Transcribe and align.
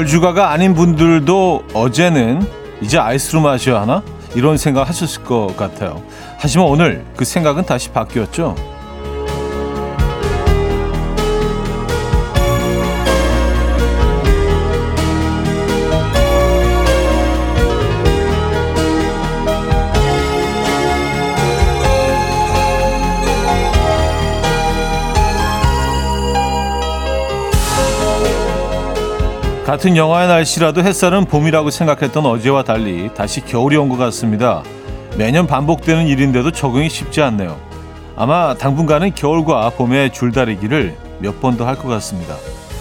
얼주가가 0.00 0.50
아닌 0.50 0.72
분들도 0.72 1.64
어제는 1.74 2.40
이제 2.80 2.96
아이스로 2.96 3.42
마셔야 3.42 3.82
하나? 3.82 4.02
이런 4.34 4.56
생각 4.56 4.88
하셨을 4.88 5.24
것 5.24 5.54
같아요. 5.58 6.02
하지만 6.38 6.68
오늘 6.68 7.04
그 7.16 7.26
생각은 7.26 7.66
다시 7.66 7.90
바뀌었죠. 7.90 8.54
같은 29.70 29.96
영화의 29.96 30.26
날씨라도 30.26 30.82
햇살은 30.82 31.26
봄이라고 31.26 31.70
생각했던 31.70 32.26
어제와 32.26 32.64
달리 32.64 33.08
다시 33.14 33.40
겨울이 33.40 33.76
온 33.76 33.88
것 33.88 33.96
같습니다. 33.98 34.64
매년 35.16 35.46
반복되는 35.46 36.08
일인데도 36.08 36.50
적응이 36.50 36.88
쉽지 36.88 37.22
않네요. 37.22 37.56
아마 38.16 38.54
당분간은 38.54 39.14
겨울과 39.14 39.70
봄의 39.70 40.12
줄다리기를 40.12 40.96
몇 41.20 41.40
번 41.40 41.56
더 41.56 41.66
할 41.66 41.76
것 41.76 41.86
같습니다. 41.86 42.34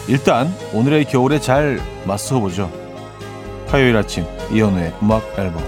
일단 0.07 0.51
오늘의 0.73 1.05
겨울에 1.05 1.39
잘 1.39 1.79
맞서보죠. 2.07 2.71
화요일 3.67 3.95
아침 3.95 4.25
이현우의 4.51 4.93
음악 5.03 5.21
앨범 5.37 5.61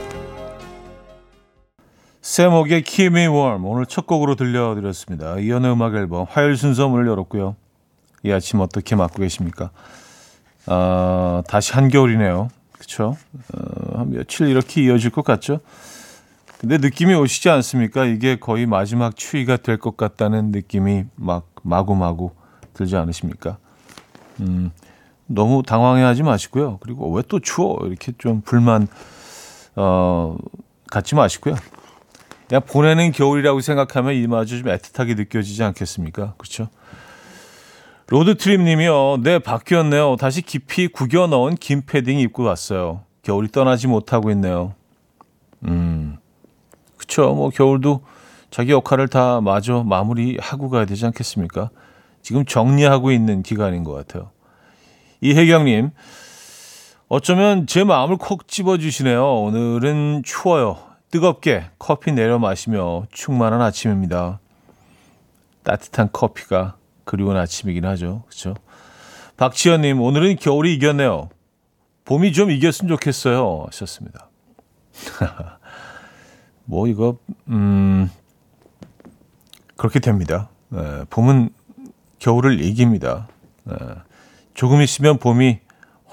세목의 2.24 2.84
Me 3.00 3.28
Warm 3.28 3.64
오늘 3.66 3.86
첫 3.86 4.08
곡으로 4.08 4.34
들려드렸습니다. 4.34 5.38
이현우의 5.38 5.74
음악 5.74 5.94
앨범 5.94 6.26
화요일 6.28 6.58
순서 6.58 6.90
문을 6.90 7.06
열었고요. 7.06 7.58
이 8.24 8.32
아침 8.32 8.60
어떻게 8.60 8.96
맞고 8.96 9.20
계십니까? 9.22 9.70
어, 10.68 11.42
다시 11.48 11.74
한겨울이네요. 11.74 12.50
그쵸? 12.74 13.18
어, 13.54 14.00
한 14.00 14.10
며칠 14.12 14.48
이렇게 14.48 14.82
이어질 14.84 15.10
것 15.12 15.24
같죠? 15.24 15.60
근데 16.60 16.78
느낌이 16.78 17.14
오시지 17.16 17.50
않습니까? 17.50 18.06
이게 18.06 18.38
거의 18.38 18.66
마지막 18.68 19.16
추위가 19.16 19.58
될 19.58 19.78
것 19.78 19.98
같다는 19.98 20.52
느낌이 20.52 21.06
막 21.16 21.48
마구마구 21.64 22.32
들지 22.74 22.96
않으십니까? 22.96 23.58
음, 24.42 24.72
너무 25.26 25.64
당황해하지 25.64 26.24
마시고요. 26.24 26.78
그리고 26.82 27.12
왜 27.12 27.24
또 27.28 27.40
추워? 27.40 27.80
이렇게 27.86 28.12
좀 28.18 28.42
불만 28.42 28.88
어, 29.76 30.38
갖지 30.92 31.16
마시고요. 31.16 31.56
그냥 32.48 32.62
보내는 32.68 33.12
겨울이라고 33.14 33.62
생각하면 33.62 34.14
이마저 34.16 34.58
좀 34.58 34.66
애틋하게 34.68 35.16
느껴지지 35.16 35.64
않겠습니까? 35.64 36.34
그렇죠? 36.38 36.68
로드트립님이요. 38.12 39.22
네, 39.24 39.40
바뀌었네요. 39.40 40.18
다시 40.18 40.42
깊이 40.42 40.90
구겨 40.90 41.28
넣은 41.28 41.56
긴 41.56 41.82
패딩 41.86 42.20
입고 42.20 42.44
왔어요. 42.44 43.06
겨울이 43.22 43.50
떠나지 43.50 43.88
못하고 43.88 44.32
있네요. 44.32 44.74
음, 45.66 46.18
그쵸. 46.98 47.34
뭐, 47.34 47.50
겨울도 47.52 48.02
자기 48.50 48.74
역할을 48.74 49.08
다 49.08 49.40
마저 49.40 49.84
마무리하고 49.84 50.70
가야 50.70 50.84
되지 50.84 51.06
않겠습니까? 51.06 51.70
지금 52.22 52.44
정리하고 52.44 53.14
있는 53.14 53.44
기간인 53.44 53.86
것 53.86 53.94
같아요. 53.94 54.32
이혜경님, 55.22 55.92
어쩌면 57.08 57.66
제 57.66 57.86
마음을 57.86 58.18
콕 58.18 58.46
집어주시네요. 58.46 59.42
오늘은 59.42 60.24
추워요. 60.26 60.78
뜨겁게 61.12 61.70
커피 61.80 62.12
내려 62.12 62.40
마시며 62.40 63.06
충만한 63.10 63.62
아침입니다. 63.62 64.42
따뜻한 65.64 66.10
커피가 66.12 66.76
그리운 67.04 67.36
아침이긴 67.38 67.86
하죠. 67.86 68.24
그렇죠? 68.28 68.56
박지현님 69.38 70.02
오늘은 70.02 70.36
겨울이 70.38 70.74
이겼네요. 70.76 71.30
봄이 72.06 72.34
좀 72.34 72.52
이겼으면 72.52 72.90
좋겠어요. 72.90 73.66
하셨습니다. 73.68 74.30
뭐 76.66 76.88
이거 76.88 77.18
음 77.48 78.10
그렇게 79.76 80.00
됩니다. 80.00 80.50
네, 80.70 81.04
봄은 81.10 81.50
겨울을 82.20 82.62
이깁니다. 82.62 83.28
네, 83.64 83.76
조금 84.54 84.82
있으면 84.82 85.18
봄이 85.18 85.60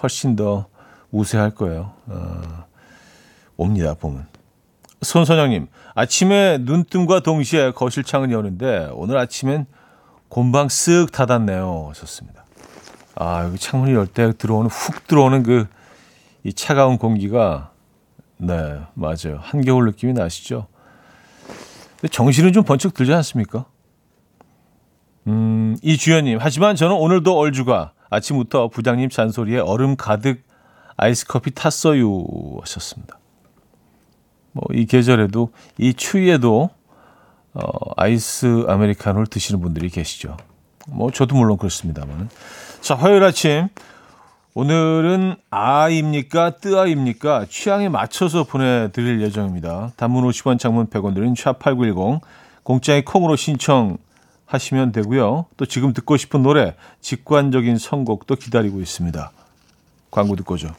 훨씬 0.02 0.36
더 0.36 0.66
우세할 1.10 1.50
거예요. 1.50 1.92
어, 2.06 2.66
옵니다, 3.56 3.94
봄은. 3.94 4.24
손선영님, 5.02 5.68
아침에 5.94 6.58
눈뜸과 6.58 7.20
동시에 7.20 7.72
거실 7.72 8.02
창을 8.02 8.32
여는데 8.32 8.90
오늘 8.94 9.18
아침엔 9.18 9.66
곰방 10.28 10.68
쓱 10.68 11.12
닫았네요. 11.12 11.86
하셨습니다. 11.90 12.44
아, 13.14 13.44
여기 13.44 13.58
창문이 13.58 13.92
열 13.94 14.06
때 14.06 14.32
들어오는, 14.32 14.70
훅 14.70 15.06
들어오는 15.06 15.42
그, 15.42 15.66
이 16.44 16.52
차가운 16.52 16.98
공기가, 16.98 17.72
네, 18.36 18.80
맞아요. 18.94 19.38
한겨울 19.40 19.86
느낌이 19.86 20.12
나시죠? 20.12 20.66
근데 22.00 22.08
정신은 22.12 22.52
좀 22.52 22.62
번쩍 22.62 22.94
들지 22.94 23.12
않습니까? 23.14 23.64
음, 25.26 25.76
이주연님, 25.82 26.38
하지만 26.40 26.76
저는 26.76 26.94
오늘도 26.94 27.36
얼주가 27.36 27.92
아침부터 28.10 28.68
부장님 28.68 29.10
잔소리에 29.10 29.58
얼음 29.58 29.96
가득 29.96 30.42
아이스 30.96 31.26
커피 31.26 31.50
탔어요. 31.50 32.08
하셨습니다. 32.60 33.18
뭐, 34.52 34.64
이 34.72 34.86
계절에도, 34.86 35.50
이 35.76 35.92
추위에도 35.92 36.70
어, 37.54 37.60
아이스 37.96 38.64
아메리카노를 38.68 39.26
드시는 39.26 39.60
분들이 39.60 39.88
계시죠. 39.88 40.36
뭐 40.88 41.10
저도 41.10 41.36
물론 41.36 41.56
그렇습니다만. 41.58 42.28
자, 42.80 42.94
화요일 42.94 43.24
아침 43.24 43.68
오늘은 44.54 45.36
아입니까 45.50 46.56
뜨아입니까 46.56 47.46
취향에 47.48 47.88
맞춰서 47.88 48.44
보내드릴 48.44 49.20
예정입니다. 49.20 49.92
단문 49.96 50.24
50원, 50.28 50.58
장문 50.58 50.88
100원 50.88 51.14
드린 51.14 51.34
샵8910 51.34 52.20
공짜의 52.64 53.04
콩으로 53.04 53.36
신청하시면 53.36 54.92
되고요. 54.92 55.46
또 55.56 55.66
지금 55.66 55.92
듣고 55.92 56.16
싶은 56.16 56.42
노래 56.42 56.74
직관적인 57.00 57.78
선곡도 57.78 58.34
기다리고 58.36 58.80
있습니다. 58.80 59.30
광고 60.10 60.36
듣고 60.36 60.56
죠 60.56 60.74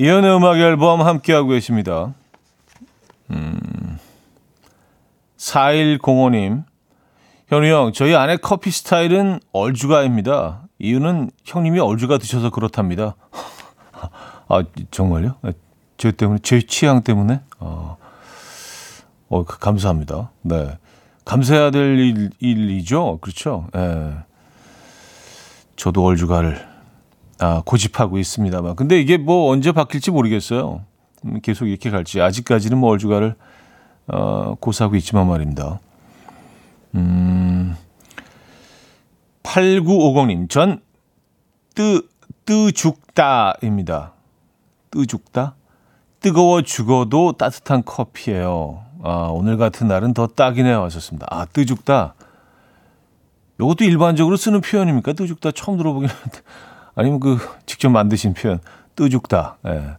이연의 0.00 0.36
음악 0.36 0.58
앨범 0.58 1.02
함께하고 1.02 1.48
계십니다. 1.48 2.14
음, 3.30 3.98
4105님, 5.36 6.62
현우 7.48 7.66
형, 7.66 7.92
저희 7.92 8.14
아내 8.14 8.36
커피 8.36 8.70
스타일은 8.70 9.40
얼주가입니다. 9.52 10.68
이유는 10.78 11.32
형님이 11.44 11.80
얼주가 11.80 12.18
드셔서 12.18 12.50
그렇답니다. 12.50 13.16
아, 14.46 14.62
정말요? 14.92 15.34
아, 15.42 15.50
저 15.96 16.12
때문에, 16.12 16.38
제 16.44 16.62
취향 16.62 17.02
때문에? 17.02 17.40
어, 17.58 17.96
어 19.28 19.44
감사합니다. 19.44 20.30
네. 20.42 20.78
감사해야 21.24 21.72
될 21.72 21.98
일, 21.98 22.30
일이죠. 22.38 23.18
그렇죠. 23.20 23.66
예. 23.74 23.78
네. 23.78 24.16
저도 25.74 26.04
얼주가를 26.04 26.67
아, 27.40 27.62
고집하고 27.64 28.18
있습니다만. 28.18 28.76
근데 28.76 29.00
이게 29.00 29.16
뭐 29.16 29.50
언제 29.50 29.72
바뀔지 29.72 30.10
모르겠어요. 30.10 30.84
음, 31.24 31.40
계속 31.40 31.66
이렇게 31.66 31.90
갈지. 31.90 32.20
아직까지는 32.20 32.78
뭐 32.78 32.90
얼주가를 32.90 33.34
어, 34.08 34.54
고사하고 34.60 34.96
있지만 34.96 35.28
말입니다. 35.28 35.80
음, 36.94 37.76
8950님, 39.42 40.48
전 40.48 40.80
뜨, 41.74 42.02
뜨 42.44 42.72
죽다입니다. 42.72 44.12
뜨 44.90 45.06
죽다? 45.06 45.54
뜨거워 46.20 46.62
죽어도 46.62 47.32
따뜻한 47.32 47.84
커피예요. 47.84 48.82
아, 49.02 49.28
오늘 49.30 49.56
같은 49.56 49.86
날은 49.86 50.14
더 50.14 50.26
딱이네요. 50.26 50.82
하셨습니다. 50.84 51.26
아, 51.30 51.44
뜨 51.44 51.64
죽다. 51.66 52.14
이것도 53.60 53.84
일반적으로 53.84 54.36
쓰는 54.36 54.60
표현입니까? 54.60 55.12
뜨죽다 55.12 55.50
처음 55.52 55.76
들어보긴 55.78 56.08
하는데. 56.08 56.40
아니면 56.98 57.20
그 57.20 57.38
직접 57.64 57.90
만드신 57.90 58.34
표현 58.34 58.58
뜨죽다. 58.96 59.58
예. 59.68 59.96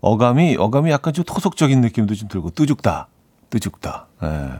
어감이 0.00 0.56
어감이 0.58 0.90
약간 0.90 1.12
좀 1.12 1.22
토속적인 1.22 1.82
느낌도 1.82 2.14
좀 2.14 2.28
들고 2.28 2.48
뜨죽다. 2.50 3.08
뜨죽다. 3.50 4.06
예. 4.22 4.50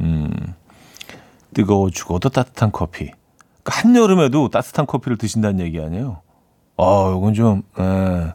음. 0.00 0.32
뜨거워 1.54 1.90
죽어도 1.90 2.28
따뜻한 2.28 2.72
커피. 2.72 3.12
그러니까 3.62 3.88
한여름에도 3.88 4.48
따뜻한 4.48 4.86
커피를 4.86 5.16
드신다는 5.16 5.60
얘기 5.60 5.80
아니에요? 5.80 6.22
아, 6.76 7.14
이건 7.16 7.34
좀, 7.34 7.62
에, 7.78 8.32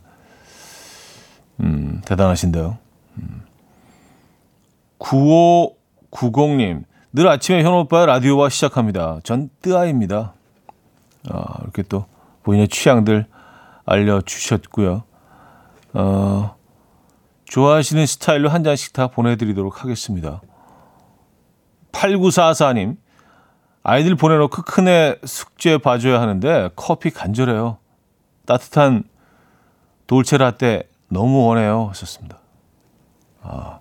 음, 1.59 2.01
대단하신데요. 2.05 2.77
음. 3.17 3.41
9590님, 4.97 6.85
늘 7.11 7.27
아침에 7.27 7.63
현 7.63 7.73
오빠의 7.73 8.05
라디오와 8.07 8.47
시작합니다. 8.47 9.19
전 9.23 9.49
뜨아입니다. 9.61 10.35
아, 11.29 11.57
이렇게 11.63 11.83
또 11.83 12.05
본인의 12.49 12.67
취향들 12.67 13.27
알려주셨고요. 13.85 15.03
어, 15.93 16.55
좋아하시는 17.45 18.05
스타일로 18.07 18.49
한 18.49 18.63
잔씩 18.63 18.93
다 18.93 19.07
보내드리도록 19.07 19.83
하겠습니다. 19.83 20.41
8944님, 21.91 22.97
아이들 23.83 24.15
보내놓고 24.15 24.63
큰애 24.63 25.17
숙제 25.23 25.77
봐줘야 25.77 26.21
하는데 26.21 26.69
커피 26.75 27.11
간절해요. 27.11 27.77
따뜻한 28.47 29.03
돌체라떼 30.07 30.89
너무 31.09 31.45
원해요. 31.45 31.87
하셨습니다. 31.89 32.39
아, 33.43 33.79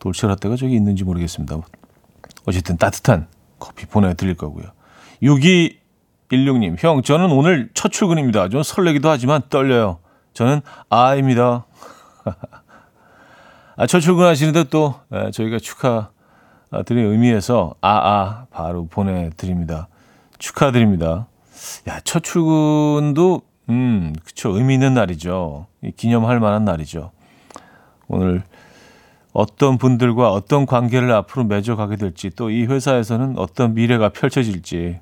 돌체라떼가 0.00 0.56
저기 0.56 0.74
있는지 0.74 1.02
모르겠습니다. 1.02 1.56
어쨌든 2.44 2.76
따뜻한 2.76 3.28
커피 3.58 3.86
보내드릴 3.86 4.36
거고요. 4.36 4.66
6216님, 6.30 6.76
형, 6.82 7.02
저는 7.02 7.30
오늘 7.30 7.70
첫 7.74 7.92
출근입니다. 7.92 8.48
좀 8.48 8.62
설레기도 8.62 9.08
하지만 9.08 9.42
떨려요. 9.48 9.98
저는 10.32 10.60
아입니다. 10.88 11.66
아, 13.76 13.86
첫 13.86 14.00
출근하시는데 14.00 14.64
또 14.64 14.94
예, 15.12 15.30
저희가 15.30 15.58
축하드리는 15.58 17.12
의미에서 17.12 17.74
아아 17.80 18.46
바로 18.50 18.86
보내드립니다. 18.86 19.88
축하드립니다. 20.38 21.26
야, 21.88 22.00
첫 22.04 22.22
출근도 22.22 23.42
음, 23.68 24.14
그쵸 24.24 24.50
의미 24.56 24.74
있는 24.74 24.94
날이죠. 24.94 25.66
기념할 25.96 26.40
만한 26.40 26.64
날이죠. 26.64 27.10
오늘 28.08 28.42
어떤 29.32 29.76
분들과 29.76 30.32
어떤 30.32 30.64
관계를 30.66 31.12
앞으로 31.12 31.44
맺어가게 31.44 31.96
될지 31.96 32.30
또 32.30 32.48
이 32.50 32.64
회사에서는 32.64 33.34
어떤 33.38 33.74
미래가 33.74 34.08
펼쳐질지 34.10 35.00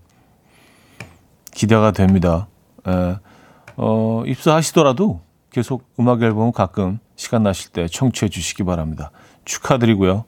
기대가 1.55 1.93
됩니다. 1.93 2.49
에, 2.87 3.17
어, 3.77 4.23
입사하시더라도 4.27 5.21
계속 5.51 5.89
음악 5.99 6.23
앨범 6.23 6.53
가끔 6.53 6.99
시간 7.17 7.45
나실 7.45 7.71
때 7.71 7.87
청취해 7.87 8.29
주시기 8.29 8.65
바랍니다. 8.65 9.11
축하드리고요. 9.45 10.25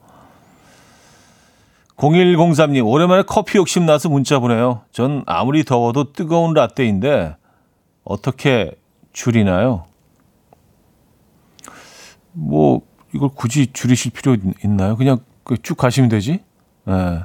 0103님, 1.96 2.86
오랜만에 2.86 3.22
커피 3.26 3.58
욕심 3.58 3.86
나서 3.86 4.08
문자 4.08 4.38
보내요. 4.38 4.82
전 4.92 5.22
아무리 5.26 5.64
더워도 5.64 6.12
뜨거운 6.12 6.52
라떼인데 6.54 7.36
어떻게 8.04 8.72
줄이나요? 9.12 9.86
뭐 12.32 12.82
이걸 13.14 13.30
굳이 13.34 13.72
줄이실 13.72 14.12
필요 14.12 14.36
있나요? 14.62 14.96
그냥 14.96 15.18
그쭉 15.42 15.78
가시면 15.78 16.10
되지. 16.10 16.42
예. 16.88 16.92
네. 16.92 17.20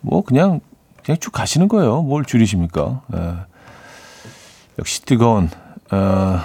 뭐 0.00 0.22
그냥 0.22 0.60
그냥 1.06 1.18
쭉 1.20 1.30
가시는 1.30 1.68
거예요. 1.68 2.02
뭘 2.02 2.24
줄이십니까? 2.24 3.02
예. 3.14 3.36
역시 4.76 5.02
뜨거운 5.02 5.48
어, 5.92 6.40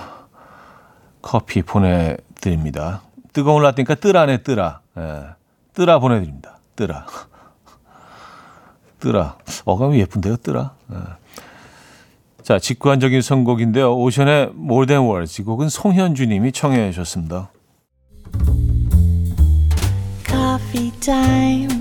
커피 1.24 1.64
보내드립니다. 1.64 3.02
뜨거운 3.34 3.64
라떼니까 3.64 3.96
뜨라네 3.96 4.44
뜨라. 4.44 4.82
예. 5.00 5.24
뜨라 5.74 5.98
보내드립니다. 5.98 6.60
뜨라. 6.76 7.08
뜨라. 9.00 9.36
어감이 9.66 10.00
예쁜데요, 10.02 10.38
뜨라. 10.38 10.76
예. 10.94 10.98
자, 12.44 12.60
직관적인 12.60 13.24
선곡인데요. 13.24 13.96
오션의 13.96 14.52
More 14.56 14.86
Than 14.86 15.10
Words. 15.10 15.42
이 15.42 15.46
곡은 15.46 15.70
송현주 15.70 16.28
님이 16.28 16.52
청해 16.52 16.92
주셨습니다. 16.92 17.50
Coffee 20.28 20.92
time. 21.00 21.81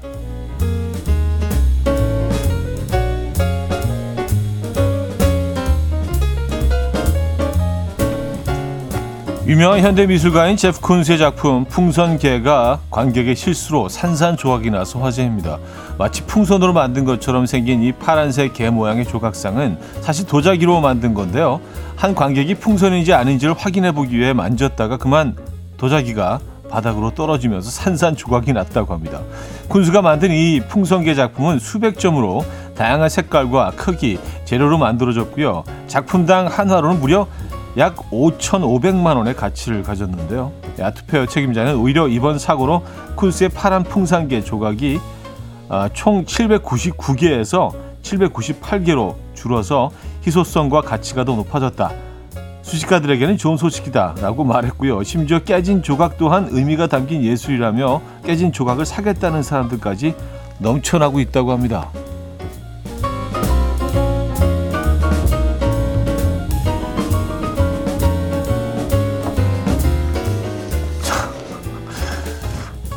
유명한 9.51 9.81
현대 9.81 10.07
미술가인 10.07 10.55
제프 10.55 10.79
쿤스의 10.79 11.17
작품 11.17 11.65
풍선개가 11.65 12.79
관객의 12.89 13.35
실수로 13.35 13.89
산산조각이 13.89 14.69
나서 14.69 14.99
화제입니다. 14.99 15.57
마치 15.97 16.23
풍선으로 16.25 16.71
만든 16.71 17.03
것처럼 17.03 17.45
생긴 17.45 17.83
이 17.83 17.91
파란색 17.91 18.53
개 18.53 18.69
모양의 18.69 19.03
조각상은 19.03 19.77
사실 19.99 20.25
도자기로 20.25 20.79
만든 20.79 21.13
건데요. 21.13 21.59
한 21.97 22.15
관객이 22.15 22.55
풍선인지 22.55 23.11
아닌지를 23.11 23.53
확인해 23.57 23.91
보기 23.91 24.17
위해 24.17 24.31
만졌다가 24.31 24.95
그만 24.95 25.35
도자기가 25.75 26.39
바닥으로 26.69 27.13
떨어지면서 27.13 27.69
산산조각이 27.71 28.53
났다고 28.53 28.93
합니다. 28.93 29.19
쿤스가 29.67 30.01
만든 30.01 30.31
이 30.31 30.61
풍선개 30.61 31.13
작품은 31.13 31.59
수백 31.59 31.99
점으로 31.99 32.45
다양한 32.77 33.09
색깔과 33.09 33.73
크기, 33.75 34.17
재료로 34.45 34.77
만들어졌고요. 34.77 35.65
작품당 35.87 36.47
한화로는 36.47 37.01
무려 37.01 37.27
약 37.77 37.95
5,500만 38.11 39.17
원의 39.17 39.35
가치를 39.35 39.83
가졌는데요. 39.83 40.51
아트페어 40.79 41.25
책임자는 41.27 41.75
오히려 41.75 42.07
이번 42.07 42.37
사고로 42.37 42.83
쿤스의 43.15 43.53
파란 43.53 43.83
풍산개 43.83 44.41
조각이 44.41 44.99
아, 45.69 45.89
총 45.93 46.25
799개에서 46.25 47.71
798개로 48.03 49.15
줄어서 49.33 49.91
희소성과 50.25 50.81
가치가 50.81 51.23
더 51.23 51.35
높아졌다. 51.35 51.91
수집가들에게는 52.61 53.37
좋은 53.37 53.57
소식이다 53.57 54.15
라고 54.21 54.43
말했고요. 54.43 55.03
심지어 55.03 55.39
깨진 55.39 55.81
조각 55.81 56.17
또한 56.17 56.47
의미가 56.51 56.87
담긴 56.87 57.23
예술이라며 57.23 58.01
깨진 58.25 58.51
조각을 58.51 58.85
사겠다는 58.85 59.43
사람들까지 59.43 60.13
넘쳐나고 60.59 61.19
있다고 61.21 61.51
합니다. 61.51 61.89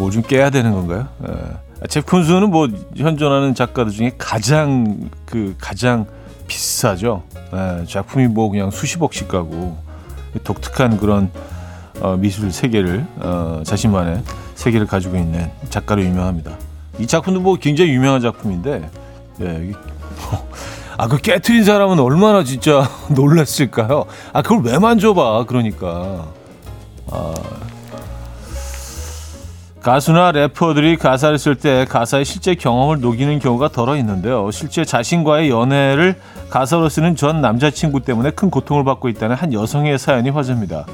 뭐 0.05 0.11
좀 0.11 0.23
깨야 0.23 0.51
되는 0.51 0.73
건가요? 0.73 1.09
예. 1.29 1.87
제프 1.89 2.11
콘수는 2.11 2.51
뭐 2.51 2.69
현존하는 2.97 3.55
작가들 3.55 3.91
중에 3.93 4.13
가장 4.19 5.11
그 5.25 5.55
가장 5.59 6.07
비싸죠. 6.47 7.23
예, 7.53 7.85
작품이 7.87 8.29
뭐 8.29 8.51
그냥 8.51 8.71
수십억씩 8.71 9.29
가고 9.29 9.77
독특한 10.45 10.99
그런 10.99 11.31
어, 12.01 12.17
미술 12.17 12.53
세계를 12.53 13.07
어, 13.17 13.63
자신만의 13.65 14.23
세계를 14.55 14.87
가지고 14.87 15.17
있는 15.17 15.51
작가로 15.71 16.03
유명합니다. 16.03 16.57
이 16.99 17.07
작품도 17.07 17.41
뭐 17.41 17.57
굉장히 17.57 17.91
유명한 17.93 18.21
작품인데, 18.21 18.89
예, 19.41 19.73
아, 20.97 21.09
그 21.09 21.19
깨트린 21.19 21.65
사람은 21.65 21.99
얼마나 21.99 22.45
진짜 22.45 22.89
놀랐을까요? 23.11 24.05
아, 24.33 24.43
그걸 24.43 24.63
왜 24.65 24.79
만져봐? 24.79 25.45
그러니까. 25.47 26.29
아, 27.11 27.35
가수나 29.85 30.33
래퍼들이 30.33 30.97
가사를 30.97 31.39
쓸 31.39 31.57
때 31.57 31.85
가사의 31.85 32.25
실제 32.25 32.55
경험을 32.55 33.01
녹이는 33.03 33.39
경우가 33.39 33.69
더러 33.69 33.97
있는데요. 33.99 34.51
실제 34.51 34.83
자신과의 34.83 35.51
연애를 35.51 36.17
가사로 36.49 36.89
쓰는 36.89 37.17
전 37.17 37.43
남자친구 37.43 38.01
때문에 38.01 38.31
큰 38.31 38.49
고통을 38.49 38.83
받고 38.85 39.11
있다는 39.11 39.37
한 39.37 39.53
여성의 39.53 39.99
사연이 39.99 40.31
화제입니다. 40.31 40.87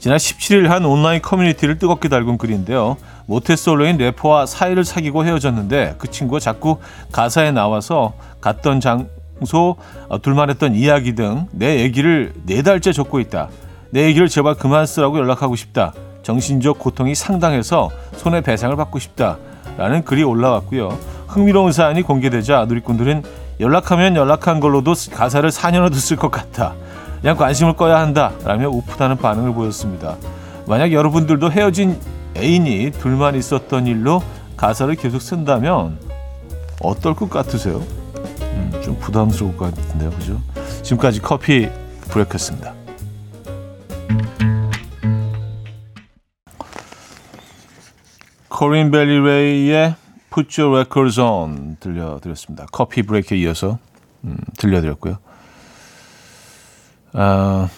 지난 0.00 0.18
17일 0.18 0.66
한 0.66 0.86
온라인 0.86 1.22
커뮤니티를 1.22 1.78
뜨겁게 1.78 2.08
달군 2.08 2.36
글인데요. 2.36 2.96
모태솔로인 3.26 3.98
래퍼와 3.98 4.46
사이를 4.46 4.84
사귀고 4.84 5.24
헤어졌는데 5.24 5.94
그 5.98 6.10
친구가 6.10 6.40
자꾸 6.40 6.78
가사에 7.12 7.52
나와서 7.52 8.14
갔던 8.40 8.80
장소, 8.80 9.76
어, 10.08 10.20
둘만 10.20 10.50
했던 10.50 10.74
이야기 10.74 11.14
등 11.14 11.46
내 11.52 11.78
얘기를 11.78 12.32
네 12.44 12.62
달째 12.62 12.92
적고 12.92 13.20
있다. 13.20 13.50
내 13.90 14.06
얘기를 14.06 14.26
제발 14.26 14.56
그만 14.56 14.84
쓰라고 14.84 15.16
연락하고 15.16 15.54
싶다. 15.54 15.92
정신적 16.22 16.78
고통이 16.78 17.14
상당해서 17.14 17.90
손해배상을 18.16 18.74
받고 18.76 18.98
싶다라는 18.98 20.04
글이 20.04 20.22
올라왔고요. 20.22 20.96
흥미로운 21.28 21.72
사안이 21.72 22.02
공개되자 22.02 22.66
누리꾼들은 22.66 23.22
연락하면 23.60 24.16
연락한 24.16 24.60
걸로도 24.60 24.94
가사를 25.12 25.48
4년어도 25.50 25.94
쓸 25.94 26.16
것 26.16 26.30
같다. 26.30 26.74
그냥 27.20 27.36
관심을 27.36 27.74
꺼야 27.74 28.00
한다. 28.00 28.32
라며 28.44 28.68
웃프다는 28.68 29.16
반응을 29.18 29.52
보였습니다. 29.52 30.16
만약 30.66 30.92
여러분들도 30.92 31.50
헤어진 31.52 31.98
애인이 32.36 32.92
둘만 32.92 33.34
있었던 33.34 33.86
일로 33.86 34.22
가사를 34.56 34.94
계속 34.94 35.20
쓴다면 35.20 35.98
어떨 36.82 37.14
것 37.14 37.28
같으세요? 37.28 37.82
음, 38.40 38.80
좀 38.82 38.96
부담스러울 38.98 39.56
것 39.56 39.74
같은데요, 39.74 40.10
그죠? 40.10 40.40
지금까지 40.82 41.20
커피 41.20 41.68
브레이크였습니다. 42.08 42.74
코린 48.60 48.90
벨리 48.90 49.18
레이의 49.18 49.94
Put 50.28 50.60
Your 50.60 50.76
Records 50.76 51.18
On 51.18 51.78
들려드렸습니다. 51.80 52.66
커피 52.70 53.00
브레이크에 53.00 53.38
이어서 53.38 53.78
음, 54.24 54.36
들려드렸고요. 54.58 55.16
아, 57.14 57.70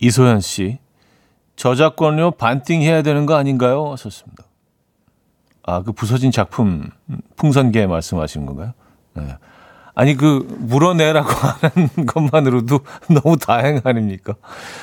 이소연 0.00 0.40
씨 0.40 0.78
저작권료 1.56 2.30
반띵해야 2.30 3.02
되는 3.02 3.26
거 3.26 3.34
아닌가요? 3.34 3.92
하셨습니다. 3.92 4.44
아, 5.64 5.82
그 5.82 5.92
부서진 5.92 6.30
작품 6.30 6.88
풍선개 7.36 7.86
말씀하시는 7.86 8.46
건가요? 8.46 8.72
네. 9.12 9.36
아니 9.94 10.16
그 10.16 10.46
물어내라고 10.58 11.28
하는 11.60 11.88
것만으로도 12.06 12.80
너무 13.10 13.36
다행 13.36 13.80
아닙니까? 13.84 14.34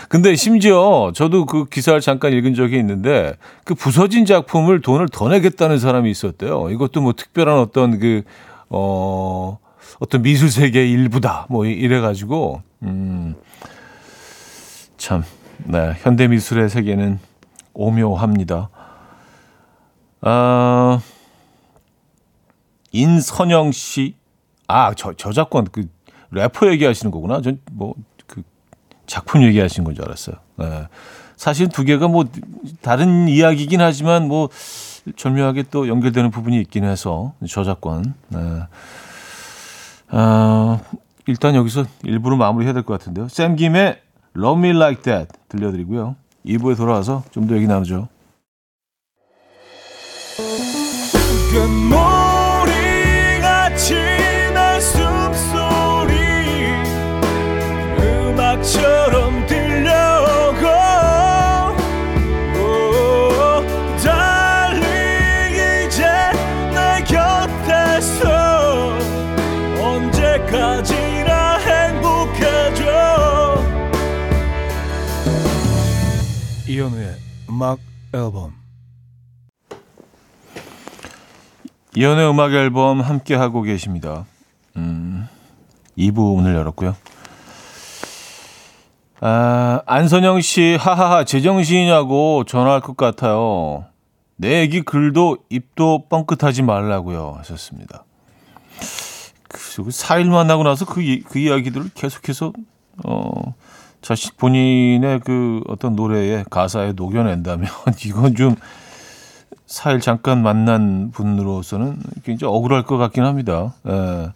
근데 0.07 0.35
심지어 0.35 1.11
저도 1.15 1.45
그 1.45 1.65
기사를 1.65 1.99
잠깐 2.01 2.33
읽은 2.33 2.53
적이 2.53 2.77
있는데 2.77 3.35
그 3.63 3.73
부서진 3.73 4.25
작품을 4.25 4.81
돈을 4.81 5.07
더 5.11 5.27
내겠다는 5.29 5.79
사람이 5.79 6.09
있었대요. 6.11 6.69
이것도 6.69 7.01
뭐 7.01 7.13
특별한 7.13 7.57
어떤 7.57 7.99
그 7.99 8.23
어 8.69 9.57
어떤 9.99 10.21
미술 10.21 10.49
세계의 10.49 10.91
일부다. 10.91 11.47
뭐 11.49 11.65
이래 11.65 11.99
가지고 11.99 12.61
음 12.83 13.35
참, 14.97 15.23
네, 15.57 15.93
현대 15.99 16.27
미술의 16.27 16.69
세계는 16.69 17.19
오묘합니다. 17.73 18.69
아, 20.21 21.01
인선영 22.91 23.71
씨, 23.71 24.15
아, 24.69 24.93
저, 24.95 25.13
저작권, 25.13 25.65
그, 25.71 25.89
래퍼 26.31 26.67
얘기하시는 26.71 27.11
거구나. 27.11 27.41
전 27.41 27.59
뭐, 27.71 27.95
그, 28.27 28.43
작품 29.07 29.41
얘기하시는 29.43 29.83
건 29.83 29.95
줄 29.95 30.05
알았어요. 30.05 30.35
네. 30.57 30.87
사실 31.35 31.69
두 31.69 31.83
개가 31.83 32.07
뭐, 32.07 32.25
다른 32.81 33.27
이야기긴 33.27 33.81
하지만 33.81 34.27
뭐, 34.27 34.49
절묘하게 35.15 35.63
또 35.71 35.87
연결되는 35.87 36.29
부분이 36.29 36.59
있긴 36.61 36.83
해서, 36.83 37.33
저작권. 37.49 38.13
네. 38.29 38.39
아, 40.09 40.79
일단 41.25 41.55
여기서 41.55 41.85
일부러 42.03 42.35
마무리해야 42.37 42.73
될 42.73 42.83
것 42.83 42.99
같은데요. 42.99 43.27
샘 43.27 43.55
김의 43.55 43.99
Love 44.37 44.59
Me 44.69 44.75
Like 44.75 45.01
That 45.03 45.31
들려드리고요. 45.49 46.15
2부에 46.45 46.77
돌아와서 46.77 47.23
좀 47.31 47.47
더 47.47 47.55
얘기 47.55 47.65
나누죠. 47.67 48.07
음악 77.59 77.77
앨범 78.13 78.53
이연의 81.93 82.29
음악 82.29 82.53
앨범 82.53 83.01
함께 83.01 83.35
하고 83.35 83.63
계십니다. 83.63 84.25
음, 84.77 85.27
2부 85.97 86.37
문을 86.37 86.55
열었고요. 86.55 86.95
아, 89.19 89.81
안선영 89.85 90.39
씨, 90.39 90.77
하하하, 90.79 91.25
제정신이냐고 91.25 92.45
전화할 92.45 92.79
것 92.79 92.95
같아요. 92.95 93.87
내 94.37 94.61
애기 94.61 94.81
글도 94.81 95.39
입도 95.49 96.07
뻥끗하지 96.07 96.61
말라고요. 96.61 97.35
하셨습니다. 97.39 98.05
그, 99.49 99.83
4일 99.83 100.29
만나고 100.29 100.63
나서 100.63 100.85
그, 100.85 101.01
그 101.25 101.39
이야기들을 101.39 101.89
계속해서, 101.93 102.53
어, 103.03 103.53
자신 104.01 104.31
본인의 104.37 105.19
그 105.21 105.61
어떤 105.67 105.95
노래의 105.95 106.45
가사에 106.49 106.93
녹여낸다면 106.93 107.69
이건 108.05 108.35
좀 108.35 108.55
4일 109.67 110.01
잠깐 110.01 110.41
만난 110.41 111.11
분으로서는 111.11 111.99
굉장히 112.23 112.53
억울할 112.53 112.83
것 112.83 112.97
같긴 112.97 113.23
합니다. 113.23 113.75
예. 113.87 114.31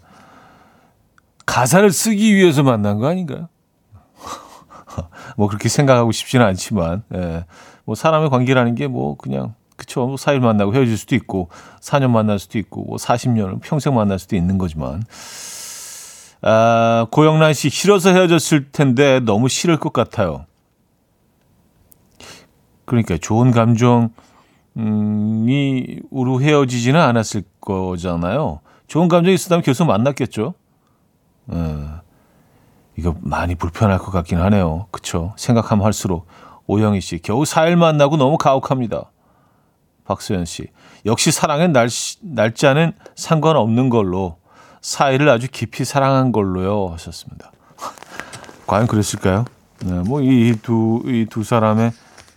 가사를 1.46 1.90
쓰기 1.92 2.36
위해서 2.36 2.64
만난 2.64 3.00
거 3.00 3.08
아닌가요? 3.08 3.50
뭐 5.38 5.48
그렇게 5.48 5.70
생각하고 5.70 6.12
싶지는 6.12 6.46
않지만, 6.46 7.04
예. 7.16 7.46
뭐 7.86 7.96
사람의 7.96 8.30
관계라는 8.30 8.76
게 8.76 8.88
뭐 8.88 9.18
그냥, 9.18 9.56
그쵸. 9.76 10.06
뭐 10.06 10.16
4일 10.16 10.40
만나고 10.40 10.74
헤어질 10.76 10.98
수도 10.98 11.16
있고, 11.16 11.50
4년 11.82 12.12
만날 12.12 12.38
수도 12.38 12.60
있고, 12.60 12.84
뭐 12.84 12.98
40년을 12.98 13.60
평생 13.62 13.96
만날 13.96 14.20
수도 14.20 14.36
있는 14.36 14.58
거지만, 14.60 15.04
아, 16.46 17.08
고영란 17.10 17.54
씨, 17.54 17.70
싫어서 17.70 18.10
헤어졌을 18.10 18.70
텐데 18.72 19.22
너무 19.22 19.48
싫을 19.48 19.78
것 19.78 19.94
같아요. 19.94 20.46
그러니까 22.86 23.18
좋은 23.18 23.52
감정, 23.52 24.10
이 24.76 26.02
우로 26.12 26.42
헤어지지는 26.42 27.00
않았을 27.00 27.44
거잖아요. 27.62 28.60
좋은 28.88 29.08
감정이 29.08 29.34
있었다면 29.36 29.64
계속 29.64 29.86
만났겠죠. 29.86 30.54
어, 31.48 32.02
이거 32.98 33.16
많이 33.22 33.56
불편할 33.56 33.98
것 33.98 34.12
같긴 34.12 34.40
하네요. 34.40 34.88
그쵸? 34.92 35.34
생각하면 35.38 35.86
할수록. 35.86 36.28
오영희 36.68 37.00
씨, 37.00 37.20
겨우 37.20 37.44
4일 37.44 37.76
만나고 37.76 38.18
너무 38.18 38.38
가혹합니다. 38.38 39.12
박수현 40.04 40.44
씨, 40.44 40.68
역시 41.06 41.32
사랑은 41.32 41.72
날, 41.72 41.88
날짜는 42.22 42.92
상관없는 43.16 43.90
걸로 43.90 44.43
4일을 44.84 45.30
아주 45.30 45.48
깊이 45.52 45.86
사랑한 45.86 46.32
걸로요. 46.32 46.90
하셨습니다. 46.94 47.52
과연 48.68 48.88
그랬을까요? 48.88 49.46
네, 49.86 49.94
뭐이 50.00 50.60
두, 50.62 51.02
이 51.06 51.26
두 51.30 51.44
사람의 51.44 51.92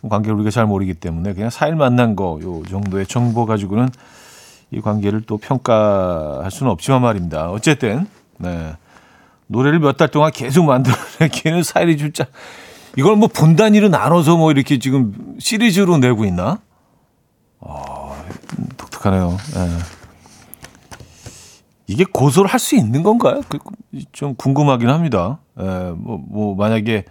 관계를 0.09 0.37
우리가 0.37 0.51
잘 0.51 0.67
모르기 0.67 0.95
때문에 0.95 1.35
그냥 1.35 1.49
4일 1.51 1.75
만난 1.75 2.15
거 2.17 2.39
요 2.43 2.63
정도의 2.69 3.07
정보 3.07 3.45
가지고는 3.47 3.89
이 4.71 4.81
관계를 4.81 5.23
또 5.27 5.37
평가할 5.39 6.51
수는 6.51 6.71
없지만 6.73 7.03
말입니다. 7.03 7.51
어쨌든 7.51 8.07
네. 8.39 8.75
노래를 9.49 9.79
몇 9.81 9.97
달 9.97 10.09
동안 10.09 10.31
계속 10.33 10.65
만들어내기는 10.65 11.61
4일이 11.61 11.99
진짜 11.99 12.27
이걸 12.97 13.17
뭐 13.17 13.29
분단위로 13.29 13.89
나눠서 13.89 14.37
뭐 14.37 14.51
이렇게 14.51 14.79
지금 14.79 15.37
시리즈로 15.39 15.99
내고 15.99 16.25
있나? 16.25 16.59
아, 17.61 18.25
독특하네요. 18.77 19.31
네. 19.55 19.79
이게 21.87 22.05
고소를 22.05 22.51
할 22.51 22.59
수 22.59 22.75
있는 22.77 23.03
건가요? 23.03 23.43
그, 23.49 23.59
좀 24.13 24.35
궁금하긴 24.35 24.89
합니다. 24.89 25.39
예, 25.61 25.93
뭐, 25.97 26.19
뭐, 26.29 26.55
만약에 26.57 27.05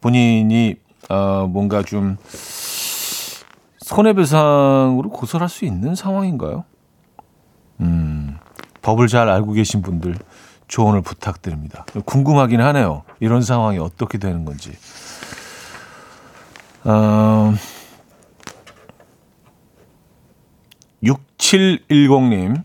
본인이 0.00 0.76
어, 1.08 1.46
뭔가 1.50 1.82
좀 1.82 2.16
손해배상으로 3.78 5.10
고소할 5.10 5.48
수 5.48 5.64
있는 5.64 5.94
상황인가요? 5.96 6.64
음, 7.80 8.36
법을 8.82 9.08
잘 9.08 9.28
알고 9.28 9.52
계신 9.52 9.82
분들 9.82 10.14
조언을 10.68 11.02
부탁드립니다. 11.02 11.84
궁금하긴 12.04 12.60
하네요. 12.60 13.02
이런 13.18 13.42
상황이 13.42 13.78
어떻게 13.78 14.18
되는 14.18 14.44
건지. 14.44 14.72
어, 16.84 17.52
6710님. 21.02 22.62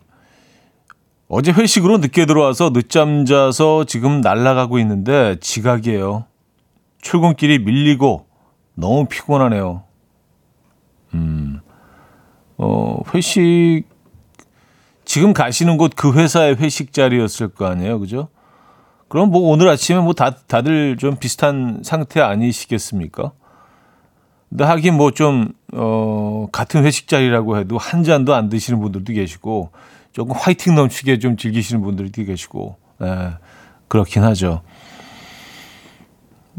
어제 1.28 1.52
회식으로 1.52 1.98
늦게 1.98 2.26
들어와서 2.26 2.72
늦잠 2.72 3.26
자서 3.26 3.84
지금 3.86 4.22
날아가고 4.22 4.78
있는데 4.80 5.38
지각이에요. 5.40 6.26
출근길이 7.02 7.60
밀리고 7.60 8.28
너무 8.76 9.06
피곤하네요. 9.06 9.84
음, 11.16 11.62
어, 12.58 13.00
회식, 13.14 13.86
지금 15.04 15.34
가시는 15.34 15.78
곳 15.78 15.92
그 15.96 16.14
회사의 16.14 16.58
회식 16.58 16.94
자리였을 16.94 17.50
거 17.50 17.66
아니에요. 17.66 18.00
그죠? 18.00 18.28
그럼 19.08 19.32
뭐 19.32 19.50
오늘 19.50 19.70
아침에 19.70 20.00
뭐 20.00 20.14
다, 20.14 20.36
다들 20.48 20.98
좀 20.98 21.16
비슷한 21.18 21.82
상태 21.84 22.22
아니시겠습니까? 22.22 23.32
근데 24.50 24.64
하긴 24.64 24.96
뭐 24.96 25.12
좀, 25.12 25.54
어, 25.74 26.48
같은 26.52 26.84
회식 26.84 27.08
자리라고 27.08 27.58
해도 27.58 27.78
한 27.78 28.04
잔도 28.04 28.36
안 28.36 28.50
드시는 28.50 28.80
분들도 28.80 29.14
계시고, 29.14 29.72
조금 30.16 30.34
화이팅 30.34 30.76
넘치게 30.76 31.20
좀 31.20 31.36
즐기시는 31.36 31.82
분들도 31.82 32.24
계시고, 32.24 32.78
예, 33.02 33.32
그렇긴 33.90 34.24
하죠. 34.24 34.62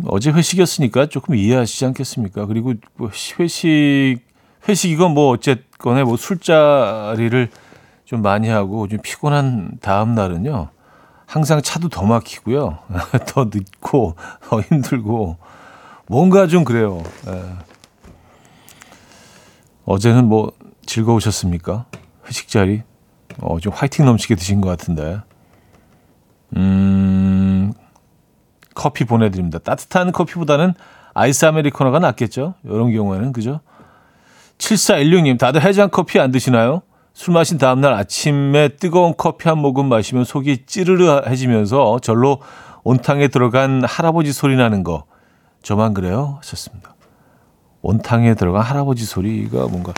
어제 0.09 0.31
회식이었으니까 0.31 1.07
조금 1.07 1.35
이해하시지 1.35 1.87
않겠습니까? 1.87 2.45
그리고 2.45 2.75
뭐 2.97 3.09
회식 3.41 4.19
회식 4.69 4.91
이건 4.91 5.15
뭐 5.15 5.31
어쨌거나 5.31 6.05
뭐 6.05 6.19
술자리를 6.19 7.49
좀 8.05 8.21
많이 8.21 8.51
하고 8.51 8.89
좀 8.89 8.99
피곤한 9.03 9.79
다음 9.81 10.15
날은요. 10.15 10.69
항상 11.25 11.63
차도 11.63 11.89
더 11.89 12.05
막히고요. 12.05 12.81
더 13.27 13.45
늦고 13.45 14.17
더 14.51 14.61
힘들고 14.61 15.39
뭔가 16.09 16.47
좀 16.47 16.63
그래요. 16.63 17.03
예. 17.29 17.43
어제는 19.87 20.27
뭐 20.27 20.53
즐거우셨습니까? 20.85 21.87
회식 22.27 22.49
자리? 22.49 22.83
어, 23.41 23.59
좀 23.61 23.73
화이팅 23.73 24.05
넘치게 24.05 24.35
드신 24.35 24.61
것 24.61 24.69
같은데. 24.69 25.21
음, 26.57 27.73
커피 28.75 29.05
보내드립니다. 29.05 29.59
따뜻한 29.59 30.13
커피보다는 30.13 30.75
아이스 31.15 31.45
아메리카노가 31.47 31.99
낫겠죠? 31.99 32.55
이런 32.65 32.93
경우에는, 32.93 33.33
그죠? 33.33 33.61
7416님, 34.59 35.39
다들 35.39 35.63
해장 35.63 35.89
커피 35.91 36.19
안 36.21 36.31
드시나요? 36.31 36.83
술 37.13 37.33
마신 37.33 37.57
다음날 37.57 37.95
아침에 37.95 38.69
뜨거운 38.69 39.15
커피 39.17 39.49
한 39.49 39.59
모금 39.59 39.89
마시면 39.89 40.25
속이 40.25 40.67
찌르르해지면서 40.67 42.01
절로 42.01 42.41
온탕에 42.85 43.29
들어간 43.29 43.83
할아버지 43.85 44.33
소리 44.33 44.57
나는 44.57 44.85
거. 44.85 45.05
저만 45.63 45.95
그래요? 45.95 46.37
하셨습니다. 46.43 46.95
온탕에 47.83 48.35
들어간 48.35 48.63
할아버지 48.63 49.05
소리가 49.05 49.67
뭔가, 49.69 49.93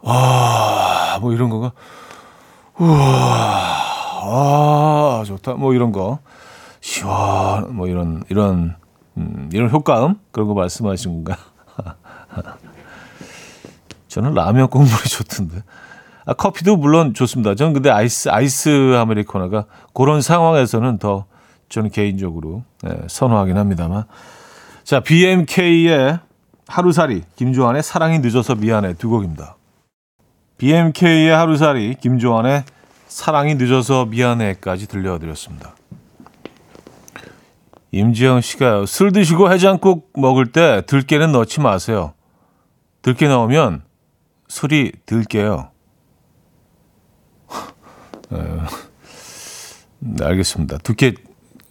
와, 0.00 1.18
뭐 1.20 1.32
이런 1.32 1.50
거가, 1.50 1.72
우와, 2.78 3.82
아, 4.22 5.24
좋다. 5.26 5.54
뭐 5.54 5.74
이런 5.74 5.92
거. 5.92 6.18
시원, 6.80 7.76
뭐 7.76 7.86
이런, 7.86 8.24
이런, 8.28 8.74
음, 9.16 9.50
이런 9.52 9.70
효과음? 9.70 10.16
그런 10.32 10.48
거 10.48 10.54
말씀하신 10.54 11.24
건가? 11.24 11.38
저는 14.08 14.34
라면 14.34 14.68
국물이 14.68 15.08
좋던데. 15.08 15.62
아, 16.24 16.32
커피도 16.34 16.76
물론 16.76 17.14
좋습니다. 17.14 17.54
저는 17.54 17.72
근데 17.72 17.90
아이스, 17.90 18.28
아이스 18.28 18.94
아메리카노가 18.96 19.66
그런 19.94 20.22
상황에서는 20.22 20.98
더 20.98 21.26
저는 21.68 21.90
개인적으로 21.90 22.62
네, 22.82 22.90
선호하긴 23.08 23.56
합니다만. 23.56 24.04
자, 24.84 25.00
BMK의 25.00 26.18
하루살이, 26.66 27.22
김조한의 27.36 27.82
사랑이 27.82 28.18
늦어서 28.18 28.54
미안해 28.54 28.94
두 28.94 29.08
곡입니다. 29.08 29.56
BMK의 30.62 31.28
하루살이, 31.28 31.96
김조한의 31.96 32.62
사랑이 33.08 33.56
늦어서 33.56 34.04
미안해까지 34.04 34.86
들려드렸습니다. 34.86 35.74
임지영 37.90 38.42
씨가요. 38.42 38.86
술 38.86 39.10
드시고 39.10 39.50
해장국 39.50 40.12
먹을 40.14 40.52
때 40.52 40.82
들깨는 40.86 41.32
넣지 41.32 41.60
마세요. 41.60 42.14
들깨 43.02 43.26
넣으면 43.26 43.82
술이 44.46 44.92
들깨요. 45.04 45.72
네, 49.98 50.24
알겠습니다. 50.24 50.78
들깨 50.78 51.14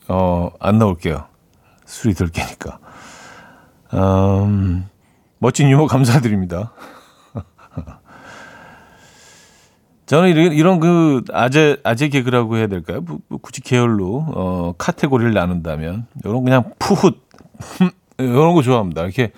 어, 0.10 0.52
안 0.60 0.80
넣을게요. 0.80 1.28
술이 1.86 2.14
들깨니까. 2.14 2.80
음, 3.94 4.90
멋진 5.38 5.70
유머 5.70 5.88
감사드립니다. 5.88 6.74
저는 10.12 10.30
이런, 10.30 10.54
이런 10.54 10.80
그 10.80 11.24
아재 11.32 11.78
아재 11.84 12.10
개그라고 12.10 12.58
해야 12.58 12.68
될까요? 12.68 13.02
뭐, 13.02 13.20
뭐 13.28 13.40
굳이 13.42 13.62
계열로 13.62 14.26
어 14.36 14.74
카테고리를 14.78 15.34
나눈다면 15.34 16.08
이런 16.24 16.44
그냥 16.44 16.74
푸훗 16.80 17.14
이런 18.20 18.54
거 18.54 18.62
좋아합니다. 18.62 19.04
이렇게 19.04 19.32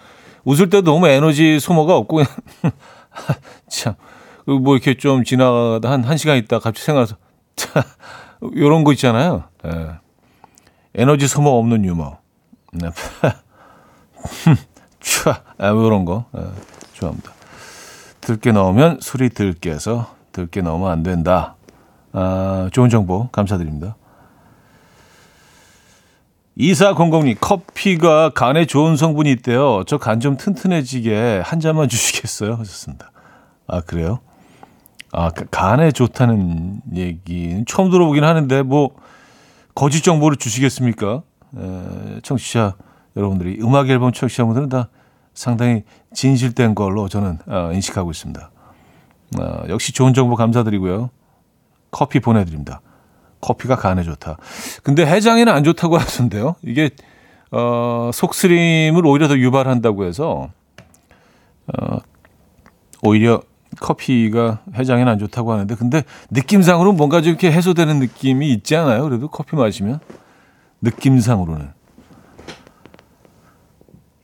웃을 0.43 0.69
때도 0.69 0.91
너무 0.91 1.07
에너지 1.07 1.59
소모가 1.59 1.95
없고 1.95 2.17
그냥 2.17 2.29
참 3.69 3.95
뭐 4.45 4.75
이렇게 4.75 4.95
좀 4.95 5.23
지나가다 5.23 5.89
한, 5.89 6.03
한 6.03 6.17
시간 6.17 6.37
있다 6.37 6.59
갑자기 6.59 6.85
생각나서 6.85 7.15
이런 8.53 8.83
거 8.83 8.91
있잖아요. 8.93 9.45
예. 9.65 9.91
에너지 10.95 11.27
소모 11.27 11.57
없는 11.59 11.85
유머. 11.85 12.17
네. 12.73 12.89
촤, 14.99 15.35
아, 15.57 15.69
이런 15.69 16.05
거 16.05 16.25
예, 16.37 16.41
좋아합니다. 16.93 17.31
들깨 18.21 18.51
넣으면 18.51 18.99
술이 19.01 19.29
들깨서 19.29 20.13
들깨 20.33 20.61
넣으면 20.61 20.91
안 20.91 21.03
된다. 21.03 21.55
아, 22.11 22.69
좋은 22.73 22.89
정보 22.89 23.29
감사드립니다. 23.29 23.95
2400님, 26.57 27.37
커피가 27.39 28.29
간에 28.31 28.65
좋은 28.65 28.95
성분이 28.95 29.31
있대요. 29.31 29.83
저 29.87 29.97
간 29.97 30.19
좀 30.19 30.37
튼튼해지게 30.37 31.41
한 31.43 31.59
잔만 31.59 31.87
주시겠어요? 31.89 32.55
하셨습니다. 32.55 33.11
아, 33.67 33.81
그래요? 33.81 34.19
아, 35.11 35.29
간에 35.29 35.91
좋다는 35.91 36.81
얘기는 36.93 37.65
처음 37.65 37.89
들어보긴 37.89 38.23
하는데, 38.23 38.61
뭐, 38.61 38.91
거짓 39.73 40.03
정보를 40.03 40.37
주시겠습니까? 40.37 41.23
에, 41.57 42.19
청취자 42.21 42.75
여러분들이, 43.15 43.59
음악 43.61 43.89
앨범 43.89 44.11
청취자분들은 44.11 44.69
다 44.69 44.89
상당히 45.33 45.83
진실된 46.13 46.75
걸로 46.75 47.07
저는 47.09 47.39
어, 47.47 47.71
인식하고 47.73 48.11
있습니다. 48.11 48.51
어, 49.39 49.63
역시 49.69 49.91
좋은 49.91 50.13
정보 50.13 50.35
감사드리고요. 50.35 51.09
커피 51.91 52.19
보내드립니다. 52.19 52.81
커피가 53.41 53.75
간에 53.75 54.03
좋다. 54.03 54.37
근데 54.83 55.05
해장에는 55.05 55.51
안 55.51 55.63
좋다고 55.63 55.97
하던데요. 55.99 56.55
이게 56.63 56.89
어, 57.51 58.09
속쓰림을 58.13 59.05
오히려 59.05 59.27
더 59.27 59.37
유발한다고 59.37 60.05
해서 60.05 60.49
어, 61.67 61.97
오히려 63.03 63.41
커피가 63.79 64.61
해장에는 64.75 65.11
안 65.11 65.19
좋다고 65.19 65.51
하는데 65.51 65.75
근데 65.75 66.03
느낌상으로 66.31 66.93
뭔가 66.93 67.21
좀 67.21 67.29
이렇게 67.29 67.51
해소되는 67.51 67.99
느낌이 67.99 68.51
있지 68.53 68.75
않아요? 68.75 69.03
그래도 69.03 69.27
커피 69.27 69.55
마시면 69.55 69.99
느낌상으로는 70.81 71.71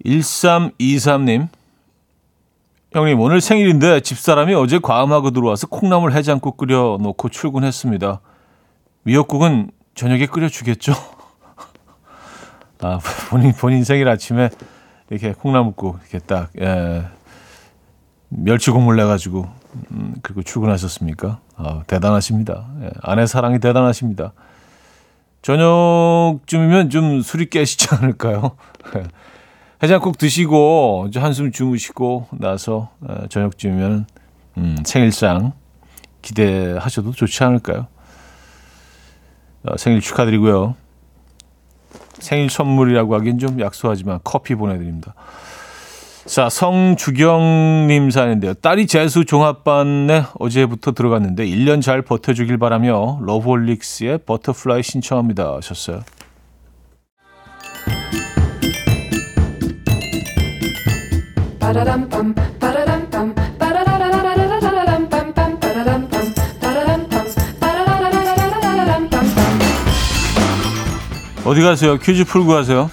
1323님 0.06 1.50
형님, 2.92 3.20
오늘 3.20 3.40
생일인데 3.40 4.00
집사람이 4.00 4.56
어제 4.56 4.80
과음하고 4.80 5.30
들어와서 5.30 5.68
콩나물 5.68 6.12
해장국 6.14 6.58
끓여 6.58 6.98
놓고 7.00 7.30
출근했습니다. 7.30 8.20
미역국은 9.04 9.70
저녁에 9.94 10.26
끓여주겠죠? 10.26 10.94
아, 12.82 13.00
본인, 13.30 13.54
본인 13.54 13.84
생일 13.84 14.10
아침에 14.10 14.50
이렇게 15.12 15.34
콩나물국 15.34 16.00
이렇게 16.02 16.18
딱, 16.26 16.50
예, 16.60 17.04
멸치 18.30 18.72
국물 18.72 18.96
내 18.96 19.04
가지고, 19.04 19.48
음, 19.92 20.16
그리고 20.24 20.42
출근하셨습니까? 20.42 21.42
아, 21.58 21.84
대단하십니다. 21.86 22.66
예, 22.82 22.90
아내 23.04 23.28
사랑이 23.28 23.60
대단하십니다. 23.60 24.34
저녁쯤이면 25.44 26.90
좀 26.90 27.22
술이 27.22 27.52
깨시지 27.52 27.94
않을까요? 27.94 28.58
해장국 29.82 30.18
드시고 30.18 31.10
한숨 31.16 31.52
주무시고 31.52 32.28
나서 32.32 32.90
어, 33.02 33.28
저녁쯤이면 33.30 34.06
음, 34.58 34.78
생일상 34.86 35.54
기대하셔도 36.22 37.14
좋지 37.14 37.44
않을까요? 37.44 37.88
어, 39.64 39.78
생일 39.78 40.02
축하드리고요. 40.02 40.76
생일 42.20 42.50
선물이라고 42.50 43.16
하긴 43.16 43.40
좀 43.40 43.60
약소하지만 43.62 44.20
커피 44.24 44.56
보내드립니다. 44.56 45.14
자, 46.26 46.50
성주경님 46.50 48.12
사연인데요. 48.12 48.54
딸이 48.56 48.86
재수 48.86 49.26
종합반에 49.26 50.26
어제부터 50.38 50.92
들어갔는데 50.92 51.48
1년 51.48 51.82
잘 51.82 52.02
버텨주길 52.02 52.58
바라며 52.58 53.20
러브홀릭스의 53.22 54.20
버터플라이 54.26 54.84
신청합니다 54.84 55.56
하셨어요. 55.56 56.02
어디 71.46 71.62
가세요? 71.62 71.98
퀴즈 71.98 72.26
풀고 72.26 72.48
가세요. 72.48 72.90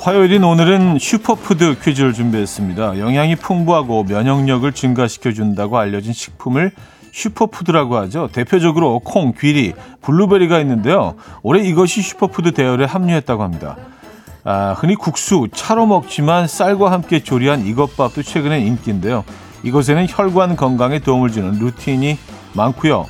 화요일인 0.00 0.44
오늘은 0.44 0.98
슈퍼푸드 1.00 1.78
퀴즈를 1.82 2.12
준비했습니다. 2.12 3.00
영양이 3.00 3.34
풍부하고 3.34 4.04
면역력을 4.04 4.72
증가시켜준다고 4.72 5.78
알려진 5.78 6.12
식품을 6.12 6.72
슈퍼푸드라고 7.12 7.96
하죠. 7.98 8.28
대표적으로 8.32 8.98
콩, 8.98 9.32
귀리, 9.38 9.74
블루베리가 10.00 10.58
있는데요. 10.60 11.14
올해 11.42 11.62
이것이 11.62 12.02
슈퍼푸드 12.02 12.52
대열에 12.52 12.84
합류했다고 12.84 13.42
합니다. 13.42 13.76
아, 14.44 14.74
흔히 14.76 14.96
국수, 14.96 15.46
차로 15.52 15.86
먹지만 15.86 16.48
쌀과 16.48 16.90
함께 16.90 17.22
조리한 17.22 17.64
이것밥도 17.64 18.22
최근에 18.22 18.60
인기인데요. 18.60 19.24
이것에는 19.62 20.06
혈관 20.08 20.56
건강에 20.56 20.98
도움을 20.98 21.30
주는 21.30 21.52
루틴이 21.60 22.18
많고요. 22.54 23.06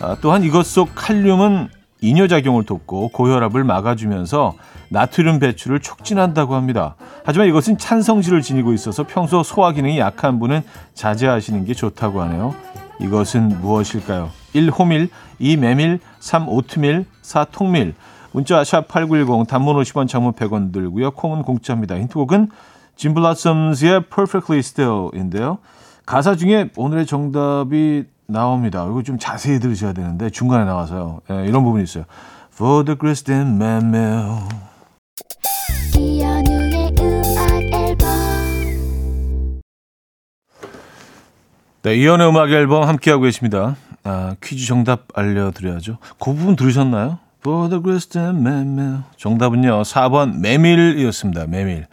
아, 0.00 0.16
또한 0.20 0.42
이것 0.42 0.66
속 0.66 0.90
칼륨은 0.94 1.68
이뇨작용을 2.02 2.64
돕고 2.64 3.08
고혈압을 3.08 3.64
막아주면서 3.64 4.54
나트륨 4.90 5.38
배출을 5.38 5.80
촉진한다고 5.80 6.54
합니다. 6.54 6.94
하지만 7.24 7.48
이것은 7.48 7.78
찬성질을 7.78 8.42
지니고 8.42 8.74
있어서 8.74 9.04
평소 9.04 9.42
소화 9.42 9.72
기능이 9.72 9.98
약한 9.98 10.38
분은 10.38 10.62
자제하시는 10.94 11.64
게 11.64 11.72
좋다고 11.72 12.20
하네요. 12.22 12.54
이것은 13.00 13.60
무엇일까요? 13.60 14.30
1. 14.52 14.70
호밀 14.70 15.08
2. 15.38 15.56
메밀 15.56 16.00
3. 16.18 16.48
오트밀 16.48 17.06
4. 17.22 17.46
통밀 17.52 17.94
문자 18.32 18.62
샵8910 18.62 19.48
단문 19.48 19.76
50원 19.76 20.08
장문 20.08 20.32
100원 20.32 20.72
들고요. 20.72 21.12
콩은 21.12 21.42
공짜입니다. 21.42 21.96
힌트곡은 21.96 22.50
짐블라썸스의 22.96 24.04
Perfectly 24.08 24.58
Still인데요. 24.58 25.58
가사 26.04 26.36
중에 26.36 26.70
오늘의 26.76 27.06
정답이 27.06 28.04
나옵니다. 28.26 28.86
이거 28.88 29.02
좀 29.02 29.18
자세히 29.18 29.58
들으셔야 29.58 29.92
되는데 29.92 30.30
중간에 30.30 30.64
나와서요. 30.64 31.20
예, 31.30 31.46
이런 31.46 31.64
부분이 31.64 31.84
있어요. 31.84 32.04
For 32.52 32.84
the 32.84 32.96
Kristen 32.98 33.60
Mammel 33.60 34.22
이 34.22 34.75
네, 41.86 41.94
이현우의 41.94 42.30
음악 42.30 42.50
앨범 42.50 42.82
함께하고 42.82 43.22
계십니다. 43.22 43.76
아, 44.02 44.34
퀴즈 44.42 44.66
정답 44.66 45.06
알려드려야죠. 45.14 45.98
그 46.18 46.34
부분 46.34 46.56
들으셨나요? 46.56 47.20
For 47.38 47.68
the 47.68 47.80
Kristen 47.80 48.44
Mammel 48.44 49.02
정답은요. 49.16 49.82
4번 49.82 50.40
메밀이었습니다. 50.40 51.46
메밀. 51.46 51.86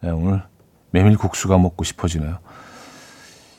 네, 0.00 0.10
오늘 0.10 0.42
메밀 0.90 1.16
국수가 1.16 1.56
먹고 1.56 1.84
싶어지네요. 1.84 2.40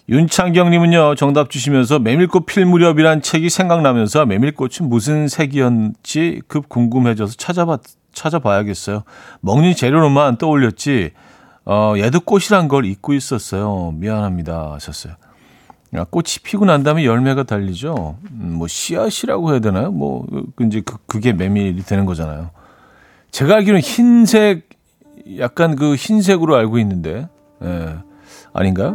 윤창경님은요, 0.10 1.16
정답 1.16 1.50
주시면서 1.50 2.00
메밀꽃 2.00 2.46
필 2.46 2.66
무렵이란 2.66 3.22
책이 3.22 3.50
생각나면서 3.50 4.26
메밀꽃은 4.26 4.90
무슨 4.90 5.30
색이었는지 5.30 6.42
급 6.50 6.68
궁금해져서 6.68 7.36
찾아봐, 7.38 7.78
찾아봐야겠어요. 8.12 9.04
먹는 9.40 9.74
재료로만 9.76 10.40
떠올렸지, 10.40 11.12
어, 11.64 11.94
얘도 11.96 12.20
꽃이란 12.20 12.68
걸 12.68 12.84
잊고 12.84 13.14
있었어요. 13.14 13.94
미안합니다. 13.96 14.74
하셨어요. 14.74 15.16
아, 15.96 16.04
꽃이 16.04 16.26
피고 16.44 16.66
난 16.66 16.84
다음에 16.84 17.04
열매가 17.06 17.44
달리죠. 17.44 18.18
음, 18.32 18.54
뭐, 18.58 18.68
씨앗이라고 18.68 19.52
해야 19.52 19.60
되나요? 19.60 19.92
뭐, 19.92 20.26
그, 20.56 20.64
이제 20.66 20.82
그, 20.86 20.98
그게 21.08 21.34
메밀이 21.34 21.84
되는 21.84 22.06
거잖아요. 22.06 22.52
제가 23.32 23.56
알기로는 23.56 23.82
흰색, 23.82 24.70
약간 25.40 25.76
그 25.76 25.96
흰색으로 25.96 26.56
알고 26.56 26.78
있는데, 26.80 27.28
예, 27.64 27.96
아닌가요? 28.54 28.92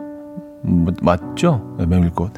뭐, 0.62 0.92
맞죠? 1.02 1.74
네, 1.78 1.87
메밀꽃. 1.87 2.33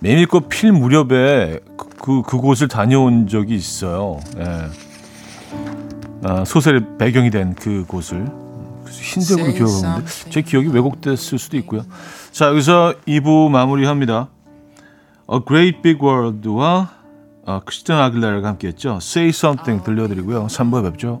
메밀꽃 0.00 0.48
필 0.48 0.72
무렵에 0.72 1.60
그, 1.76 1.88
그, 2.00 2.22
그곳을 2.22 2.66
다녀온 2.66 3.28
적이 3.28 3.54
있어요. 3.54 4.18
예. 4.38 4.66
아, 6.24 6.44
소설의 6.44 6.98
배경이 6.98 7.30
된 7.30 7.54
그곳을. 7.54 8.26
흰색으로 8.88 9.52
기억하는데 9.52 10.06
제 10.30 10.42
기억이 10.42 10.68
왜곡됐을 10.68 11.38
수도 11.38 11.56
있고요. 11.58 11.84
자, 12.32 12.48
여기서 12.48 12.94
2부 13.06 13.50
마무리합니다. 13.50 14.28
A 15.30 15.40
Great 15.46 15.82
Big 15.82 15.98
World와 16.02 16.90
어, 17.44 17.60
크리스틴 17.64 17.94
아길레라가 17.96 18.48
함께했죠. 18.48 18.98
Say 19.02 19.28
Something 19.28 19.84
들려드리고요. 19.84 20.46
3부에 20.46 20.90
뵙죠. 20.90 21.20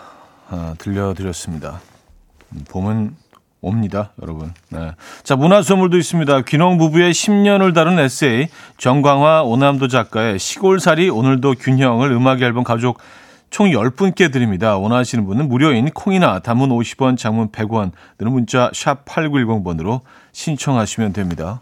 어, 0.51 0.73
들려드렸습니다. 0.77 1.81
음, 2.51 2.65
봄은 2.69 3.15
옵니다, 3.61 4.11
여러분. 4.21 4.53
네. 4.69 4.91
자, 5.23 5.35
문화 5.35 5.61
선물도 5.61 5.97
있습니다. 5.97 6.41
귀농 6.41 6.77
부부의 6.77 7.13
10년을 7.13 7.73
다룬 7.73 7.99
에세이, 7.99 8.47
정광화 8.77 9.43
오남도 9.43 9.87
작가의 9.87 10.39
시골살이 10.39 11.09
오늘도 11.09 11.55
균형을 11.59 12.11
음악 12.11 12.41
앨범 12.41 12.63
가족 12.63 12.99
총 13.49 13.69
10분께 13.69 14.31
드립니다. 14.31 14.77
원하시는 14.77 15.25
분은 15.25 15.47
무료인 15.47 15.89
콩이나 15.89 16.39
단문 16.39 16.69
50원, 16.69 17.17
장문 17.17 17.51
100원, 17.51 17.91
드는 18.17 18.31
문자 18.31 18.71
샵 18.73 19.05
8910번으로 19.05 20.01
신청하시면 20.31 21.13
됩니다. 21.13 21.61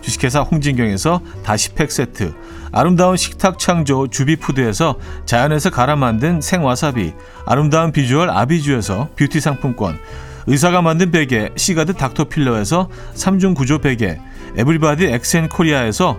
주식회사 0.00 0.40
홍진경에서 0.40 1.20
다시팩 1.42 1.90
세트, 1.90 2.34
아름다운 2.72 3.16
식탁 3.16 3.58
창조 3.58 4.06
주비푸드에서 4.08 4.96
자연에서 5.26 5.70
갈아 5.70 5.96
만든 5.96 6.40
생와사비, 6.40 7.12
아름다운 7.46 7.92
비주얼 7.92 8.30
아비주에서 8.30 9.10
뷰티 9.16 9.40
상품권, 9.40 9.98
의사가 10.46 10.80
만든 10.82 11.10
베개 11.10 11.50
시가드 11.56 11.94
닥터필러에서 11.94 12.88
3중 13.14 13.54
구조 13.54 13.78
베개, 13.78 14.18
에브리바디 14.56 15.06
엑센 15.06 15.48
코리아에서 15.48 16.18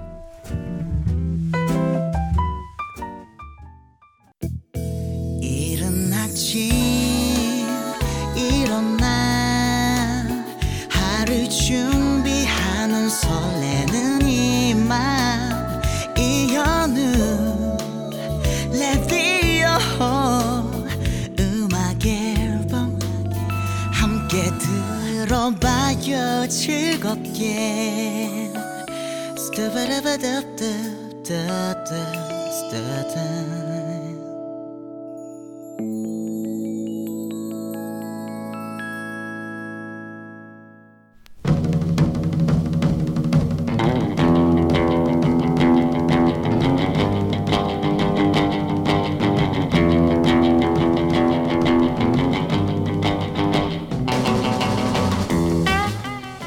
즐겁게 26.51 28.51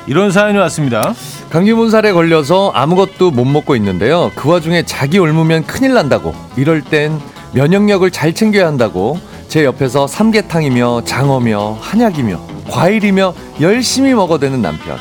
이런 0.07 0.31
사연이 0.31 0.59
왔습니다. 0.59 1.15
감기 1.51 1.73
문살에 1.73 2.13
걸려서 2.13 2.71
아무것도 2.75 3.31
못 3.31 3.45
먹고 3.47 3.75
있는데요. 3.77 4.31
그 4.35 4.51
와중에 4.51 4.83
자기 4.85 5.19
옮으면 5.19 5.65
큰일 5.65 5.95
난다고. 5.95 6.35
이럴 6.57 6.83
땐 6.83 7.19
면역력을 7.55 8.11
잘 8.11 8.35
챙겨야 8.35 8.67
한다고. 8.67 9.19
제 9.49 9.65
옆에서 9.65 10.07
삼계탕이며 10.07 11.03
장어며 11.05 11.79
한약이며 11.81 12.41
과일이며 12.71 13.35
열심히 13.61 14.13
먹어대는 14.15 14.61
남편. 14.61 14.99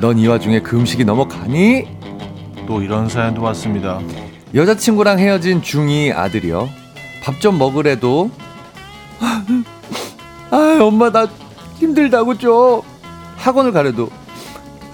넌 0.00 0.16
이 0.18 0.26
와중에 0.26 0.60
그 0.60 0.76
음식이 0.76 1.04
넘어가니? 1.04 1.88
또 2.66 2.80
이런 2.80 3.08
사연도 3.08 3.42
왔습니다. 3.42 4.00
여자친구랑 4.54 5.18
헤어진 5.18 5.60
중2 5.60 6.16
아들이요. 6.16 6.68
밥 7.22 7.38
좀 7.40 7.58
먹으래도 7.58 8.30
아 10.50 10.78
엄마 10.80 11.10
나 11.10 11.26
힘들다고 11.78 12.38
좀 12.38 12.80
학원을 13.36 13.72
가래도 13.72 14.08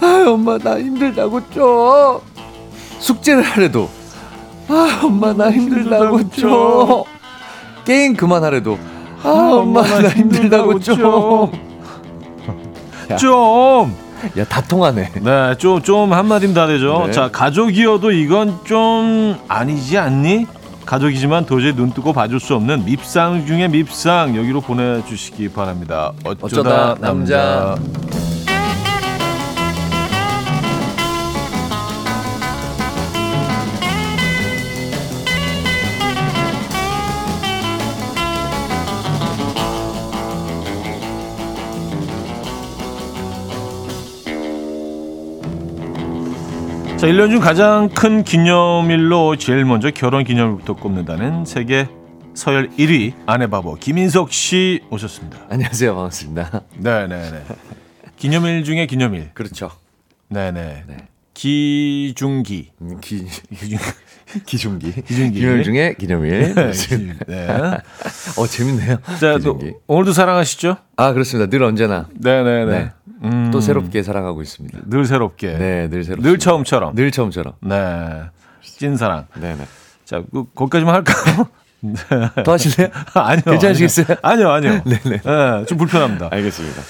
아 0.01 0.25
엄마 0.29 0.59
나 0.59 0.79
힘들다고 0.79 1.41
좀 1.51 2.19
숙제를 2.99 3.43
하래도 3.43 3.89
아 4.69 5.01
엄마 5.05 5.33
나 5.33 5.51
힘들다고 5.51 6.31
좀 6.31 7.05
게임 7.85 8.15
그만하래도 8.17 8.79
아 9.23 9.29
엄마 9.29 9.83
나 9.83 10.09
힘들다고 10.09 10.79
좀 10.81 10.97
좀. 13.19 13.95
야 14.39 14.45
다 14.49 14.61
통하네 14.63 15.11
네, 15.23 15.55
좀, 15.59 15.81
좀 15.83 16.13
한마디면 16.13 16.55
다 16.55 16.67
되죠. 16.67 17.05
네. 17.07 17.13
자, 17.13 17.29
가족이어도 17.31 18.11
이건 18.13 18.59
좀 18.65 19.37
아니지 19.47 19.99
않니? 19.99 20.47
가족이지만 20.87 21.45
도저히 21.47 21.75
눈 21.75 21.93
뜨고 21.93 22.13
봐줄 22.13 22.41
수 22.41 22.55
없는 22.55 22.85
밉상 22.87 23.45
중에 23.47 23.69
밉상 23.69 24.35
여기로 24.37 24.61
보내주시기 24.63 25.51
바랍니다. 25.51 26.13
어쩌다, 26.25 26.47
어쩌다 26.47 26.97
남자. 27.01 27.77
남자. 27.77 28.16
자, 47.07 47.12
1년 47.12 47.31
중 47.31 47.38
가장 47.38 47.88
큰 47.90 48.25
기념일로 48.25 49.37
제일 49.37 49.64
먼저 49.64 49.92
결혼 49.92 50.25
기념일부터 50.25 50.75
꼽는다는 50.75 51.45
세계 51.45 51.87
서열 52.35 52.71
1위 52.71 53.12
아내 53.27 53.47
바보 53.47 53.77
김인석 53.77 54.33
씨 54.33 54.81
오셨습니다. 54.90 55.38
안녕하세요 55.49 55.95
반갑습니다 55.95 56.62
네, 56.79 57.07
네, 57.07 57.31
네. 57.31 57.42
기념일 58.16 58.64
중에 58.64 58.87
기념일. 58.87 59.31
그렇죠 59.35 59.71
네, 60.29 60.51
네. 60.51 60.83
네. 60.88 60.97
기중기. 61.33 62.71
음, 62.81 62.99
기, 63.01 63.25
기중 63.55 63.79
기중기 64.45 64.90
기중기. 65.03 65.38
기념일 65.40 65.62
중에 65.62 65.95
기념일 65.99 66.55
네. 66.57 66.71
기- 66.73 67.12
네. 67.29 67.47
어 68.37 68.47
재밌네요 68.49 68.97
자, 69.21 69.38
또 69.38 69.57
기중기. 69.59 69.75
오늘도 69.87 70.12
사랑하시죠? 70.12 70.77
아 70.97 71.12
그렇습니다 71.12 71.49
늘 71.49 71.62
언제나 71.62 72.09
네, 72.14 72.42
네, 72.42 72.64
네. 72.64 72.73
네. 72.79 72.90
음, 73.23 73.51
또 73.53 73.61
새롭게 73.61 74.03
사랑하고 74.03 74.43
있습니다. 74.43 74.79
늘 74.87 75.05
새롭게. 75.05 75.57
네, 75.57 75.89
늘 75.89 76.05
새롭. 76.05 76.23
늘 76.23 76.39
처음처럼. 76.39 76.95
늘 76.95 77.11
처음처럼. 77.11 77.55
네. 77.61 78.23
찐사랑. 78.63 79.27
네, 79.37 79.55
네. 79.55 79.67
자, 80.05 80.23
그, 80.33 80.45
거기까지만 80.55 80.95
할까요? 80.95 81.49
더 82.45 82.53
하실래요? 82.53 82.89
아니요. 83.15 83.43
괜찮으시겠어요? 83.45 84.17
아니요, 84.23 84.51
아니요. 84.51 84.83
네네. 84.85 85.21
네, 85.23 85.65
좀 85.67 85.79
불편합니다. 85.79 86.29
알겠습니다. 86.31 86.83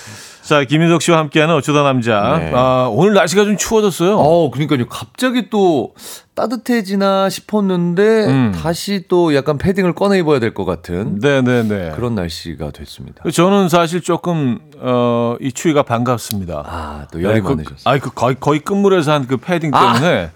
자, 0.42 0.62
김인석 0.64 1.02
씨와 1.02 1.18
함께하는 1.18 1.54
어쩌다 1.54 1.82
남자. 1.82 2.38
네. 2.38 2.52
아, 2.54 2.88
오늘 2.90 3.14
날씨가 3.14 3.44
좀 3.44 3.56
추워졌어요. 3.56 4.16
어, 4.18 4.50
그러니까요. 4.50 4.86
갑자기 4.86 5.50
또 5.50 5.92
따뜻해지나 6.36 7.28
싶었는데 7.30 8.26
음. 8.26 8.52
다시 8.54 9.04
또 9.08 9.34
약간 9.34 9.58
패딩을 9.58 9.94
꺼내 9.94 10.18
입어야 10.18 10.38
될 10.38 10.54
것 10.54 10.64
같은 10.64 11.18
네네네. 11.20 11.92
그런 11.96 12.14
날씨가 12.14 12.70
됐습니다. 12.70 13.24
저는 13.30 13.68
사실 13.68 14.00
조금, 14.00 14.60
어, 14.78 15.36
이 15.40 15.50
추위가 15.52 15.82
반갑습니다. 15.82 16.62
아, 16.66 17.06
또 17.10 17.22
열이 17.22 17.40
그, 17.40 17.48
많으셨어요. 17.48 17.78
아니, 17.84 18.00
그 18.00 18.10
거의, 18.10 18.36
거의 18.38 18.60
끝물에서 18.60 19.12
한 19.12 19.26
그 19.26 19.38
패딩 19.38 19.70
때문에. 19.72 20.30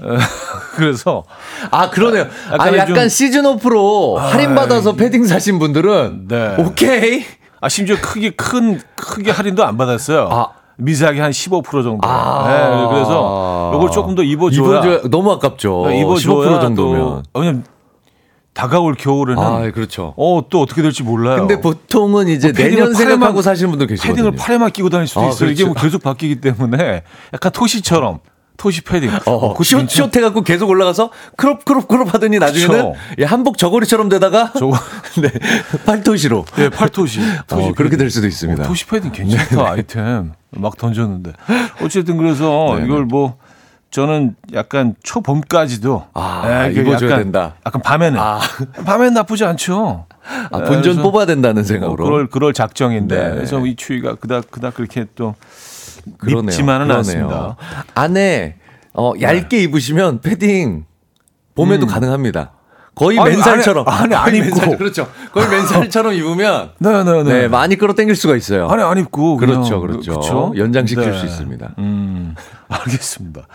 어, 0.00 0.16
그래서. 0.76 1.24
아, 1.70 1.88
그러네요. 1.88 2.26
아, 2.50 2.76
약간 2.76 2.94
좀- 2.94 3.08
시즌 3.08 3.46
오프로 3.46 4.18
할인 4.18 4.54
받아서 4.54 4.94
패딩 4.94 5.24
사신 5.24 5.58
분들은 5.58 6.26
네. 6.28 6.56
오케이. 6.58 7.24
아, 7.60 7.68
심지어 7.68 7.96
크게, 8.00 8.30
큰, 8.30 8.80
크게 8.96 9.30
할인도 9.30 9.64
안 9.64 9.76
받았어요. 9.78 10.28
아. 10.30 10.63
미세하게 10.76 11.20
한 11.20 11.30
15% 11.30 11.64
정도. 11.82 12.00
아. 12.02 12.48
네, 12.48 12.88
그래서 12.94 13.72
이걸 13.74 13.90
조금 13.90 14.14
더 14.14 14.22
입어줘야. 14.22 14.80
입어줘야 14.80 15.00
너무 15.10 15.32
아깝죠. 15.32 15.90
입어줘야 15.90 16.58
15% 16.58 16.60
정도면. 16.60 17.22
또, 17.32 17.40
왜냐면 17.40 17.64
다가올 18.54 18.94
겨울에는 18.94 19.42
아, 19.42 19.70
그렇죠. 19.72 20.14
어, 20.16 20.42
또 20.48 20.60
어떻게 20.60 20.80
될지 20.80 21.02
몰라요. 21.02 21.38
근데 21.38 21.60
보통은 21.60 22.28
이제 22.28 22.52
뭐 22.52 22.64
내년 22.64 22.94
생각하고 22.94 23.42
사시는 23.42 23.70
분들 23.70 23.88
계시거든요. 23.88 24.14
패딩을 24.14 24.36
팔에만 24.36 24.70
끼고 24.70 24.90
다닐 24.90 25.08
수도 25.08 25.22
아, 25.22 25.28
있어요. 25.28 25.50
이게 25.50 25.64
그렇죠. 25.64 25.74
뭐 25.74 25.82
계속 25.82 26.02
바뀌기 26.02 26.40
때문에 26.40 27.02
약간 27.32 27.52
토시처럼 27.52 28.20
토시 28.56 28.82
패딩. 28.82 29.10
어, 29.26 29.54
숏, 29.62 29.76
괜찮- 29.78 29.88
숏 29.88 30.16
해갖고 30.16 30.42
계속 30.42 30.68
올라가서 30.70 31.10
crop, 31.36 31.64
crop, 31.64 31.88
crop 31.88 32.12
하더니 32.14 32.38
나중에는. 32.38 32.92
예, 33.18 33.24
한복 33.24 33.58
저고리처럼 33.58 34.08
되다가 34.08 34.52
저거 34.56 34.76
네, 35.20 35.28
팔토시로. 35.84 36.44
네, 36.56 36.68
팔토시. 36.70 37.20
토시 37.48 37.68
어, 37.68 37.72
그렇게. 37.74 37.96
될 37.96 38.10
수도 38.10 38.26
있습니다. 38.26 38.62
어, 38.62 38.66
토시 38.66 38.86
패딩 38.86 39.12
괜찮다 39.12 39.70
아이템 39.72 40.32
막 40.50 40.76
던졌는데 40.76 41.32
어쨌든 41.82 42.16
그래서 42.16 42.74
네네. 42.74 42.86
이걸 42.86 43.04
뭐 43.04 43.36
저는 43.90 44.34
약간 44.54 44.94
초봄까지도 45.04 46.06
아, 46.14 46.66
이게 46.68 46.80
입어줘야 46.80 47.10
약간, 47.12 47.22
된다. 47.24 47.54
약간 47.66 47.80
밤에는 47.82 48.18
아. 48.18 48.40
밤에는 48.84 49.14
나쁘지 49.14 49.44
않죠. 49.44 50.06
아, 50.50 50.58
본전 50.58 51.02
뽑아야 51.02 51.26
된다는 51.26 51.62
뭐 51.62 51.62
생각으로. 51.64 52.04
그럴 52.04 52.26
그럴 52.28 52.52
작정인데 52.52 53.16
네. 53.28 53.34
그래서 53.34 53.64
이 53.66 53.76
추위가 53.76 54.14
그닥 54.14 54.50
그닥 54.50 54.74
그렇게 54.74 55.06
또 55.14 55.34
그러네요. 56.18 56.42
밉지만은 56.42 56.86
그러네요. 56.86 56.98
않습니다. 56.98 57.56
안에 57.94 58.56
어, 58.92 59.12
얇게 59.20 59.62
입으시면 59.64 60.20
패딩 60.20 60.84
봄에도 61.54 61.86
가능합니다. 61.86 62.52
거의 62.94 63.18
아니, 63.18 63.30
맨살처럼. 63.30 63.86
안에- 63.86 64.14
안 64.14 64.32
입고. 64.36 64.44
맨살, 64.60 64.78
그렇죠. 64.78 65.08
거의 65.32 65.48
맨살처럼 65.48 66.12
입으면 66.14 66.70
네네네. 66.78 67.22
네, 67.26 67.48
많이 67.48 67.74
끌어당길 67.74 68.14
수가 68.14 68.36
있어요. 68.36 68.68
안에 68.68 68.84
안 68.84 68.98
입고 68.98 69.36
그렇죠, 69.36 69.80
그렇죠. 69.80 70.20
그쵸? 70.20 70.52
연장시킬 70.56 71.10
네. 71.10 71.18
수 71.18 71.26
있습니다. 71.26 71.74
음, 71.78 72.36
알겠습니다. 72.68 73.48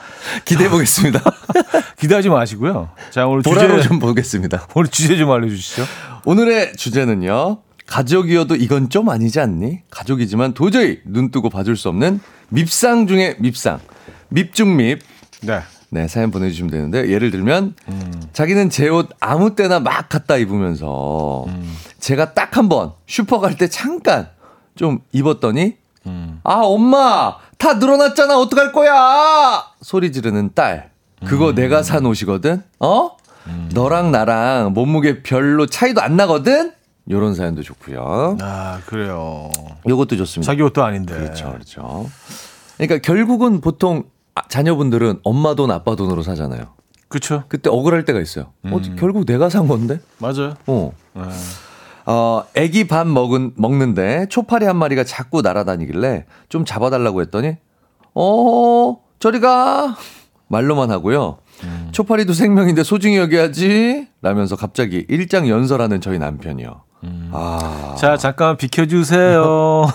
기대해 0.43 0.69
보겠습니다. 0.69 1.21
기대하지 1.99 2.27
마시고요. 2.27 2.89
자 3.11 3.27
오늘 3.27 3.43
주제 3.43 3.81
좀 3.81 3.99
보겠습니다. 3.99 4.67
오늘 4.75 4.89
주제 4.89 5.15
좀 5.15 5.31
알려주시죠. 5.31 5.83
오늘의 6.25 6.73
주제는요. 6.75 7.59
가족이어도 7.87 8.55
이건 8.55 8.89
좀 8.89 9.09
아니지 9.09 9.39
않니? 9.39 9.79
가족이지만 9.89 10.53
도저히 10.53 10.99
눈 11.05 11.31
뜨고 11.31 11.49
봐줄 11.49 11.75
수 11.77 11.87
없는 11.89 12.19
밉상 12.49 13.07
중에 13.07 13.35
밉상. 13.39 13.79
밉중밉. 14.29 14.99
네. 15.41 15.61
네, 15.91 16.07
사연 16.07 16.29
보내주시면 16.29 16.69
되는데, 16.69 17.09
예를 17.09 17.31
들면, 17.31 17.73
자기는 18.31 18.69
제 18.69 18.89
옷 18.89 19.09
아무 19.19 19.55
때나 19.55 19.79
막 19.79 20.07
갖다 20.07 20.37
입으면서, 20.37 21.47
제가 21.99 22.33
딱 22.35 22.57
한 22.57 22.69
번 22.69 22.91
슈퍼 23.07 23.39
갈 23.39 23.57
때 23.57 23.67
잠깐 23.67 24.29
좀 24.75 24.99
입었더니, 25.11 25.77
아, 26.43 26.59
엄마! 26.61 27.37
다 27.57 27.73
늘어났잖아! 27.73 28.37
어떡할 28.39 28.71
거야! 28.71 29.63
소리 29.81 30.11
지르는 30.11 30.51
딸. 30.53 30.91
그거 31.25 31.53
내가 31.53 31.81
산 31.83 32.05
옷이거든? 32.05 32.61
어? 32.79 33.11
너랑 33.73 34.11
나랑 34.11 34.73
몸무게 34.73 35.23
별로 35.23 35.65
차이도 35.65 36.01
안 36.01 36.15
나거든? 36.15 36.71
요런 37.09 37.33
사연도 37.33 37.63
좋고요. 37.63 38.37
아 38.41 38.81
그래요. 38.85 39.49
요것도 39.87 40.17
좋습니다. 40.17 40.51
자기 40.51 40.61
옷도 40.61 40.83
아닌데. 40.83 41.13
그렇죠, 41.15 41.51
그렇죠. 41.51 42.09
그러니까 42.77 42.99
결국은 42.99 43.61
보통 43.61 44.03
아, 44.35 44.47
자녀분들은 44.47 45.19
엄마 45.23 45.55
돈, 45.55 45.71
아빠 45.71 45.95
돈으로 45.95 46.21
사잖아요. 46.23 46.73
그렇죠. 47.07 47.43
그때 47.47 47.69
억울할 47.69 48.05
때가 48.05 48.19
있어요. 48.19 48.53
어, 48.63 48.79
결국 48.97 49.25
내가 49.25 49.49
산 49.49 49.67
건데? 49.67 49.99
맞아요. 50.19 50.53
어. 50.67 50.93
네. 51.13 51.23
어, 52.05 52.43
애기 52.55 52.87
밥 52.87 53.07
먹은, 53.07 53.53
먹는데 53.55 54.27
초파리 54.29 54.65
한 54.65 54.77
마리가 54.77 55.03
자꾸 55.03 55.41
날아다니길래 55.41 56.25
좀 56.47 56.65
잡아달라고 56.65 57.21
했더니, 57.21 57.57
어, 58.13 58.97
저리 59.19 59.39
가! 59.39 59.95
말로만 60.47 60.89
하고요. 60.89 61.39
음. 61.63 61.89
초파리도 61.91 62.33
생명인데 62.33 62.83
소중히 62.83 63.17
여겨야지! 63.17 64.07
라면서 64.21 64.55
갑자기 64.55 65.05
일장 65.09 65.47
연설하는 65.49 66.01
저희 66.01 66.17
남편이요. 66.19 66.81
음. 67.03 67.29
아. 67.33 67.95
자, 67.97 68.17
잠깐 68.17 68.57
비켜주세요. 68.57 69.85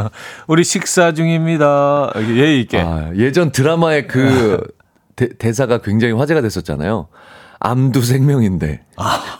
우리 0.48 0.64
식사 0.64 1.12
중입니다. 1.12 2.12
예의 2.16 2.60
있게. 2.62 2.80
아, 2.80 3.10
예전 3.16 3.52
드라마의 3.52 4.06
그 4.06 4.66
대, 5.16 5.52
사가 5.52 5.78
굉장히 5.78 6.14
화제가 6.14 6.40
됐었잖아요. 6.40 7.08
암두 7.60 8.02
생명인데. 8.02 8.82
아. 8.96 9.38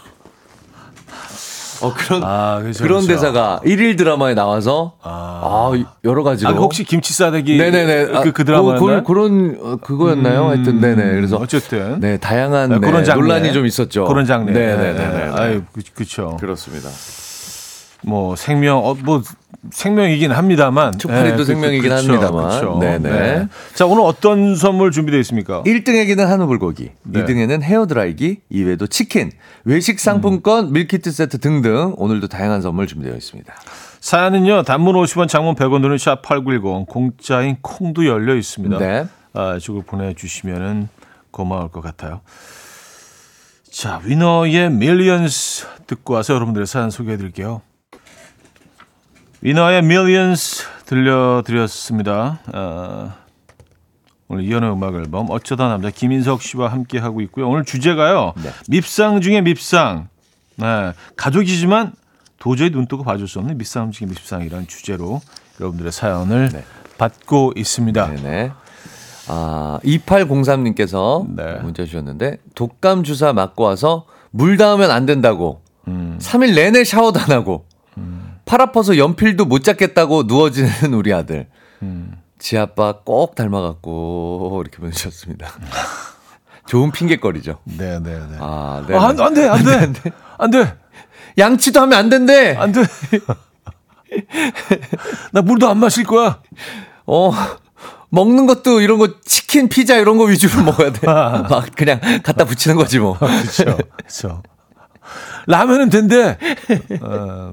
어, 1.84 1.92
그런, 1.94 2.22
아, 2.24 2.58
그렇죠, 2.62 2.82
그런 2.82 3.04
그렇죠. 3.04 3.20
대사가 3.20 3.60
1일 3.64 3.98
드라마에 3.98 4.34
나와서, 4.34 4.94
아, 5.02 5.70
아 5.72 5.84
여러 6.04 6.22
가지로. 6.22 6.50
아, 6.50 6.52
혹시 6.54 6.84
김치 6.84 7.12
싸대기. 7.12 7.58
네네네. 7.58 8.22
그, 8.22 8.32
그 8.32 8.44
드라마. 8.44 8.78
그, 8.78 9.02
그런, 9.02 9.58
어, 9.60 9.76
그거였나요? 9.76 10.46
음, 10.46 10.48
하여튼, 10.48 10.80
네네. 10.80 11.14
그래서. 11.14 11.36
어쨌든. 11.36 12.00
네, 12.00 12.16
다양한 12.16 12.70
네, 12.70 12.78
그런 12.78 13.04
네, 13.04 13.14
논란이 13.14 13.52
좀 13.52 13.66
있었죠. 13.66 14.06
그런 14.06 14.24
장르. 14.24 14.50
네네네. 14.50 15.30
아유, 15.34 15.62
그, 15.72 15.82
그쵸. 15.94 16.36
그렇습니다. 16.40 16.88
뭐 18.04 18.36
생명 18.36 18.78
어, 18.78 18.94
뭐 18.94 19.22
생명이긴 19.70 20.32
합니다만 20.32 20.98
초파리도 20.98 21.38
네, 21.38 21.44
생명이긴 21.44 21.82
그, 21.82 21.88
그, 21.88 21.94
합니다만 21.94 22.50
그쵸. 22.50 22.78
네네. 22.80 23.10
네. 23.10 23.48
자 23.74 23.86
오늘 23.86 24.02
어떤 24.04 24.56
선물 24.56 24.90
준비되어 24.90 25.18
있습니까? 25.20 25.62
1등에게는 25.62 26.26
한우 26.26 26.46
불고기, 26.46 26.90
네. 27.02 27.24
2등에는 27.24 27.62
헤어 27.62 27.86
드라이기, 27.86 28.40
이외에도 28.50 28.86
치킨, 28.86 29.30
외식 29.64 30.00
상품권, 30.00 30.66
음. 30.66 30.72
밀키트 30.72 31.10
세트 31.10 31.38
등등 31.38 31.94
오늘도 31.96 32.28
다양한 32.28 32.60
선물 32.60 32.86
준비되어 32.86 33.16
있습니다. 33.16 33.54
사연은요 34.00 34.64
단문 34.64 34.96
50원, 34.96 35.28
장문 35.28 35.54
100원 35.54 35.80
드는 35.80 35.96
샵8910 35.96 36.86
공짜인 36.86 37.56
콩도 37.62 38.06
열려 38.06 38.34
있습니다. 38.36 38.78
네. 38.78 39.06
아, 39.32 39.56
이쪽을 39.56 39.82
보내주시면은 39.86 40.88
고마울 41.30 41.70
것 41.70 41.80
같아요. 41.80 42.20
자 43.70 44.00
위너의 44.04 44.70
Millions 44.70 45.66
듣고 45.86 46.14
와서 46.14 46.34
여러분들의 46.34 46.66
사연 46.66 46.90
소개해 46.90 47.16
드릴게요. 47.16 47.62
위너의 49.44 49.80
Millions 49.80 50.64
들려드렸습니다. 50.86 52.38
어, 52.54 53.12
오늘 54.26 54.42
이연의 54.44 54.72
음악 54.72 54.94
앨범 54.94 55.26
어쩌다 55.28 55.68
남자 55.68 55.90
김인석 55.90 56.40
씨와 56.40 56.68
함께 56.68 56.98
하고 56.98 57.20
있고요. 57.20 57.50
오늘 57.50 57.66
주제가요. 57.66 58.32
네. 58.42 58.50
밉상 58.68 59.20
중에 59.20 59.42
밉상. 59.42 60.08
네, 60.56 60.92
가족이지만 61.16 61.92
도저히 62.38 62.70
눈 62.70 62.86
뜨고 62.86 63.04
봐줄 63.04 63.28
수 63.28 63.38
없는 63.38 63.58
밉상 63.58 63.90
중에 63.90 64.08
밉상이라는 64.08 64.66
주제로 64.66 65.20
여러분들의 65.60 65.92
사연을 65.92 66.48
네. 66.48 66.64
받고 66.96 67.52
있습니다. 67.54 68.14
네네. 68.14 68.50
아, 69.28 69.78
2803님께서 69.84 71.26
네. 71.36 71.60
문자 71.60 71.84
주셨는데 71.84 72.38
독감 72.54 73.02
주사 73.02 73.34
맞고 73.34 73.62
와서 73.62 74.06
물 74.30 74.56
닿으면 74.56 74.90
안 74.90 75.04
된다고 75.04 75.60
음. 75.86 76.18
3일 76.18 76.54
내내 76.54 76.84
샤워도 76.84 77.20
안 77.20 77.30
하고 77.30 77.66
팔 78.54 78.60
아파서 78.62 78.96
연필도 78.96 79.46
못 79.46 79.64
잡겠다고 79.64 80.24
누워지는 80.28 80.94
우리 80.94 81.12
아들. 81.12 81.48
음. 81.82 82.12
지 82.38 82.56
아빠 82.56 83.00
꼭 83.04 83.34
닮아갖고 83.34 84.62
이렇게 84.62 84.78
보내주셨습니다. 84.78 85.48
좋은 86.64 86.92
핑계거리죠. 86.92 87.58
네, 87.64 87.98
네, 87.98 88.12
네. 88.12 88.36
아, 88.38 88.84
네. 88.86 88.94
아, 88.94 89.08
안, 89.08 89.18
안 89.20 89.34
돼, 89.34 89.48
안, 89.48 89.58
안 89.58 89.64
돼, 89.64 89.74
안 89.74 89.92
돼, 89.92 90.12
안 90.38 90.50
돼. 90.52 90.76
양치도 91.36 91.80
하면 91.80 91.98
안 91.98 92.08
된대. 92.08 92.54
안 92.56 92.70
돼. 92.70 92.82
나 95.32 95.42
물도 95.42 95.68
안 95.68 95.78
마실 95.78 96.04
거야. 96.04 96.40
어, 97.06 97.32
먹는 98.10 98.46
것도 98.46 98.82
이런 98.82 99.00
거 99.00 99.20
치킨, 99.22 99.68
피자 99.68 99.96
이런 99.96 100.16
거 100.16 100.26
위주로 100.26 100.62
먹어야 100.62 100.92
돼. 100.92 101.00
막 101.08 101.66
그냥 101.74 101.98
갖다 102.22 102.44
붙이는 102.44 102.76
거지 102.76 103.00
뭐. 103.00 103.18
그렇죠. 103.18 103.78
그렇죠. 103.96 104.44
라면은 105.48 105.90
된대. 105.90 106.38
어, 107.02 107.52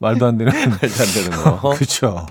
말도 0.00 0.26
안 0.26 0.38
되는 0.38 0.52
말도 0.52 0.76
안 0.78 0.80
되는 1.14 1.30
거. 1.30 1.70
그렇죠. 1.76 2.26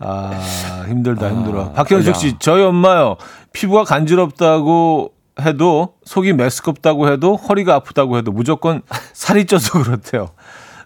아 0.00 0.84
힘들다 0.86 1.30
힘들어. 1.30 1.64
아, 1.64 1.72
박현숙 1.72 2.16
씨 2.16 2.36
저희 2.38 2.62
엄마요 2.62 3.16
피부가 3.52 3.84
간지럽다고 3.84 5.12
해도 5.40 5.94
속이 6.04 6.34
메스껍다고 6.34 7.08
해도 7.10 7.36
허리가 7.36 7.74
아프다고 7.74 8.18
해도 8.18 8.30
무조건 8.30 8.82
살이 9.14 9.46
쪄서 9.46 9.82
그렇대요. 9.82 10.28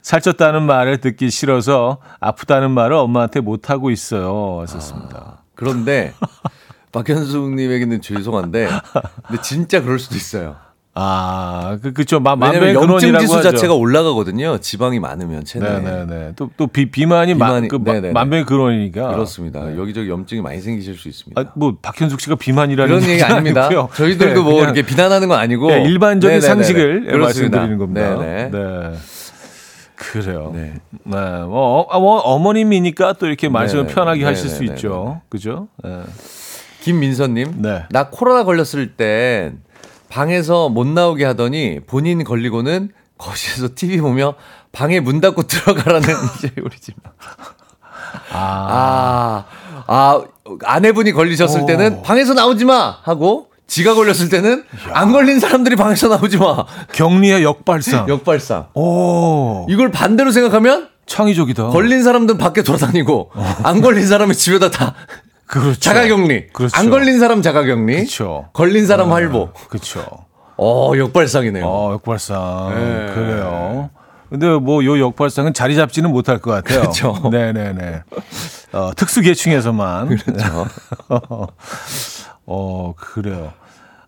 살쪘다는 0.02 0.62
말을 0.62 0.98
듣기 0.98 1.30
싫어서 1.30 1.98
아프다는 2.20 2.70
말을 2.70 2.96
엄마한테 2.96 3.40
못 3.40 3.70
하고 3.70 3.90
있어요. 3.90 4.60
하셨습니다. 4.60 5.18
아, 5.18 5.42
그런데 5.56 6.14
박현숙 6.92 7.54
님에게는 7.56 8.00
죄송한데, 8.00 8.68
근데 9.26 9.42
진짜 9.42 9.82
그럴 9.82 9.98
수도 9.98 10.14
있어요. 10.14 10.54
아, 10.98 11.76
그, 11.82 11.92
그쵸. 11.92 12.20
마, 12.20 12.34
왜냐면 12.40 12.74
염증 12.74 13.18
지수 13.18 13.42
자체가 13.42 13.74
올라가거든요. 13.74 14.56
지방이 14.58 14.98
많으면 14.98 15.44
체내. 15.44 15.80
네네네. 15.80 16.32
또, 16.36 16.48
또 16.56 16.66
비, 16.66 16.90
비만이, 16.90 17.34
비만이 17.34 17.68
마, 17.68 17.78
그 17.78 18.08
만병의 18.14 18.46
근원이니까. 18.46 19.08
그렇습니다. 19.08 19.62
네. 19.66 19.76
여기저기 19.76 20.08
염증이 20.08 20.40
많이 20.40 20.58
생기실 20.58 20.96
수 20.96 21.08
있습니다. 21.08 21.38
아, 21.38 21.52
뭐, 21.54 21.76
박현숙 21.82 22.18
씨가 22.22 22.36
비만이라는 22.36 22.98
그런 22.98 23.10
얘기 23.10 23.22
아닙니다. 23.22 23.66
아니고요. 23.66 23.90
저희들도 23.94 24.42
네, 24.42 24.50
뭐 24.50 24.62
이렇게 24.62 24.80
비난하는 24.80 25.28
건 25.28 25.38
아니고. 25.38 25.68
네, 25.68 25.82
일반적인 25.82 26.40
네네네. 26.40 26.46
상식을 26.46 27.18
말씀드리는 27.18 27.76
겁니다. 27.76 28.18
네네. 28.18 28.50
네. 28.50 28.94
그래요. 29.96 30.50
네. 30.54 30.80
네. 31.04 31.16
뭐, 31.42 31.82
어, 31.82 32.00
뭐, 32.00 32.20
어머님이니까 32.20 33.14
또 33.18 33.26
이렇게 33.26 33.50
말씀을 33.50 33.84
네네. 33.84 33.94
편하게 33.94 34.20
네네. 34.20 34.30
하실 34.30 34.48
수 34.48 34.64
있죠. 34.64 35.20
그죠? 35.28 35.68
네. 35.84 36.00
김민서님. 36.80 37.56
네. 37.60 37.82
나 37.90 38.08
코로나 38.08 38.44
걸렸을 38.44 38.94
땐 38.96 39.58
방에서 40.08 40.68
못 40.68 40.86
나오게 40.86 41.24
하더니 41.24 41.80
본인 41.86 42.24
걸리고는 42.24 42.90
거실에서 43.18 43.68
TV 43.74 44.00
보며 44.00 44.34
방에 44.72 45.00
문 45.00 45.20
닫고 45.20 45.42
들어가라는 45.48 46.08
이제 46.38 46.52
우리 46.62 46.78
집. 46.78 46.94
아. 48.32 48.36
아, 48.38 49.44
아, 49.86 50.22
아내분이 50.64 51.12
걸리셨을 51.12 51.62
오. 51.62 51.66
때는 51.66 52.02
방에서 52.02 52.34
나오지 52.34 52.64
마! 52.64 52.98
하고 53.02 53.48
지가 53.66 53.94
걸렸을 53.94 54.28
때는 54.28 54.60
야. 54.60 54.90
안 54.92 55.12
걸린 55.12 55.40
사람들이 55.40 55.76
방에서 55.76 56.08
나오지 56.08 56.36
마. 56.38 56.64
격리의 56.92 57.42
역발상. 57.42 58.06
역발상. 58.08 58.68
오. 58.74 59.66
이걸 59.68 59.90
반대로 59.90 60.30
생각하면 60.30 60.88
창의적이다. 61.06 61.68
걸린 61.68 62.02
사람들은 62.02 62.38
밖에 62.38 62.62
돌아다니고 62.62 63.30
어. 63.34 63.56
안 63.62 63.80
걸린 63.80 64.06
사람은 64.06 64.34
집에다 64.34 64.70
다 64.70 64.94
그렇죠. 65.46 65.78
자가격리. 65.80 66.48
그렇죠. 66.48 66.76
안 66.76 66.90
걸린 66.90 67.18
사람 67.18 67.42
자가격리. 67.42 67.94
그렇죠. 67.96 68.48
걸린 68.52 68.86
사람 68.86 69.10
어, 69.10 69.14
활보. 69.14 69.50
그렇죠. 69.68 70.04
어, 70.58 70.92
역발상이네요. 70.96 71.64
어, 71.66 71.92
역발상. 71.92 72.74
네. 72.74 73.14
그래요. 73.14 73.90
근데 74.28 74.48
뭐 74.48 74.84
요 74.84 74.98
역발상은 74.98 75.54
자리 75.54 75.76
잡지는 75.76 76.10
못할 76.10 76.38
것 76.38 76.50
같아요. 76.50 76.80
그렇죠. 76.80 77.28
네네네. 77.30 78.02
어, 78.72 78.90
특수 78.96 79.20
계층에서만. 79.20 80.08
그렇죠. 80.16 80.66
어, 82.46 82.94
그래요. 82.96 83.52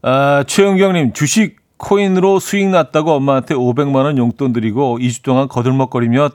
아, 0.03 0.44
최영경님, 0.46 1.12
주식 1.12 1.57
코인으로 1.77 2.40
수익 2.40 2.66
났다고 2.68 3.12
엄마한테 3.12 3.55
500만 3.55 3.94
원 4.05 4.18
용돈 4.18 4.53
드리고 4.53 4.98
2주 4.98 5.22
동안 5.22 5.46
거들먹거리며 5.48 6.31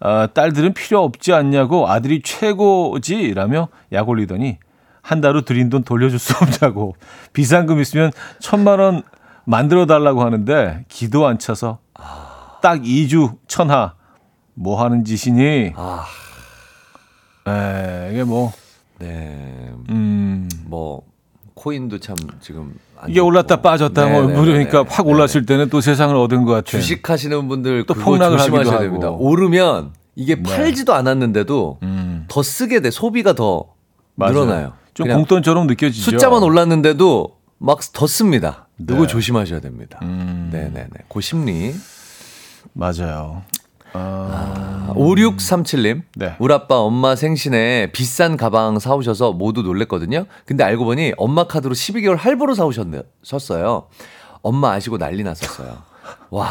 어, 0.00 0.26
딸들은 0.32 0.74
필요 0.74 1.02
없지 1.02 1.32
않냐고 1.32 1.88
아들이 1.88 2.20
최고지라며 2.22 3.68
약 3.92 4.08
올리더니 4.08 4.58
한 5.02 5.20
달후 5.20 5.42
드린 5.42 5.70
돈 5.70 5.84
돌려줄 5.84 6.18
수 6.18 6.34
없냐고 6.36 6.96
비상금 7.32 7.80
있으면 7.80 8.10
천만 8.40 8.80
원 8.80 9.02
만들어 9.44 9.86
달라고 9.86 10.22
하는데 10.22 10.84
기도 10.88 11.26
안 11.26 11.38
차서 11.38 11.78
딱 12.60 12.82
2주 12.82 13.36
천하 13.46 13.94
뭐 14.54 14.82
하는 14.82 15.04
짓이니? 15.04 15.74
아. 15.76 16.04
에, 17.48 18.10
이게 18.12 18.24
뭐 18.24 18.52
네. 18.98 19.72
음. 19.90 20.48
뭐 20.64 21.02
코인도 21.54 22.00
참 22.00 22.16
지금 22.40 22.74
이게 23.08 23.20
올랐다 23.20 23.56
빠졌다 23.62 24.06
뭐 24.06 24.26
그러니까 24.26 24.84
확 24.88 25.06
올랐을 25.06 25.46
때는 25.46 25.68
또 25.70 25.80
세상을 25.80 26.14
얻은 26.16 26.44
것 26.44 26.52
같아요. 26.52 26.80
주식하시는 26.80 27.48
분들 27.48 27.84
또 27.86 27.94
폭락을 27.94 28.38
조심하셔야 28.38 28.78
됩니다. 28.80 29.10
오르면 29.10 29.92
이게 30.14 30.34
네. 30.36 30.42
팔지도 30.42 30.94
않았는데도 30.94 31.78
음. 31.82 32.24
더 32.28 32.42
쓰게 32.42 32.80
돼 32.80 32.90
소비가 32.90 33.34
더 33.34 33.64
맞아요. 34.14 34.32
늘어나요. 34.32 34.72
좀 34.94 35.08
공돈처럼 35.08 35.66
느껴지죠. 35.66 36.10
숫자만 36.10 36.42
올랐는데도 36.42 37.36
막 37.58 37.80
더 37.92 38.06
씁니다. 38.06 38.68
네. 38.76 38.86
누구 38.86 39.06
조심하셔야 39.06 39.60
됩니다. 39.60 39.98
음. 40.02 40.50
네네네. 40.52 40.88
그 41.08 41.20
심리 41.20 41.74
맞아요. 42.72 43.42
아, 43.92 44.92
5637님. 44.94 46.02
네. 46.16 46.36
우리 46.38 46.52
아빠 46.52 46.76
엄마 46.76 47.16
생신에 47.16 47.92
비싼 47.92 48.36
가방 48.36 48.78
사오셔서 48.78 49.32
모두 49.32 49.62
놀랬거든요. 49.62 50.26
근데 50.44 50.64
알고 50.64 50.84
보니 50.84 51.12
엄마 51.16 51.46
카드로 51.46 51.74
12개월 51.74 52.16
할부로 52.16 52.54
사오셨어요. 52.54 53.88
엄마 54.42 54.72
아시고 54.72 54.98
난리 54.98 55.22
났었어요. 55.22 55.78
와. 56.30 56.44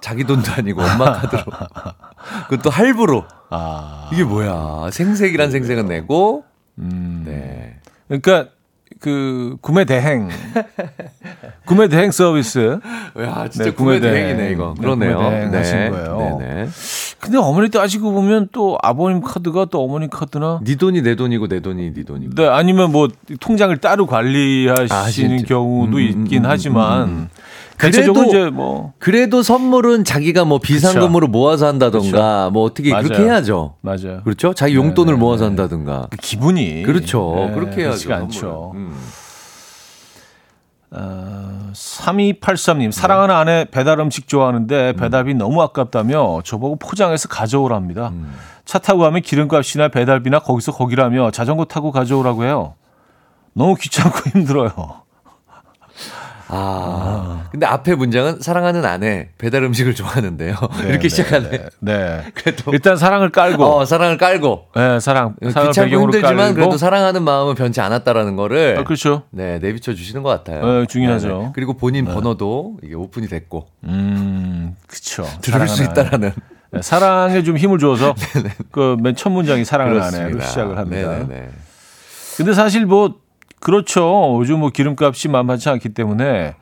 자기 0.00 0.24
돈도 0.24 0.50
아니고 0.52 0.82
엄마 0.82 1.12
카드로. 1.12 1.42
그것도 2.48 2.70
할부로. 2.70 3.24
아. 3.50 4.10
이게 4.12 4.24
뭐야. 4.24 4.90
생색이란 4.90 5.50
생색은 5.50 5.86
내고. 5.86 6.44
음. 6.78 7.22
네. 7.26 7.80
그러니까 8.08 8.50
그 9.02 9.56
구매 9.60 9.84
대행 9.84 10.28
구매 11.66 11.88
대행 11.88 12.12
서비스. 12.12 12.78
야, 13.18 13.48
진짜 13.50 13.64
네, 13.64 13.70
구매 13.72 13.98
구매 13.98 14.00
대행. 14.00 14.14
대행이네, 14.36 14.52
이거. 14.52 14.74
네, 14.76 14.80
그러네요. 14.80 15.16
구매 15.18 15.30
대행 15.30 15.54
하신 15.54 15.90
거예요. 15.90 16.38
네네. 16.40 16.68
근데 17.18 17.38
어머니 17.38 17.68
따지고 17.68 18.12
보면 18.12 18.48
또 18.52 18.78
아버님 18.80 19.20
카드가 19.20 19.64
또 19.66 19.82
어머니 19.82 20.08
카드나 20.08 20.60
네 20.62 20.76
돈이 20.76 21.02
내 21.02 21.16
돈이고 21.16 21.48
내 21.48 21.58
돈이 21.58 21.92
네 21.94 22.04
돈이고. 22.04 22.34
네, 22.36 22.46
아니면 22.46 22.92
뭐 22.92 23.08
통장을 23.40 23.76
따로 23.78 24.06
관리하시는 24.06 25.38
아. 25.40 25.42
경우도 25.46 25.96
음, 25.96 25.98
음, 25.98 26.00
있긴 26.24 26.44
음, 26.44 26.50
하지만 26.50 27.02
음, 27.02 27.08
음. 27.08 27.28
그래도- 27.90 28.24
이제 28.24 28.50
뭐 28.50 28.92
그래도 28.98 29.42
선물은 29.42 30.04
자기가 30.04 30.44
뭐 30.44 30.58
비상금으로 30.58 31.26
모아서 31.28 31.66
한다던가 31.66 32.50
뭐 32.50 32.62
어떻게 32.64 32.90
그렇게 32.90 33.14
맞아요. 33.18 33.24
해야죠. 33.26 33.74
맞아요. 33.80 34.22
그렇죠? 34.24 34.54
자기 34.54 34.74
용돈을 34.76 35.14
네, 35.14 35.18
모아서 35.20 35.44
네. 35.44 35.48
한다든가. 35.48 36.06
그 36.10 36.16
기분이 36.18 36.82
그렇죠. 36.84 37.34
네, 37.36 37.54
그렇게 37.54 37.82
해야죠. 37.82 38.12
않죠. 38.14 38.72
음. 38.74 38.94
어, 40.94 41.70
3283님, 41.72 42.92
사랑하는 42.92 43.34
아내 43.34 43.64
배달 43.70 43.98
음식 44.00 44.28
좋아하는데 44.28 44.92
배달비 44.92 45.32
너무 45.34 45.62
아깝다며 45.62 46.42
저보고 46.44 46.76
포장해서 46.76 47.28
가져오랍니다. 47.28 48.08
음. 48.08 48.34
차 48.66 48.78
타고 48.78 49.00
가면 49.00 49.22
기름값이나 49.22 49.88
배달비나 49.88 50.40
거기서 50.40 50.72
거기라며 50.72 51.30
자전거 51.30 51.64
타고 51.64 51.92
가져오라고 51.92 52.44
해요. 52.44 52.74
너무 53.54 53.74
귀찮고 53.74 54.18
힘들어요. 54.38 55.01
아. 56.54 57.48
근데 57.50 57.64
앞에 57.66 57.94
문장은 57.94 58.40
사랑하는 58.40 58.84
아내 58.84 59.30
배달 59.38 59.62
음식을 59.64 59.94
좋아하는데요. 59.94 60.54
네, 60.82 60.88
이렇게 60.88 61.02
네, 61.02 61.08
시작하네. 61.08 61.50
네. 61.50 61.58
네. 61.80 62.24
그래도 62.34 62.72
일단 62.72 62.96
사랑을 62.96 63.30
깔고, 63.30 63.64
어, 63.64 63.84
사랑을 63.86 64.18
깔고 64.18 64.66
네, 64.76 65.00
사랑, 65.00 65.34
귀찮고 65.42 65.90
힘들지만 66.02 66.36
깔고. 66.36 66.54
그래도 66.54 66.76
사랑하는 66.76 67.22
마음은 67.22 67.54
변치 67.54 67.80
않았다라는 67.80 68.36
거를 68.36 68.76
아, 68.78 68.84
그렇죠. 68.84 69.22
네 69.30 69.58
내비쳐 69.60 69.94
주시는 69.94 70.22
것 70.22 70.28
같아요. 70.28 70.80
네, 70.80 70.86
중요하죠. 70.86 71.28
네네. 71.28 71.50
그리고 71.54 71.72
본인 71.74 72.04
번호도 72.04 72.78
이게 72.82 72.94
오픈이 72.94 73.28
됐고 73.28 73.66
음, 73.84 74.76
그쵸. 74.86 75.26
들을 75.40 75.66
수. 75.68 75.82
있다라는 75.82 76.32
네, 76.70 76.80
사랑에 76.82 77.42
좀 77.42 77.56
힘을 77.56 77.78
줘서 77.78 78.14
그 78.70 78.96
맨 79.00 79.14
첫 79.16 79.30
문장이 79.30 79.64
사랑을 79.64 80.00
아내로 80.02 80.40
시작을 80.40 80.76
합니다. 80.78 81.10
네네네. 81.10 81.48
근데 82.36 82.54
사실 82.54 82.86
뭐 82.86 83.16
그렇죠. 83.62 84.36
요즘 84.40 84.58
뭐 84.60 84.70
기름값이 84.70 85.28
만만치 85.28 85.68
않기 85.68 85.90
때문에 85.90 86.56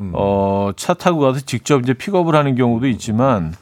음. 0.00 0.12
어, 0.14 0.70
차 0.76 0.94
타고 0.94 1.20
가서 1.20 1.40
직접 1.40 1.80
이제 1.82 1.94
픽업을 1.94 2.34
하는 2.34 2.54
경우도 2.54 2.86
있지만 2.88 3.54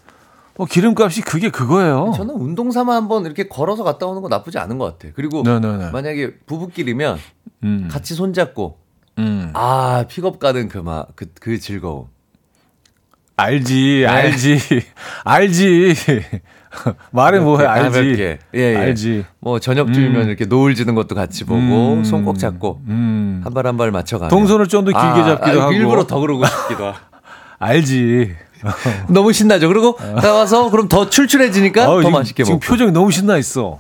뭐 0.57 0.67
기름값이 0.67 1.23
그게 1.23 1.51
그거예요. 1.51 2.13
저는 2.17 2.35
운동 2.35 2.71
삼아 2.71 2.95
한번 2.95 3.25
이렇게 3.25 3.49
걸어서 3.49 3.85
갔다 3.85 4.07
오는 4.07 4.21
거 4.23 4.29
나쁘지 4.29 4.59
않은 4.59 4.79
것 4.79 4.99
같아. 4.99 5.13
그리고 5.15 5.43
네네네. 5.43 5.91
만약에 5.91 6.35
부부끼리면 6.47 7.19
음, 7.63 7.89
같이 7.91 8.15
손잡고 8.15 8.79
음. 9.19 9.51
아 9.55 10.05
픽업 10.09 10.39
가는 10.39 10.69
그막그 10.69 11.27
그 11.41 11.59
즐거움. 11.59 12.09
알지, 13.37 14.01
네. 14.01 14.07
알지, 14.07 14.59
알지. 15.25 15.95
말해 17.11 17.41
뭐해, 17.41 17.67
알지. 17.67 17.91
가볍게. 17.99 18.39
예, 18.55 18.61
예. 18.61 18.77
알지. 18.77 19.25
뭐 19.41 19.59
저녁쯤이면 19.59 20.29
이렇게 20.29 20.45
노을 20.45 20.75
지는 20.75 20.95
것도 20.95 21.15
같이 21.15 21.45
보고 21.45 21.61
음. 21.95 22.05
손꼭 22.05 22.39
잡고 22.39 22.81
음. 22.87 23.41
한발 23.43 23.67
한 23.67 23.77
발 23.77 23.91
맞춰 23.91 24.19
가. 24.19 24.29
동선을 24.29 24.69
좀 24.69 24.85
더 24.85 24.93
길게 24.93 25.29
잡기도 25.29 25.63
하고. 25.63 25.73
일부러 25.73 26.05
더 26.07 26.21
그러고 26.21 26.45
싶기도. 26.47 26.93
알지. 27.59 28.35
너무 29.09 29.33
신나죠. 29.33 29.69
그리고 29.69 29.97
나와서 30.23 30.71
그럼 30.71 30.87
더 30.89 31.09
출출해지니까 31.11 31.83
아유, 31.83 31.89
더 31.89 32.01
지금, 32.03 32.13
맛있게 32.13 32.45
지금 32.45 32.57
먹고. 32.57 32.67
표정이 32.67 32.93
너무 32.93 33.11
신나 33.11 33.37
있어. 33.39 33.79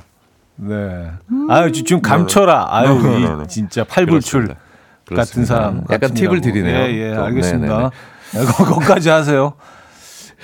네. 0.56 1.10
아유, 1.48 1.70
지- 1.72 1.84
지금 1.84 2.02
감춰라. 2.02 2.66
아유, 2.70 2.94
네, 3.02 3.10
네, 3.10 3.18
네, 3.20 3.34
네. 3.36 3.42
이 3.44 3.48
진짜 3.48 3.84
팔불출 3.84 4.42
그렇습니다. 4.42 4.60
같은 5.04 5.44
그렇습니다. 5.44 5.54
사람. 5.54 5.84
약간 5.90 6.12
팁을. 6.14 6.40
드리네요. 6.40 6.76
예, 6.76 7.10
예, 7.10 7.14
또. 7.14 7.24
알겠습니다. 7.24 7.90
네, 8.32 8.44
거- 8.44 8.64
거기까지 8.64 9.08
하세요. 9.10 9.54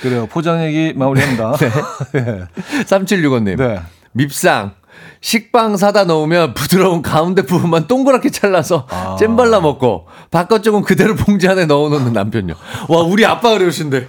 그래요. 0.01 0.27
포장 0.27 0.63
얘기 0.65 0.93
마무리합니다. 0.95 1.53
네. 2.13 2.45
3765님. 2.85 3.57
네. 3.57 3.81
밉상. 4.13 4.73
식빵 5.21 5.77
사다 5.77 6.05
놓으면 6.05 6.55
부드러운 6.55 7.03
가운데 7.03 7.43
부분만 7.43 7.87
동그랗게 7.87 8.31
잘라서 8.31 8.87
아. 8.91 9.17
잼 9.19 9.37
발라 9.37 9.61
먹고 9.61 10.07
바깥쪽은 10.31 10.83
그대로 10.83 11.15
봉지 11.15 11.49
안에 11.49 11.67
넣어놓는 11.67 12.13
남편요. 12.13 12.55
와 12.89 13.03
우리 13.03 13.25
아빠 13.27 13.51
그러신데 13.59 14.09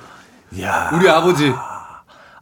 이야. 0.54 0.92
우리 0.94 1.10
아버지 1.10 1.52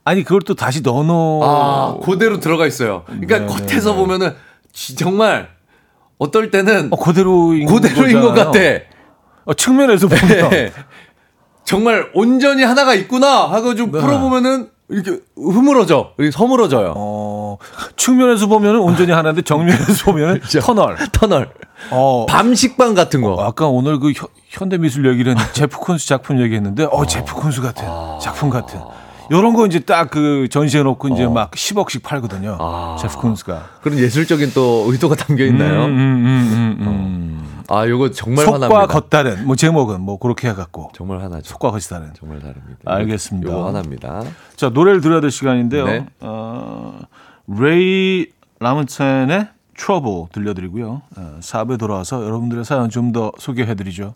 아니, 0.03 0.23
그걸 0.23 0.41
또 0.41 0.53
다시 0.53 0.81
넣어놓. 0.81 1.41
아 1.43 1.97
그대로 2.03 2.39
들어가 2.39 2.67
있어요. 2.67 3.03
그러니까 3.07 3.39
네, 3.39 3.45
겉에서 3.47 3.91
네, 3.91 3.95
네. 3.95 4.01
보면은 4.01 4.35
지- 4.71 4.95
정말 4.95 5.49
어떨 6.19 6.51
때는 6.51 6.89
어, 6.91 6.97
그대로인 6.97 7.65
그대로인 7.65 8.21
것. 8.21 8.33
같아. 8.33 8.59
어, 9.45 9.53
측면에서 9.53 10.07
보면. 10.07 10.49
네. 10.49 10.71
정말 11.65 12.09
온전히 12.13 12.63
하나가 12.63 12.93
있구나 12.93 13.49
하고 13.51 13.75
좀 13.75 13.91
네. 13.91 13.99
풀어보면은 13.99 14.69
이렇게 14.89 15.19
흐물어져, 15.35 16.11
이렇게 16.19 16.29
허물어져요. 16.31 16.93
어, 16.95 17.57
측면에서 17.97 18.45
보면은 18.45 18.79
온전히 18.81 19.11
하나인데 19.11 19.41
정면에서 19.41 20.05
보면은 20.11 20.39
터널. 20.61 20.95
터널. 21.11 21.49
어, 21.89 22.27
밤 22.29 22.53
식빵 22.53 22.93
같은 22.93 23.21
거. 23.21 23.43
아까 23.43 23.67
오늘 23.67 23.99
그 23.99 24.11
현- 24.11 24.29
현대미술 24.49 25.07
얘기는 25.07 25.35
제프 25.53 25.77
콘스 25.79 26.07
작품 26.07 26.39
얘기했는데, 26.39 26.87
어, 26.91 27.03
제프 27.05 27.33
콘스 27.33 27.61
같은 27.61 27.83
작품 28.21 28.51
같은. 28.51 28.79
요런 29.31 29.55
거 29.55 29.65
이제 29.65 29.79
딱 29.79 30.11
그 30.11 30.47
전시해 30.51 30.83
놓고 30.83 31.07
이제 31.09 31.25
막 31.25 31.49
10억씩 31.49 32.03
팔거든요. 32.03 32.57
아. 32.59 32.95
제프 33.01 33.17
콘스가. 33.17 33.63
그런 33.81 33.97
예술적인 33.97 34.51
또 34.53 34.85
의도가 34.87 35.15
담겨 35.15 35.45
있나요? 35.45 35.85
음, 35.85 35.89
음, 35.89 35.97
음, 35.97 36.77
음, 36.79 36.87
음. 36.87 37.54
아, 37.69 37.87
요거 37.87 38.11
정말 38.11 38.45
속과 38.45 38.55
화납니다. 38.67 38.87
겉다른 38.87 39.45
뭐 39.47 39.55
제목은 39.55 40.01
뭐 40.01 40.17
그렇게 40.17 40.49
해갖고 40.49 40.91
정말 40.93 41.21
화나죠. 41.21 41.49
속과 41.49 41.71
겉이 41.71 41.81
다른. 41.89 42.11
정말 42.15 42.39
다릅니다. 42.39 42.79
알겠습니다. 42.85 43.51
요거 43.51 43.65
화납니다. 43.67 44.23
자 44.55 44.69
노래를 44.69 45.01
들어야 45.01 45.21
될 45.21 45.31
시간인데요. 45.31 45.85
네. 45.85 46.05
어, 46.21 46.99
레이 47.47 48.27
라문텐의 48.59 49.47
Trouble 49.77 50.25
들려드리고요. 50.31 51.01
어, 51.17 51.37
4부에 51.41 51.77
돌아와서 51.77 52.23
여러분들의 52.23 52.63
사연 52.65 52.89
좀 52.89 53.11
더 53.11 53.31
소개해드리죠. 53.37 54.15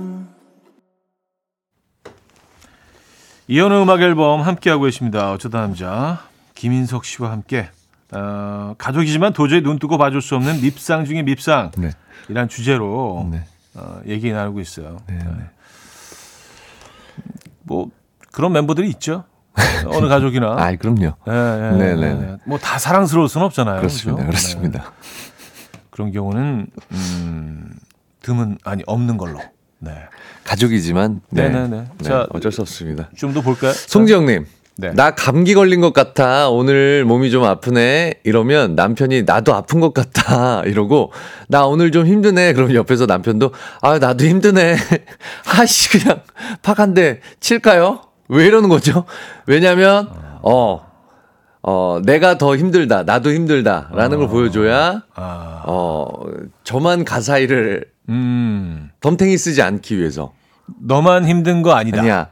이현우 3.51 3.81
음악 3.81 4.01
앨범 4.01 4.39
함께하고 4.39 4.85
계십니다. 4.85 5.33
어쩌다 5.33 5.59
남자 5.59 6.21
김인석 6.55 7.03
씨와 7.03 7.31
함께 7.31 7.69
어, 8.13 8.75
가족이지만 8.77 9.33
도저히 9.33 9.61
눈 9.61 9.77
뜨고 9.77 9.97
봐줄 9.97 10.21
수 10.21 10.37
없는 10.37 10.61
밉상 10.61 11.03
중의 11.03 11.23
밉상 11.23 11.71
네. 11.77 11.91
이란 12.29 12.47
주제로 12.47 13.27
네. 13.29 13.43
어, 13.73 13.99
얘기 14.07 14.31
나누고 14.31 14.61
있어요. 14.61 14.99
네, 15.05 15.17
네. 15.17 15.49
뭐 17.63 17.89
그런 18.31 18.53
멤버들이 18.53 18.87
있죠. 18.91 19.25
어느 19.85 20.07
가족이나. 20.07 20.55
아, 20.57 20.73
그럼요. 20.77 21.15
네, 21.27 21.71
네, 21.77 21.89
예. 21.89 21.95
네. 21.95 22.37
뭐다 22.45 22.79
사랑스러울 22.79 23.27
수는 23.27 23.47
없잖아요. 23.47 23.79
그렇습니다. 23.79 24.15
그죠? 24.15 24.27
그렇습니다. 24.27 24.79
네. 24.79 25.79
그런 25.89 26.13
경우는 26.13 26.67
음, 26.93 27.69
드문 28.21 28.59
아니 28.63 28.83
없는 28.87 29.17
걸로. 29.17 29.41
네. 29.81 29.91
가족이지만 30.43 31.21
네. 31.29 31.49
네네네. 31.49 31.77
네, 31.97 32.03
자, 32.03 32.27
어쩔 32.31 32.51
수 32.51 32.61
없습니다. 32.61 33.09
좀 33.17 33.33
더 33.33 33.41
볼까요? 33.41 33.73
송지영님. 33.73 34.45
네. 34.77 34.91
나 34.93 35.11
감기 35.11 35.53
걸린 35.53 35.81
것 35.81 35.91
같아. 35.93 36.49
오늘 36.49 37.03
몸이 37.05 37.29
좀 37.29 37.43
아프네. 37.43 38.21
이러면 38.23 38.75
남편이 38.75 39.23
나도 39.23 39.53
아픈 39.53 39.79
것 39.79 39.93
같아. 39.93 40.63
이러고 40.65 41.11
나 41.47 41.65
오늘 41.65 41.91
좀 41.91 42.07
힘드네. 42.07 42.53
그럼 42.53 42.73
옆에서 42.73 43.05
남편도 43.05 43.51
아 43.81 43.99
나도 43.99 44.25
힘드네. 44.25 44.77
아씨 45.59 45.89
그냥 45.99 46.21
한대 46.63 47.19
칠까요? 47.39 48.01
왜 48.29 48.45
이러는 48.45 48.69
거죠? 48.69 49.05
왜냐면 49.45 50.09
어. 50.41 50.89
어, 51.63 51.99
내가 52.03 52.39
더 52.39 52.55
힘들다. 52.57 53.03
나도 53.03 53.31
힘들다 53.31 53.91
라는 53.93 54.17
걸 54.17 54.27
보여줘야 54.29 55.03
아, 55.13 55.63
어, 55.67 56.07
저만 56.63 57.05
가사일을 57.05 57.85
음, 58.11 58.89
덤탱이 58.99 59.37
쓰지 59.37 59.61
않기 59.61 59.97
위해서. 59.97 60.33
너만 60.79 61.25
힘든 61.25 61.61
거 61.61 61.71
아니다. 61.73 61.99
아니야. 62.01 62.29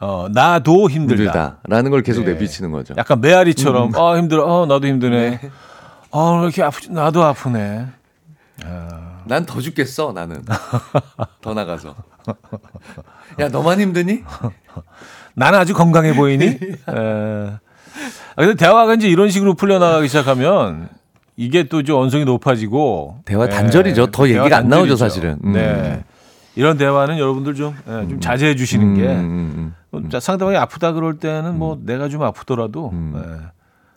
어, 0.00 0.26
나도 0.30 0.90
힘들다. 0.90 1.58
힘들다라는 1.62 1.90
걸 1.90 2.02
계속 2.02 2.24
네. 2.24 2.32
내비치는 2.32 2.70
거죠. 2.72 2.94
약간 2.98 3.20
메아리처럼 3.20 3.94
아 3.96 4.16
힘들어. 4.18 4.44
어 4.44 4.66
나도 4.66 4.86
힘드네. 4.86 5.40
아 6.10 6.40
이렇게 6.42 6.62
아프지 6.62 6.92
나도 6.92 7.22
아프네. 7.24 7.86
난더 9.26 9.60
죽겠어, 9.60 10.12
나는. 10.12 10.44
더 11.40 11.54
나가서. 11.54 11.94
야, 13.40 13.48
너만 13.48 13.80
힘드니? 13.80 14.22
나는 15.34 15.58
아주 15.58 15.74
건강해 15.74 16.14
보이니? 16.14 16.44
에. 16.46 16.58
아, 16.86 17.58
근데 18.36 18.54
대화가 18.56 18.94
이제 18.94 19.08
이런 19.08 19.30
식으로 19.30 19.54
풀려나가기 19.54 20.08
시작하면 20.08 20.88
이게 21.36 21.64
또좀 21.64 21.96
언성이 22.00 22.24
높아지고 22.24 23.18
대화 23.24 23.46
에, 23.46 23.48
단절이죠. 23.48 24.06
더 24.06 24.24
대화 24.26 24.40
얘기가 24.40 24.56
안 24.58 24.68
나오죠, 24.68 24.96
단절이죠. 24.96 24.96
사실은. 24.96 25.38
음. 25.44 25.52
네. 25.52 26.04
이런 26.56 26.78
대화는 26.78 27.18
여러분들 27.18 27.54
좀, 27.54 27.74
예, 27.88 28.08
좀 28.08 28.20
자제해 28.20 28.54
주시는 28.54 28.94
게 28.94 29.02
음, 29.08 29.52
음, 29.56 29.74
뭐 29.90 30.08
자, 30.08 30.20
상대방이 30.20 30.56
아프다 30.56 30.92
그럴 30.92 31.18
때는 31.18 31.58
뭐 31.58 31.80
내가 31.82 32.08
좀 32.08 32.22
아프더라도 32.22 32.92
예, 32.94 33.20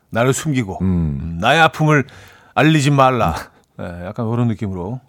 나를 0.10 0.34
숨기고 0.34 0.80
음. 0.82 1.20
음, 1.22 1.38
나의 1.40 1.60
아픔을 1.62 2.06
알리지 2.56 2.90
말라. 2.92 3.36
예, 3.80 4.06
약간 4.06 4.28
그런 4.30 4.48
느낌으로. 4.48 5.00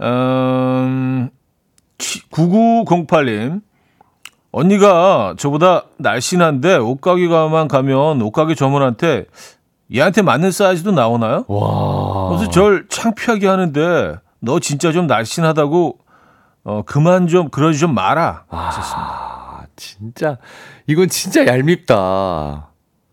음, 0.00 1.30
9908님. 1.98 3.62
언니가 4.54 5.34
저보다 5.38 5.84
날씬한데 5.96 6.76
옷가게 6.76 7.26
가만 7.26 7.68
가면 7.68 8.20
옷가게 8.20 8.54
점원한테 8.54 9.24
얘한테 9.94 10.22
맞는 10.22 10.50
사이즈도 10.50 10.92
나오나요? 10.92 11.44
와. 11.48 12.28
그래서 12.30 12.50
절 12.50 12.86
창피하게 12.88 13.46
하는데 13.46 14.14
너 14.40 14.58
진짜 14.60 14.92
좀 14.92 15.06
날씬하다고 15.06 15.98
어 16.64 16.82
그만 16.86 17.26
좀 17.28 17.48
그러지 17.50 17.78
좀 17.78 17.94
마라. 17.94 18.44
아, 18.48 19.62
진짜. 19.76 20.38
이건 20.86 21.08
진짜 21.08 21.46
얄밉다. 21.46 21.96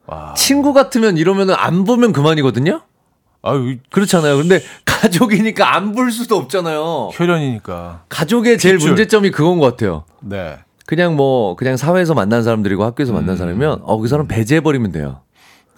와. 0.07 0.33
친구 0.35 0.73
같으면 0.73 1.17
이러면 1.17 1.51
안 1.51 1.83
보면 1.83 2.13
그만이거든요? 2.13 2.81
아유 3.41 3.77
그렇잖아요. 3.91 4.37
근데 4.37 4.61
가족이니까 4.85 5.75
안 5.75 5.93
볼 5.93 6.11
수도 6.11 6.35
없잖아요. 6.37 7.09
혈연이니까. 7.13 8.03
가족의 8.09 8.57
제일 8.57 8.75
핏줄. 8.77 8.91
문제점이 8.91 9.31
그건 9.31 9.59
것 9.59 9.65
같아요. 9.71 10.03
네. 10.21 10.57
그냥 10.85 11.15
뭐, 11.15 11.55
그냥 11.55 11.77
사회에서 11.77 12.15
만난 12.15 12.41
사람들이고 12.41 12.83
학교에서 12.83 13.13
만난 13.13 13.37
사람이면, 13.37 13.81
어, 13.83 13.97
그 13.99 14.07
사람 14.07 14.27
배제해 14.27 14.59
버리면 14.61 14.91
돼요. 14.91 15.21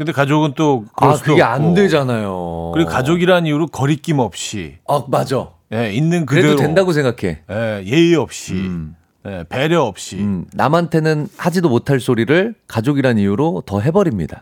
근데 0.02 0.14
가족은 0.14 0.54
또 0.56 0.86
그럴 0.96 1.12
아, 1.12 1.16
수도 1.16 1.34
그게 1.34 1.44
없고. 1.44 1.54
안 1.54 1.74
되잖아요. 1.76 2.72
그리고 2.74 2.90
가족이란 2.90 3.46
이유로 3.46 3.68
거리낌 3.68 4.18
없이 4.18 4.78
아, 4.88 5.04
맞아. 5.08 5.50
예, 5.72 5.94
있는 5.94 6.26
그래도 6.26 6.48
그대로 6.50 6.60
된다고 6.60 6.92
생각해. 6.92 7.42
예, 7.52 7.84
예의 7.86 8.16
없이 8.16 8.54
음. 8.54 8.96
예, 9.28 9.46
배려 9.48 9.84
없이 9.84 10.16
음, 10.16 10.46
남한테는 10.54 11.28
하지도 11.38 11.70
못할 11.70 12.00
소리를 12.00 12.56
가족이란 12.68 13.20
이유로 13.20 13.62
더 13.68 13.80
해버립니다. 13.80 14.42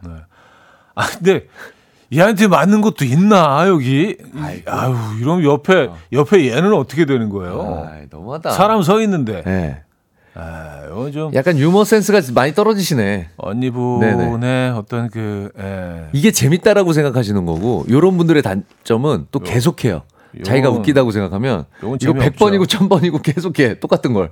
아 0.95 1.05
근데 1.07 1.47
얘한테 2.16 2.47
맞는 2.47 2.80
것도 2.80 3.03
있나 3.03 3.68
여기 3.68 4.16
아유 4.66 4.95
이러면 5.20 5.43
옆에 5.43 5.89
옆에 6.14 6.49
얘는 6.55 6.74
어떻게 6.74 7.03
되는 7.05 7.28
거예요 7.30 7.86
아, 7.86 7.97
너무하다. 8.10 8.51
사람 8.51 8.82
서 8.82 9.01
있는데 9.01 9.43
네. 9.43 9.84
아 10.36 10.82
이거 10.86 11.12
좀 11.12 11.34
약간 11.34 11.58
유머 11.58 11.84
센스가 11.84 12.22
많이 12.34 12.54
떨어지시네. 12.54 13.30
언니분의 13.38 14.72
어떤 14.72 15.10
그 15.10 15.52
예. 15.60 16.08
이게 16.14 16.32
재밌다라고 16.32 16.94
생각하시는 16.94 17.46
거고, 17.46 17.86
요런 17.90 18.18
분들의 18.18 18.42
단점은 18.44 19.28
또 19.32 19.40
계속해요. 19.40 20.04
자기가 20.44 20.68
요건- 20.68 20.80
웃기다고 20.82 21.10
생각하면 21.10 21.66
이거 21.82 21.98
재미없죠. 21.98 22.32
100번이고 22.32 22.66
1000번이고 22.68 23.24
계속해. 23.24 23.80
똑같은 23.80 24.14
걸. 24.14 24.30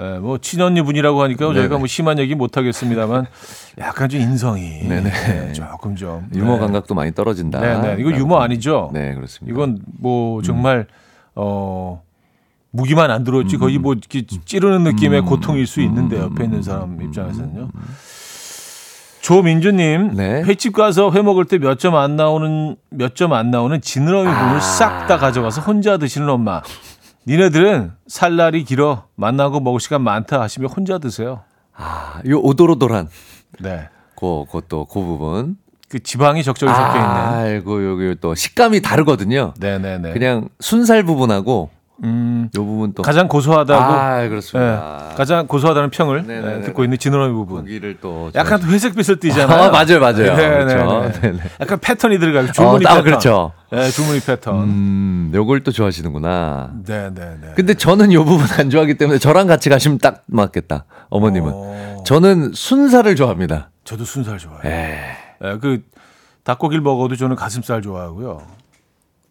예, 0.00 0.18
뭐 0.20 0.38
친언니 0.38 0.80
분이라고 0.82 1.20
하니까 1.22 1.46
네네. 1.48 1.58
저희가 1.58 1.78
뭐 1.78 1.88
심한 1.88 2.20
얘기 2.20 2.36
못 2.36 2.56
하겠습니다만 2.56 3.26
약간 3.78 4.08
좀 4.08 4.20
인성이. 4.20 4.82
예, 4.88 5.52
조금 5.52 5.96
좀 5.96 6.28
유머 6.36 6.54
네. 6.54 6.60
감각도 6.60 6.94
많이 6.94 7.12
떨어진다. 7.12 7.60
네 7.60 7.96
네 7.96 8.00
이거 8.00 8.12
유머 8.12 8.36
아니죠? 8.38 8.90
네, 8.94 9.12
그렇습니다. 9.14 9.52
이건 9.52 9.80
뭐 9.98 10.40
정말 10.42 10.86
어 11.34 12.00
무기만 12.74 13.08
안 13.12 13.22
들었지 13.22 13.56
거의 13.56 13.78
뭐 13.78 13.92
이렇게 13.92 14.22
찌르는 14.26 14.82
느낌의 14.82 15.22
고통일 15.22 15.64
수 15.66 15.80
있는데 15.80 16.18
옆에 16.18 16.42
있는 16.44 16.60
사람 16.60 17.00
입장에서는요. 17.00 17.68
조민주님 19.20 20.14
네. 20.16 20.42
횟집 20.42 20.74
가서 20.74 21.10
회 21.12 21.22
먹을 21.22 21.44
때 21.44 21.56
몇 21.58 21.78
점 21.78 21.94
안 21.94 22.16
나오는 22.16 22.76
몇 22.90 23.14
점 23.14 23.32
안 23.32 23.50
나오는 23.50 23.80
지느러미 23.80 24.28
부분을 24.30 24.60
싹다 24.60 25.18
가져가서 25.18 25.60
혼자 25.62 25.96
드시는 25.96 26.28
엄마. 26.28 26.62
니네들은 27.26 27.92
살 28.08 28.36
날이 28.36 28.64
길어 28.64 29.04
만나고 29.14 29.60
먹을 29.60 29.78
시간 29.80 30.02
많다 30.02 30.40
하시면 30.42 30.68
혼자 30.68 30.98
드세요. 30.98 31.42
아, 31.76 32.20
요 32.28 32.38
오도로도란. 32.40 33.08
네. 33.60 33.88
그, 34.18 34.44
그것도 34.46 34.86
그 34.86 35.00
부분. 35.00 35.56
그 35.88 36.02
지방이 36.02 36.42
적절히 36.42 36.72
섞여 36.74 36.94
있는. 36.96 37.08
아이고, 37.08 37.88
여기 37.88 38.16
또 38.20 38.34
식감이 38.34 38.82
다르거든요. 38.82 39.54
네네네. 39.58 40.12
그냥 40.12 40.48
순살 40.60 41.04
부분하고 41.04 41.70
음, 42.02 42.50
요 42.56 42.64
부분 42.64 42.92
또. 42.92 43.02
가장 43.02 43.28
고소하다고 43.28 43.80
아, 43.82 44.28
그렇습니다. 44.28 45.08
예, 45.12 45.14
가장 45.14 45.46
고소하다는 45.46 45.90
평을 45.90 46.26
네네네네. 46.26 46.56
예, 46.56 46.60
듣고 46.62 46.82
있는 46.82 46.98
지느러미 46.98 47.32
부분. 47.32 47.58
고기를 47.60 47.98
또. 48.00 48.30
약간 48.34 48.60
또 48.60 48.66
회색빛을 48.66 49.20
띠잖아요. 49.20 49.62
아, 49.64 49.70
맞아요, 49.70 50.00
맞아요. 50.00 50.34
네네네. 50.36 50.74
그렇죠. 50.74 51.20
네네. 51.20 51.38
약간 51.60 51.78
패턴이 51.80 52.18
줄무늬 52.18 52.84
어, 52.84 52.88
아, 52.88 52.94
패턴. 52.94 53.04
그렇죠. 53.04 53.52
네, 53.70 53.88
줄무늬 53.90 54.20
패턴. 54.20 54.56
음, 54.64 55.30
요걸 55.34 55.60
또 55.62 55.70
좋아하시는구나. 55.70 56.70
네 56.84 57.10
네 57.14 57.20
네. 57.40 57.52
근데 57.54 57.74
저는 57.74 58.12
요 58.12 58.24
부분 58.24 58.44
안 58.58 58.70
좋아하기 58.70 58.94
때문에 58.96 59.18
저랑 59.18 59.46
같이 59.46 59.68
가시면 59.68 59.98
딱 59.98 60.24
맞겠다. 60.26 60.86
어머님은. 61.10 61.50
어, 61.54 62.02
저는 62.04 62.52
순살을 62.54 63.14
좋아합니다. 63.14 63.70
저도 63.84 64.04
순살 64.04 64.38
좋아해요. 64.38 64.60
에. 64.64 64.98
예, 65.44 65.58
그 65.60 65.82
닭고기를 66.42 66.82
먹어도 66.82 67.14
저는 67.16 67.36
가슴살 67.36 67.82
좋아하고요. 67.82 68.42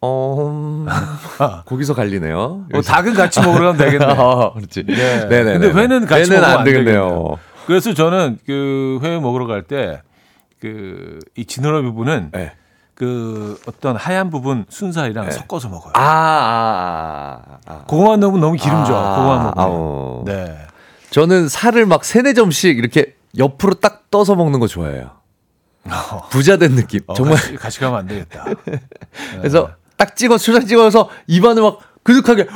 어, 0.04 0.48
음, 0.50 0.86
거기서 1.66 1.94
갈리네요. 1.94 2.66
어, 2.72 2.80
닭은 2.82 3.14
같이 3.14 3.40
먹으러 3.40 3.72
가면 3.72 3.76
되겠네. 3.78 4.04
어, 4.20 4.52
그렇지. 4.54 4.84
네. 4.86 5.28
네네. 5.28 5.58
근데 5.58 5.68
회는 5.80 6.06
같이 6.06 6.30
회는 6.30 6.40
먹으면 6.40 6.44
안안 6.44 6.64
되겠네요. 6.64 7.38
그래서 7.66 7.94
저는 7.94 8.38
그 8.46 9.00
회 9.02 9.18
먹으러 9.18 9.46
갈 9.46 9.62
때 9.62 10.00
그 10.60 11.18
이 11.36 11.44
지느러미 11.46 11.86
부분은 11.88 12.30
네. 12.32 12.52
그 12.94 13.58
어떤 13.66 13.96
하얀 13.96 14.30
부분 14.30 14.64
순살이랑 14.68 15.30
섞어서 15.30 15.68
먹어요. 15.68 15.92
아, 15.96 16.00
아, 16.00 17.40
아, 17.66 17.72
아. 17.72 17.84
그거만 17.88 18.20
넣으면 18.20 18.40
너무 18.40 18.56
기름져. 18.56 18.94
아, 18.96 19.16
그거만 19.16 19.52
먹으면. 19.56 20.24
네. 20.26 20.56
저는 21.10 21.48
살을 21.48 21.86
막 21.86 22.04
세네 22.04 22.34
점씩 22.34 22.78
이렇게 22.78 23.14
옆으로 23.36 23.74
딱 23.74 24.10
떠서 24.10 24.36
먹는 24.36 24.60
거 24.60 24.66
좋아해요. 24.68 25.10
부자 26.30 26.56
된 26.56 26.76
느낌. 26.76 27.00
어, 27.08 27.14
정말. 27.14 27.36
같이, 27.36 27.56
같이 27.56 27.80
가면 27.80 27.98
안 27.98 28.06
되겠다. 28.06 28.44
그래서 29.38 29.70
딱 29.96 30.16
찍어, 30.16 30.38
초장 30.38 30.66
찍어서 30.66 31.08
입안을 31.26 31.62
막 31.62 31.78
그득하게 32.02 32.46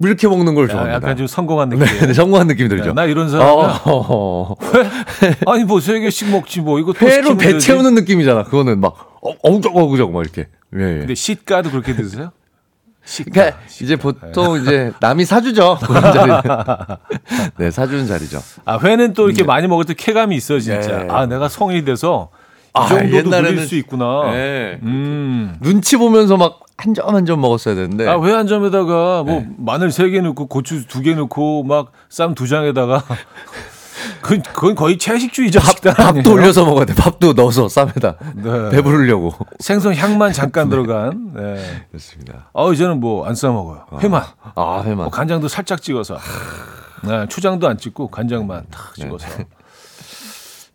이렇게 0.00 0.28
먹는 0.28 0.54
걸 0.54 0.64
야, 0.64 0.68
좋아합니다. 0.68 0.96
약간 0.96 1.16
좀 1.16 1.26
성공한 1.26 1.68
느낌. 1.70 1.84
네, 1.84 2.06
네, 2.06 2.12
성공한 2.14 2.46
느낌이 2.46 2.68
들죠. 2.68 2.90
야, 2.90 2.92
나 2.92 3.04
이런 3.04 3.28
사람이야. 3.28 3.52
어, 3.52 3.80
어, 3.84 4.52
어. 4.52 4.56
아니 5.52 5.64
뭐 5.64 5.80
세 5.80 5.98
개씩 5.98 6.30
먹지 6.30 6.60
뭐 6.60 6.78
이거 6.78 6.92
또 6.92 7.06
회로 7.06 7.36
배 7.36 7.52
되지. 7.52 7.66
채우는 7.66 7.94
느낌이잖아. 7.96 8.44
그거는 8.44 8.80
막 8.80 9.18
어, 9.22 9.32
어우적어우적 9.42 10.12
막 10.12 10.20
이렇게. 10.22 10.48
예, 10.76 10.80
예. 10.80 10.98
근데 11.00 11.14
시가도 11.16 11.70
그렇게 11.70 11.96
드세요? 11.96 12.30
시가. 13.04 13.30
그러니까 13.32 13.58
이제 13.80 13.96
보통 13.96 14.60
이제 14.60 14.92
남이 15.00 15.24
사주죠. 15.24 15.78
그런 15.82 16.12
자리. 16.12 16.32
네, 17.56 17.70
사주는 17.72 18.06
자리죠. 18.06 18.38
아 18.66 18.78
회는 18.78 19.14
또 19.14 19.28
이렇게 19.28 19.42
많이 19.42 19.66
먹을 19.66 19.84
때 19.84 19.94
쾌감이 19.94 20.36
있어 20.36 20.60
진짜. 20.60 20.98
네. 20.98 21.08
아 21.10 21.26
내가 21.26 21.48
성인이 21.48 21.84
돼서 21.84 22.28
이 22.80 22.84
아, 22.84 22.86
정도도 22.88 23.16
옛날에는- 23.30 23.42
누릴 23.44 23.66
수 23.66 23.74
있구나. 23.76 24.30
네. 24.32 24.78
음. 24.82 25.56
눈치 25.60 25.96
보면서 25.96 26.36
막 26.36 26.60
한 26.80 26.94
점 26.94 27.12
한점 27.12 27.40
먹었어야 27.40 27.74
되는데. 27.74 28.06
아, 28.08 28.20
회한 28.22 28.46
점에다가 28.46 29.24
뭐 29.24 29.40
네. 29.40 29.48
마늘 29.58 29.90
세 29.90 30.08
개 30.10 30.20
넣고 30.20 30.46
고추 30.46 30.86
두 30.86 31.02
개 31.02 31.12
넣고 31.14 31.64
막 31.64 31.90
쌈 32.08 32.36
두 32.36 32.46
장에다가 32.46 33.02
그 34.22 34.38
그건 34.54 34.76
거의 34.76 34.96
채식주의자 34.96 35.58
식단 35.58 35.94
밥도? 35.94 36.32
올려서 36.32 36.64
먹어야 36.64 36.84
돼. 36.84 36.94
밥도 36.94 37.32
넣어서 37.32 37.68
쌈에다. 37.68 38.14
네. 38.36 38.70
배부르려고. 38.70 39.32
생선 39.58 39.94
향만 39.96 40.32
잠깐 40.32 40.68
들어간. 40.68 41.32
네. 41.34 41.56
그렇습니다. 41.90 42.48
어 42.52 42.72
이제는 42.72 43.00
뭐 43.00 43.26
안 43.26 43.34
싸 43.34 43.48
먹어요. 43.50 43.84
회만. 44.00 44.22
아, 44.54 44.82
회만. 44.84 44.96
뭐 44.98 45.08
간장도 45.10 45.48
살짝 45.48 45.82
찍어서. 45.82 46.16
네, 47.02 47.26
초장도 47.28 47.68
안 47.68 47.76
찍고 47.76 48.06
간장만 48.08 48.66
탁 48.70 48.92
네. 48.98 49.02
찍어서. 49.04 49.26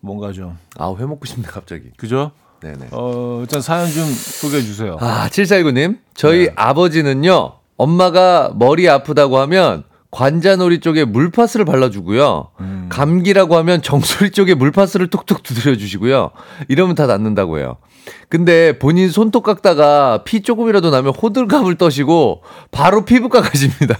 뭔가 0.04 0.34
좀 0.34 0.58
아, 0.78 0.94
회 1.00 1.06
먹고 1.06 1.26
싶네, 1.26 1.48
갑자기. 1.48 1.86
그죠? 1.96 2.32
네네. 2.62 2.90
어 2.92 3.40
일단 3.42 3.62
사연 3.62 3.90
좀 3.90 4.06
소개해 4.06 4.62
주세요. 4.62 4.98
아, 5.00 5.28
7419님. 5.30 6.00
저희 6.14 6.48
네. 6.48 6.54
아버지는요, 6.56 7.54
엄마가 7.78 8.52
머리 8.56 8.88
아프다고 8.90 9.38
하면 9.40 9.84
관자놀이 10.12 10.80
쪽에 10.82 11.06
물파스를 11.06 11.66
발라주고요. 11.66 12.50
음. 12.60 12.88
감기라고 12.90 13.56
하면 13.58 13.82
정수리 13.82 14.32
쪽에 14.32 14.54
물파스를 14.56 15.10
톡톡 15.10 15.42
두드려주시고요. 15.42 16.32
이러면 16.68 16.96
다 16.96 17.08
낫는다고 17.08 17.58
해요. 17.58 17.78
근데 18.28 18.78
본인 18.80 19.10
손톱 19.10 19.44
깎다가 19.44 20.24
피 20.26 20.42
조금이라도 20.42 20.90
나면 20.90 21.14
호들갑을 21.16 21.76
떠시고 21.76 22.44
바로 22.72 23.06
피부과 23.06 23.42
가십니다. 23.42 23.98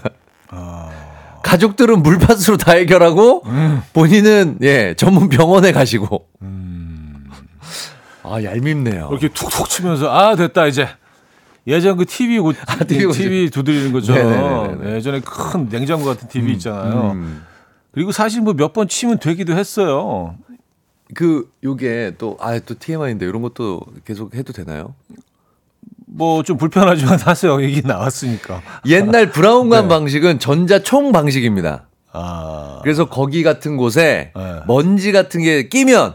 가족들은 1.44 2.02
물밭으로 2.02 2.56
다 2.56 2.72
해결하고 2.72 3.42
음. 3.46 3.82
본인은 3.92 4.58
예 4.62 4.94
전문 4.96 5.28
병원에 5.28 5.70
가시고. 5.72 6.26
음. 6.42 7.26
아 8.22 8.42
얄밉네요. 8.42 9.08
이렇게 9.10 9.28
툭툭 9.28 9.68
치면서 9.68 10.10
아 10.10 10.34
됐다 10.34 10.66
이제 10.66 10.88
예전 11.66 11.96
그 11.96 12.04
TV 12.06 12.38
고, 12.40 12.52
TV 12.52 12.86
TV, 12.86 13.06
고치- 13.06 13.50
두드리는 13.52 13.92
거죠. 13.92 14.14
네네네네. 14.14 14.96
예전에 14.96 15.20
큰 15.20 15.68
냉장고 15.68 16.06
같은 16.06 16.28
TV 16.28 16.52
있잖아요. 16.54 17.12
음. 17.12 17.42
그리고 17.92 18.10
사실 18.10 18.40
뭐 18.40 18.54
몇 18.54 18.72
번 18.72 18.88
치면 18.88 19.18
되기도 19.18 19.54
했어요. 19.56 20.36
그 21.14 21.48
요게 21.62 22.14
또 22.18 22.36
아또 22.40 22.74
TMI인데 22.78 23.26
이런 23.26 23.42
것도 23.42 23.82
계속 24.04 24.34
해도 24.34 24.52
되나요? 24.54 24.94
뭐 26.06 26.42
좀 26.42 26.56
불편하지만 26.56 27.18
하세요. 27.24 27.62
얘기 27.62 27.82
나왔으니까. 27.82 28.62
옛날 28.86 29.30
브라운관 29.30 29.84
네. 29.84 29.88
방식은 29.88 30.38
전자총 30.38 31.12
방식입니다. 31.12 31.86
아, 32.12 32.80
그래서 32.82 33.08
거기 33.08 33.42
같은 33.42 33.76
곳에 33.76 34.32
네. 34.36 34.60
먼지 34.66 35.10
같은 35.12 35.42
게 35.42 35.68
끼면 35.68 36.14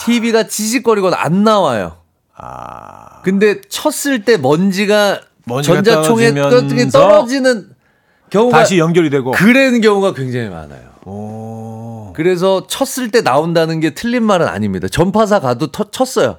TV가 0.00 0.46
지직거리거나 0.46 1.16
안 1.18 1.44
나와요. 1.44 1.96
아, 2.36 3.22
근데 3.22 3.60
쳤을 3.62 4.24
때 4.24 4.36
먼지가 4.36 5.20
전자총에 5.62 6.32
떨어지는 6.90 7.70
경우가 8.30 8.58
다시 8.58 8.78
연결이 8.78 9.10
되고. 9.10 9.32
그런 9.32 9.80
경우가 9.80 10.14
굉장히 10.14 10.48
많아요. 10.48 10.92
오, 11.04 12.12
그래서 12.14 12.66
쳤을 12.68 13.10
때 13.10 13.20
나온다는 13.22 13.80
게 13.80 13.90
틀린 13.90 14.22
말은 14.22 14.46
아닙니다. 14.46 14.86
전파사 14.88 15.40
가도 15.40 15.72
터, 15.72 15.90
쳤어요. 15.90 16.38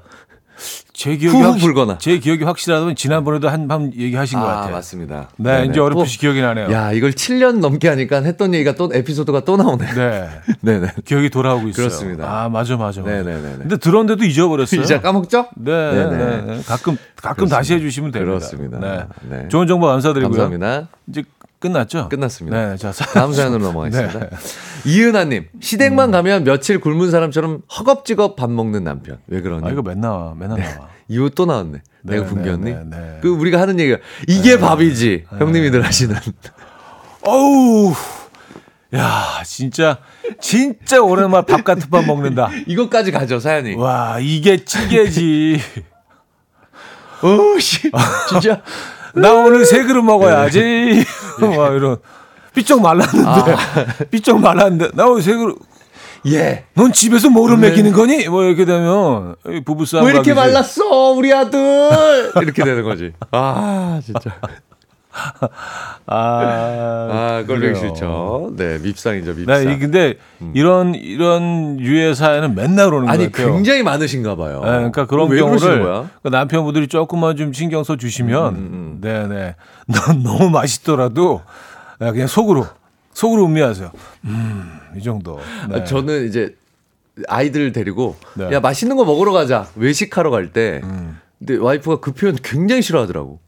제 0.93 1.17
기억이 1.17 1.35
확- 1.41 1.57
불거나. 1.59 1.97
제 1.97 2.19
기억이 2.19 2.43
확실하다면 2.43 2.95
지난번에도 2.95 3.49
한번 3.49 3.91
얘기하신 3.95 4.39
것 4.39 4.45
아, 4.47 4.55
같아요. 4.55 4.73
맞습니다. 4.73 5.29
네, 5.37 5.51
네네. 5.57 5.65
이제 5.71 5.79
어렴풋이 5.79 6.17
또, 6.17 6.21
기억이 6.21 6.41
나네요. 6.41 6.71
야, 6.71 6.91
이걸 6.91 7.11
7년 7.11 7.59
넘게 7.59 7.89
하니까 7.89 8.21
했던 8.21 8.53
얘기가 8.53 8.75
또 8.75 8.89
에피소드가 8.93 9.43
또 9.43 9.57
나오네. 9.57 9.85
네, 9.93 10.29
네네. 10.61 10.87
기억이 11.05 11.29
돌아오고 11.29 11.67
있어요. 11.69 11.87
그렇습니다. 11.87 12.25
아, 12.43 12.49
맞아, 12.49 12.77
맞아. 12.77 13.01
네네네네. 13.01 13.57
근데 13.57 13.77
들었는데도 13.77 14.23
잊어버렸어요. 14.25 14.81
이제 14.83 14.99
까먹죠? 14.99 15.47
네, 15.57 15.71
네네. 15.93 16.17
네, 16.17 16.41
네. 16.55 16.61
가끔 16.65 16.97
가끔 17.15 17.47
다시 17.47 17.73
해주시면 17.73 18.11
됩니다. 18.11 18.31
그렇습니다. 18.37 18.79
네. 18.79 19.05
네. 19.29 19.47
좋은 19.49 19.65
정보 19.67 19.87
감사드리고요. 19.87 20.29
감사합니다. 20.29 20.89
이제 21.07 21.23
끝났죠? 21.63 22.09
끝났습니다. 22.09 22.69
네, 22.71 22.77
자 22.77 22.91
사- 22.91 23.05
다음 23.05 23.31
사연으로 23.31 23.63
넘어가겠습니다. 23.63 24.19
네. 24.19 24.29
이은하님, 24.85 25.47
시댁만 25.61 26.11
가면 26.11 26.43
며칠 26.43 26.79
굶은 26.81 27.09
사람처럼 27.09 27.61
허겁지겁 27.79 28.35
밥 28.35 28.51
먹는 28.51 28.83
남편. 28.83 29.17
왜 29.27 29.39
그러니? 29.41 29.65
아 29.65 29.71
이거 29.71 29.81
맨날 29.81 30.01
나와, 30.01 30.35
맨날 30.37 30.59
나와. 30.59 30.89
이거 31.07 31.29
또 31.29 31.45
나왔네. 31.45 31.79
네, 32.03 32.15
내가 32.15 32.27
굶겼니? 32.27 32.71
네, 32.71 32.79
네, 32.83 32.97
네. 32.97 33.19
그 33.21 33.29
우리가 33.29 33.61
하는 33.61 33.79
얘기가 33.79 33.97
이게 34.27 34.59
밥이지. 34.59 35.25
형님이들 35.39 35.85
하시는. 35.85 36.15
어우, 37.21 37.93
야, 38.95 39.41
진짜 39.45 39.99
진짜 40.41 41.01
오랜만 41.01 41.45
밥 41.45 41.63
같은 41.63 41.89
밥 41.89 42.05
먹는다. 42.05 42.49
이것까지 42.67 43.11
가죠 43.11 43.39
사연이. 43.39 43.75
와, 43.75 44.17
이게 44.19 44.65
찌개지. 44.65 45.61
어우 47.23 47.57
씨, 47.61 47.89
진짜. 48.29 48.61
나 49.15 49.31
오늘 49.31 49.65
세 49.65 49.83
그릇 49.83 50.01
먹어야지. 50.01 51.05
와 51.41 51.69
이런. 51.69 51.97
삐쩍 52.55 52.81
말랐는데, 52.81 53.27
아. 53.27 53.45
삐쩍 54.11 54.39
말랐는데, 54.39 54.89
나 54.93 55.07
오늘 55.07 55.21
세 55.23 55.35
그릇. 55.35 55.57
예. 56.27 56.65
넌 56.75 56.93
집에서 56.93 57.29
뭐를 57.29 57.57
먹이는 57.57 57.91
거니? 57.91 58.27
뭐 58.29 58.43
이렇게 58.43 58.63
되면 58.65 59.35
부부싸움 59.65 60.05
왜 60.05 60.11
이렇게. 60.13 60.33
말랐어, 60.33 61.11
우리 61.11 61.33
아들? 61.33 62.31
이렇게 62.41 62.63
되는 62.63 62.83
거지. 62.83 63.11
아, 63.31 63.99
진짜. 64.05 64.31
아, 66.05 66.05
아, 66.07 67.43
꼴보기 67.45 67.59
그래요. 67.59 67.75
싫죠. 67.75 68.51
네, 68.55 68.77
밉상이죠, 68.79 69.33
밉상. 69.35 69.65
네, 69.65 69.73
이- 69.73 69.79
근데 69.79 70.15
이런 70.53 70.95
이런 70.95 71.79
유의 71.79 72.15
사연은 72.15 72.55
맨날 72.55 72.93
오는 72.93 73.09
아니, 73.09 73.25
것 73.25 73.33
같아요. 73.33 73.53
굉장히 73.53 73.83
많으신가 73.83 74.35
봐요. 74.35 74.61
네, 74.63 74.69
그러니까 74.71 75.05
그런 75.05 75.29
경우를? 75.35 76.03
그 76.23 76.29
남편분들이 76.29 76.87
조금만 76.87 77.35
좀 77.35 77.53
신경 77.53 77.83
써 77.83 77.95
주시면, 77.95 78.55
음, 78.55 78.97
네, 79.01 79.27
네, 79.27 79.55
넌 79.87 80.23
너무 80.23 80.49
맛있더라도 80.49 81.41
네, 81.99 82.11
그냥 82.11 82.27
속으로 82.27 82.65
속으로 83.13 83.45
음미하세요. 83.45 83.91
음, 84.25 84.79
이 84.97 85.03
정도. 85.03 85.39
네. 85.69 85.81
아, 85.81 85.83
저는 85.83 86.27
이제 86.27 86.55
아이들 87.27 87.71
데리고 87.71 88.15
네. 88.35 88.51
야 88.51 88.59
맛있는 88.59 88.95
거 88.95 89.05
먹으러 89.05 89.31
가자 89.31 89.67
외식하러 89.75 90.31
갈때 90.31 90.81
음, 90.83 91.19
근데 91.37 91.57
와이프가 91.57 91.99
그 91.99 92.11
표현 92.13 92.35
굉장히 92.41 92.81
싫어하더라고 92.81 93.39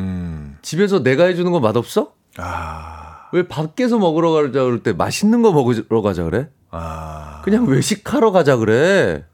음, 0.00 0.56
집에서 0.62 1.02
내가 1.02 1.24
해주는 1.24 1.50
거 1.52 1.60
맛없어? 1.60 2.12
아, 2.38 3.28
왜 3.32 3.46
밖에서 3.46 3.98
먹으러 3.98 4.30
가자 4.30 4.62
그럴 4.64 4.82
때 4.82 4.92
맛있는 4.94 5.42
거 5.42 5.52
먹으러 5.52 6.00
가자 6.00 6.24
그래? 6.24 6.48
아, 6.70 7.42
그냥 7.44 7.66
외식하러 7.66 8.30
가자 8.32 8.56
그래 8.56 9.26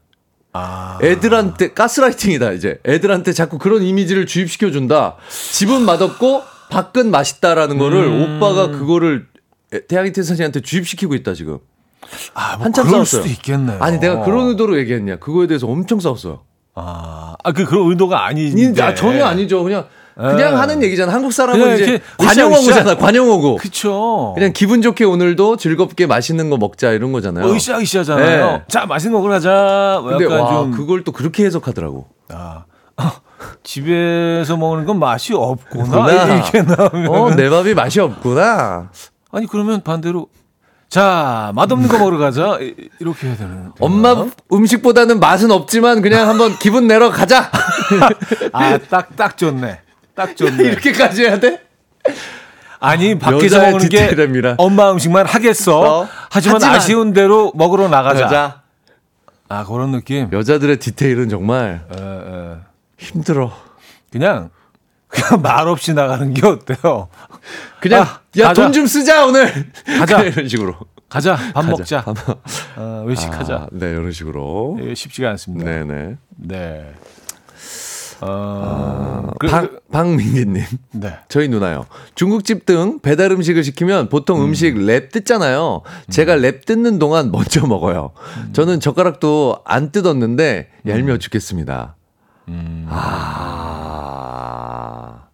아, 0.53 0.97
애들한테 1.03 1.73
가스라이팅이다 1.73 2.51
이제 2.53 2.79
애들한테 2.85 3.33
자꾸 3.33 3.57
그런 3.59 3.83
이미지를 3.83 4.25
주입시켜 4.25 4.71
준다 4.71 5.15
집은 5.51 5.83
맛없고 5.83 6.41
밖은 6.71 7.11
맛있다라는 7.11 7.77
거를 7.77 8.03
음. 8.05 8.37
오빠가 8.37 8.67
그거를 8.71 9.27
애- 9.73 9.85
대학이 9.85 10.11
태산이한테 10.11 10.61
주입시키고 10.61 11.13
있다 11.15 11.33
지금 11.35 11.59
아, 12.33 12.55
뭐 12.57 12.65
한참 12.65 12.87
그럴 12.87 13.05
싸웠어요. 13.05 13.23
아니 13.79 13.99
내가 13.99 14.23
그런 14.23 14.47
의도로 14.47 14.79
얘기했냐 14.79 15.17
그거에 15.17 15.45
대해서 15.47 15.67
엄청 15.67 15.99
싸웠어요 15.99 16.41
아, 16.75 17.35
아, 17.43 17.51
그 17.51 17.65
그런 17.65 17.89
의도가 17.89 18.25
아닌데. 18.25 18.81
아, 18.81 18.95
전혀 18.95 19.25
아니죠. 19.25 19.63
그냥 19.63 19.87
그냥 20.19 20.51
예. 20.53 20.55
하는 20.55 20.83
얘기잖아. 20.83 21.13
한국 21.13 21.31
사람은 21.31 21.59
그냥 21.61 21.75
이제 21.79 21.99
관용어구잖아. 22.17 22.95
관용어구. 22.95 23.55
그쵸. 23.57 24.33
그냥 24.35 24.51
기분 24.53 24.81
좋게 24.81 25.05
오늘도 25.05 25.57
즐겁게 25.57 26.05
맛있는 26.07 26.49
거 26.49 26.57
먹자 26.57 26.91
이런 26.91 27.11
거잖아요. 27.11 27.45
으쌰으쌰잖아요. 27.53 28.45
네. 28.51 28.63
자, 28.67 28.85
맛있는 28.85 29.13
거 29.13 29.19
먹으러 29.19 29.33
가자. 29.35 29.99
뭐 30.01 30.11
근데 30.11 30.25
와 30.25 30.49
좀 30.49 30.71
그걸 30.71 31.03
또 31.03 31.11
그렇게 31.11 31.45
해석하더라고. 31.45 32.07
아, 32.29 32.65
집에서 33.63 34.57
먹는 34.57 34.85
건 34.85 34.99
맛이 34.99 35.33
없구나. 35.33 35.83
구나. 35.85 36.35
이렇게 36.35 36.61
나오면. 36.61 37.07
어, 37.07 37.29
내 37.35 37.49
밥이 37.49 37.73
맛이 37.73 37.99
없구나. 37.99 38.89
아니 39.31 39.45
그러면 39.47 39.81
반대로 39.83 40.27
자 40.89 41.51
맛없는 41.55 41.87
거 41.87 41.99
먹으러 41.99 42.17
가자 42.17 42.57
이- 42.59 42.73
이렇게 42.99 43.27
해야 43.27 43.37
되는. 43.37 43.71
엄마 43.79 44.25
음식보다는 44.51 45.19
맛은 45.19 45.51
없지만 45.51 46.01
그냥 46.01 46.27
한번 46.27 46.57
기분 46.57 46.87
내러 46.87 47.09
가자. 47.11 47.51
아 48.51 48.77
딱 48.89 49.15
딱 49.15 49.37
좋네. 49.37 49.79
딱 50.19 50.35
좋네. 50.35 50.61
이렇게까지 50.67 51.23
해야 51.23 51.39
돼? 51.39 51.61
아니 52.81 53.17
밖에서 53.17 53.55
여자의 53.57 53.71
먹는 53.71 53.87
게 53.89 54.09
디테일입니다. 54.09 54.55
엄마 54.57 54.91
음식만 54.91 55.25
하겠어. 55.25 55.79
어? 56.01 56.07
하지만, 56.29 56.55
하지만. 56.55 56.75
아쉬운 56.75 57.13
대로 57.13 57.53
먹으러 57.55 57.87
나가자. 57.87 58.23
가자. 58.25 58.61
아 59.47 59.63
그런 59.63 59.91
느낌. 59.93 60.29
여자들의 60.31 60.77
디테일은 60.77 61.29
정말 61.29 61.85
에, 61.97 62.01
에. 62.01 62.57
힘들어. 62.97 63.53
그냥 64.11 64.49
그냥 65.07 65.41
말 65.41 65.67
없이 65.69 65.93
나가는 65.93 66.33
게 66.33 66.45
어때요? 66.45 67.07
그냥 67.79 68.01
아, 68.03 68.19
야 68.37 68.47
가자. 68.47 68.63
돈좀 68.63 68.87
쓰자 68.87 69.25
오늘. 69.25 69.71
가자. 69.97 70.21
이런 70.23 70.49
식으로. 70.49 70.75
가자 71.07 71.35
밥 71.53 71.61
가자. 71.61 71.69
먹자. 71.69 72.03
밥 72.03 72.15
어, 72.77 73.03
외식하자. 73.07 73.53
아, 73.55 73.67
네 73.71 73.89
이런 73.91 74.11
식으로. 74.11 74.77
이게 74.81 74.93
쉽지가 74.95 75.29
않습니다. 75.31 75.65
네네. 75.65 76.17
네. 76.37 76.93
어, 78.21 79.27
그- 79.39 79.47
박, 79.47 79.89
박민기님. 79.91 80.63
네. 80.93 81.17
저희 81.29 81.47
누나요. 81.47 81.85
중국집 82.15 82.65
등 82.65 82.99
배달 82.99 83.31
음식을 83.31 83.63
시키면 83.63 84.09
보통 84.09 84.41
음. 84.43 84.51
식랩 84.51 85.11
뜯잖아요. 85.11 85.81
제가 86.09 86.35
랩 86.35 86.65
뜯는 86.65 86.99
동안 86.99 87.31
먼저 87.31 87.65
먹어요. 87.65 88.11
저는 88.53 88.79
젓가락도 88.79 89.61
안 89.65 89.91
뜯었는데 89.91 90.69
얄미워 90.87 91.17
죽겠습니다. 91.17 91.95
아. 94.29 95.25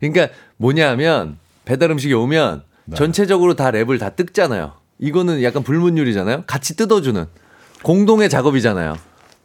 그러니까 0.00 0.28
뭐냐면 0.56 1.38
배달 1.64 1.90
음식이 1.90 2.12
오면 2.14 2.62
전체적으로 2.94 3.54
다 3.54 3.70
랩을 3.70 4.00
다 4.00 4.10
뜯잖아요. 4.10 4.72
이거는 4.98 5.42
약간 5.42 5.62
불문율이잖아요. 5.62 6.44
같이 6.46 6.76
뜯어주는 6.76 7.24
공동의 7.82 8.28
작업이잖아요. 8.28 8.96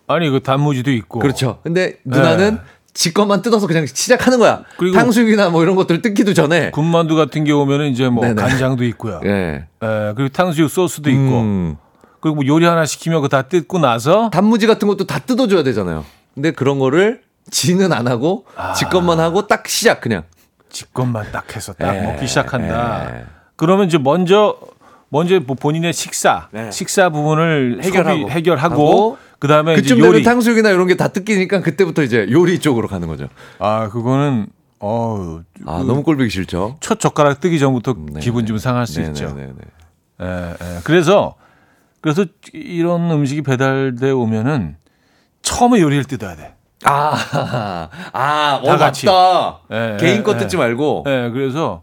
아니 0.08 0.30
그 0.30 0.42
단무지도 0.42 0.92
있고. 0.92 1.20
그렇죠. 1.20 1.60
근데 1.64 1.98
누나는 2.06 2.56
네. 2.56 2.62
지 2.98 3.14
것만 3.14 3.44
뜯어서 3.44 3.68
그냥 3.68 3.86
시작하는 3.86 4.40
거야. 4.40 4.64
그리고 4.76 4.98
탕수육이나 4.98 5.50
뭐 5.50 5.62
이런 5.62 5.76
것들 5.76 6.02
뜯기도 6.02 6.34
전에. 6.34 6.72
군만두 6.72 7.16
같은 7.16 7.44
경우면은 7.44 7.90
이제 7.92 8.10
뭐 8.10 8.26
네네. 8.26 8.42
간장도 8.42 8.84
있고요. 8.86 9.22
예. 9.24 9.68
예, 9.84 10.14
그리고 10.16 10.30
탕수육 10.30 10.68
소스도 10.68 11.12
있고. 11.12 11.42
음. 11.42 11.78
그리고 12.20 12.38
뭐 12.38 12.48
요리 12.48 12.66
하나 12.66 12.88
시키면 12.88 13.20
그거 13.20 13.28
다 13.28 13.44
뜯고 13.44 13.78
나서 13.78 14.32
단무지 14.32 14.66
같은 14.66 14.88
것도 14.88 15.06
다 15.06 15.20
뜯어줘야 15.20 15.62
되잖아요. 15.62 16.06
근데 16.34 16.50
그런 16.50 16.80
거를 16.80 17.22
지는 17.52 17.94
안 17.94 18.08
하고 18.08 18.48
아. 18.56 18.74
지 18.74 18.86
것만 18.86 19.20
하고 19.20 19.46
딱 19.46 19.68
시작 19.68 20.02
그냥. 20.02 20.24
직권만 20.70 21.32
딱 21.32 21.56
해서 21.56 21.74
딱 21.74 21.96
예, 21.96 22.02
먹기 22.02 22.26
시작한다. 22.26 23.16
예. 23.16 23.26
그러면 23.58 23.86
이제 23.86 24.00
먼저 24.00 24.58
먼저 25.10 25.40
뭐 25.40 25.56
본인의 25.56 25.94
식사 25.94 26.48
네. 26.52 26.72
식사 26.72 27.10
부분을 27.10 27.80
해결하고. 27.84 28.22
소비, 28.22 28.32
해결하고 28.32 28.74
하고 28.74 29.18
그다음에 29.40 29.76
그쯤 29.76 29.98
되면 29.98 30.10
요리 30.12 30.24
탕수육이나 30.24 30.70
이런 30.72 30.88
게 30.88 30.96
다 30.96 31.10
뜯기니까 31.10 31.62
그때부터 31.62 32.04
이제 32.04 32.28
요리 32.32 32.60
쪽으로 32.60 32.88
가는 32.88 33.08
거죠. 33.08 33.28
아 33.60 33.90
그거는 33.90 34.48
어우, 34.80 35.42
아, 35.66 35.78
그 35.80 35.84
너무 35.86 36.04
꼴보기 36.04 36.30
싫죠. 36.30 36.78
첫 36.82 37.00
젓가락 37.00 37.40
뜨기 37.40 37.60
전부터 37.60 37.96
네. 38.14 38.20
기분 38.20 38.46
좀 38.46 38.58
상할 38.58 38.86
수 38.88 39.02
네, 39.02 39.08
있죠. 39.08 39.34
네, 39.36 39.48
네, 39.48 39.52
네. 40.20 40.26
예, 40.26 40.50
예. 40.62 40.80
그래서 40.84 41.36
그래서 42.02 42.26
이런 42.54 43.10
음식이 43.12 43.42
배달돼 43.42 44.12
오면은 44.12 44.78
처음에 45.42 45.82
요리를 45.82 46.04
뜯어야 46.06 46.36
돼. 46.36 46.54
아, 46.84 47.90
아, 48.14 48.62
다 48.64 48.74
어, 48.74 48.78
같이. 48.78 49.06
맞다. 49.08 49.60
예, 49.72 49.98
개인 50.00 50.18
예, 50.20 50.24
거 50.24 50.34
예. 50.34 50.38
뜯지 50.38 50.58
말고. 50.58 51.06
예, 51.08 51.30
그래서 51.34 51.82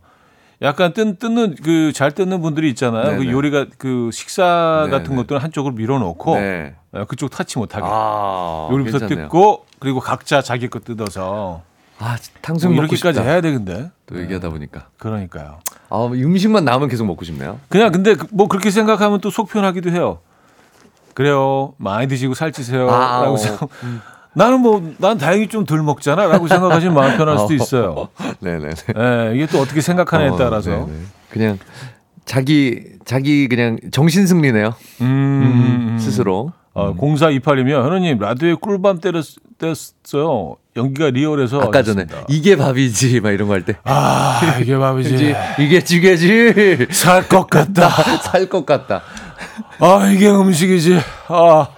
약간 0.64 0.92
뜯, 0.92 1.18
뜯는 1.18 1.56
그 1.62 1.92
잘 1.92 2.10
뜯는 2.12 2.40
분들이 2.40 2.68
있잖아요. 2.70 3.04
네네. 3.12 3.18
그 3.18 3.30
요리가 3.30 3.66
그 3.78 4.10
식사 4.12 4.88
같은 4.90 5.10
네네. 5.10 5.16
것들은 5.16 5.40
한쪽으로 5.40 5.74
밀어놓고 5.74 6.34
네. 6.36 6.74
예, 6.96 7.04
그쪽 7.06 7.30
타치 7.30 7.58
못하게 7.58 7.84
아, 7.88 8.68
요리부터 8.72 8.98
괜찮네요. 9.00 9.26
뜯고 9.26 9.66
그리고 9.78 10.00
각자 10.00 10.40
자기 10.42 10.68
거 10.68 10.80
뜯어서 10.80 11.62
아, 11.98 12.04
뭐 12.08 12.16
탕수육 12.42 12.72
먹고 12.74 12.86
이렇게까지. 12.86 13.20
해야 13.20 13.40
돼 13.40 13.52
근데 13.52 13.90
또 14.06 14.18
얘기하다 14.20 14.48
보니까. 14.50 14.86
그러니까요. 14.98 15.60
아, 15.90 16.04
음식만 16.12 16.64
나오면 16.64 16.88
계속 16.88 17.04
먹고 17.04 17.24
싶네요. 17.24 17.60
그냥 17.68 17.92
근데 17.92 18.14
그- 18.14 18.26
뭐 18.32 18.48
그렇게 18.48 18.70
생각하면 18.70 19.20
또 19.20 19.30
속편하기도 19.30 19.90
해요. 19.90 20.18
그래요. 21.14 21.74
많이 21.76 22.08
드시고 22.08 22.34
살찌세요. 22.34 22.90
아, 22.90 23.22
라고 23.22 23.34
어. 23.34 23.68
나는 24.34 24.60
뭐 24.60 24.82
난 24.98 25.16
다행히 25.18 25.48
좀 25.48 25.64
덜 25.64 25.82
먹잖아. 25.82 26.26
라고 26.26 26.46
생각하시면 26.48 26.94
마음 26.94 27.16
편할 27.16 27.38
수도 27.38 27.54
있어요. 27.54 28.08
네네네. 28.40 28.74
예, 28.98 29.32
이게 29.34 29.46
또 29.46 29.60
어떻게 29.60 29.80
생각하냐에 29.80 30.28
어, 30.30 30.36
따라서. 30.36 30.70
네네. 30.70 30.92
그냥 31.30 31.58
자기 32.24 32.82
자기 33.04 33.48
그냥 33.48 33.78
정신 33.92 34.26
승리네요. 34.26 34.74
음, 35.02 35.06
음. 35.94 35.98
스스로. 35.98 36.52
어, 36.76 36.92
0428이면 36.96 37.84
현우님 37.84 38.18
라디오에 38.18 38.54
꿀밤 38.54 38.98
때렸, 38.98 39.24
때렸어요. 39.58 40.56
연기가 40.76 41.08
리얼해서 41.10 41.60
아까 41.60 41.84
전에 41.84 42.02
하셨습니다. 42.02 42.26
이게 42.28 42.56
밥이지 42.56 43.20
막 43.20 43.30
이런 43.30 43.46
거 43.46 43.54
할 43.54 43.64
때. 43.64 43.76
아 43.84 44.58
이게 44.60 44.76
밥이지 44.76 45.14
이게 45.14 45.36
이게 45.60 45.84
찌개지. 45.84 46.88
살 46.90 47.28
것 47.28 47.48
같다. 47.48 47.88
살 48.22 48.48
것 48.48 48.66
같다. 48.66 49.02
아 49.78 50.10
이게 50.12 50.28
음식이지. 50.28 50.98
아 51.28 51.68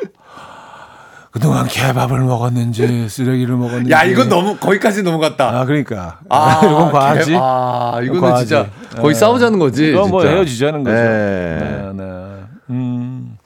그동안 1.37 1.67
개밥을 1.67 2.21
먹었는지 2.21 3.11
쓰레기를 3.11 3.57
먹었는지. 3.57 3.93
야 3.93 4.05
이건 4.05 4.31
너무 4.31 4.57
거기까지 4.57 5.03
넘어갔다. 5.03 5.51
아 5.51 5.65
그러니까. 5.67 6.19
아, 6.31 6.61
이건 6.65 6.91
과하지. 6.91 7.31
개- 7.33 7.39
아 7.39 8.01
이거는 8.03 8.21
과하지. 8.23 8.47
진짜 8.47 8.71
거의 8.97 9.11
예. 9.11 9.15
싸우자는 9.19 9.59
거지. 9.59 9.91
이건 9.91 10.09
뭐. 10.09 10.25
헤어지자는 10.25 10.83
거죠. 10.83 10.97
네. 10.97 11.59
네, 11.59 11.93
네. 11.93 12.43
음. 12.71 13.37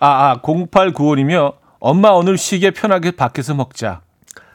아, 0.00 0.32
아 0.32 0.40
0895이며 0.42 1.54
엄마 1.78 2.08
오늘 2.08 2.36
시계 2.36 2.72
편하게 2.72 3.12
밖에서 3.12 3.54
먹자. 3.54 4.00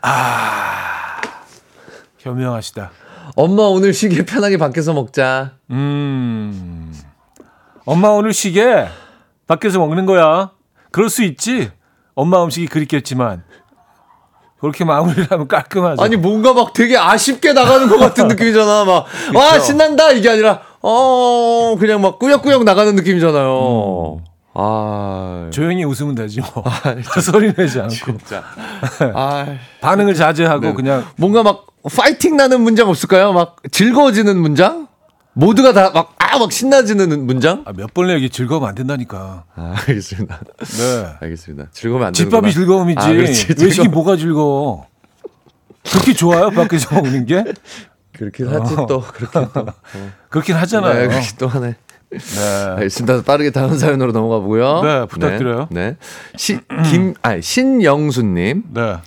아 0.02 1.22
현명하시다. 2.18 2.92
엄마 3.38 3.62
오늘 3.64 3.94
시계 3.94 4.26
편하게 4.26 4.58
밖에서 4.58 4.92
먹자. 4.92 5.52
음. 5.72 6.94
엄마 7.86 8.10
오늘 8.10 8.34
시계 8.34 8.86
밖에서 9.48 9.80
먹는 9.80 10.06
거야. 10.06 10.52
그럴 10.92 11.10
수 11.10 11.24
있지. 11.24 11.72
엄마 12.18 12.44
음식이 12.44 12.66
그립겠지만 12.68 13.44
그렇게 14.60 14.84
마무리를 14.84 15.28
하면 15.30 15.48
깔끔하죠. 15.48 16.02
아니 16.04 16.16
뭔가 16.16 16.52
막 16.52 16.74
되게 16.74 16.98
아쉽게 16.98 17.54
나가는 17.54 17.88
것 17.88 17.98
같은 18.00 18.28
느낌이잖아. 18.28 18.86
막 18.86 19.06
아 19.38 19.60
신난다 19.60 20.12
이게 20.12 20.28
아니라 20.28 20.62
어 20.82 21.78
그냥 21.80 22.02
막 22.02 22.18
꾸역꾸역 22.18 22.64
나가는 22.64 22.96
느낌이잖아요. 22.96 24.24
아 24.56 25.48
조용히 25.52 25.84
웃으면 25.86 26.16
되지 26.16 26.42
뭐. 26.42 26.64
소리 27.22 27.54
내지 27.54 27.80
않고 27.80 27.94
진짜. 27.94 28.44
아 29.14 29.46
반응을 29.82 30.16
자제하고 30.16 30.62
네. 30.62 30.74
그냥 30.74 31.06
뭔가 31.18 31.44
막 31.44 31.68
파이팅 31.96 32.36
나는 32.36 32.62
문장 32.62 32.90
없을까요? 32.90 33.34
막 33.34 33.58
즐거워지는 33.72 34.40
문장? 34.40 34.88
모두가 35.34 35.72
다막아 35.72 36.08
막 36.40 36.52
신나지는 36.52 37.26
문장? 37.26 37.64
아, 37.66 37.74
몇 37.74 37.94
번을 37.94 38.16
얘기 38.16 38.30
즐거우면 38.30 38.70
안 38.70 38.76
된다니까. 38.76 39.46
아, 39.56 39.76
알겠습니다. 39.88 40.40
네. 40.58 41.06
알겠습니다. 41.22 41.70
즐거우면 41.72 42.08
안 42.08 42.14
되는 42.14 42.30
집밥이 42.30 42.54
즐거움이지. 42.54 43.00
아, 43.00 43.08
그렇지. 43.10 43.56
외식이. 43.60 43.88
뭐가 43.90 44.18
즐거워? 44.18 44.88
그렇게 45.92 46.14
좋아요? 46.14 46.50
밖에서 46.52 46.96
먹는 46.96 47.26
게? 47.26 47.44
그렇긴 48.14 48.48
하지 48.48 48.76
또 48.88 49.02
그렇게 49.02 49.40
또. 49.54 49.60
어. 49.60 49.74
그렇긴 50.30 50.56
하잖아요. 50.56 50.94
네, 50.94 51.08
그렇게 51.08 51.28
또 51.38 51.48
하네. 51.48 51.76
네. 52.10 52.20
알겠습니다. 52.78 53.22
빠르게 53.24 53.52
다음 53.52 53.78
사연으로 53.78 54.12
넘어가 54.12 54.40
보고요. 54.40 54.82
네, 54.82 55.06
부탁드려요. 55.08 55.68
네. 55.72 55.92
네. 55.92 55.98
시, 56.36 56.60
김, 56.90 57.14
아니, 57.22 57.42
신영수님. 57.42 58.64
네. 58.74 58.98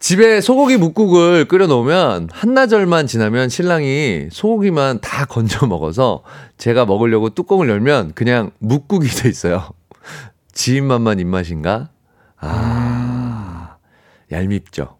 집에 0.00 0.40
소고기 0.40 0.78
묵국을 0.78 1.44
끓여 1.44 1.66
놓으면 1.66 2.30
한나절만 2.32 3.06
지나면 3.06 3.50
신랑이 3.50 4.28
소고기만 4.32 5.00
다 5.02 5.26
건져 5.26 5.66
먹어서 5.66 6.22
제가 6.56 6.86
먹으려고 6.86 7.28
뚜껑을 7.30 7.68
열면 7.68 8.12
그냥 8.14 8.50
묵국이 8.60 9.06
돼 9.08 9.28
있어요. 9.28 9.68
지인만만 10.52 11.20
입맛인가? 11.20 11.90
아, 12.38 13.76
얄밉죠. 14.32 14.96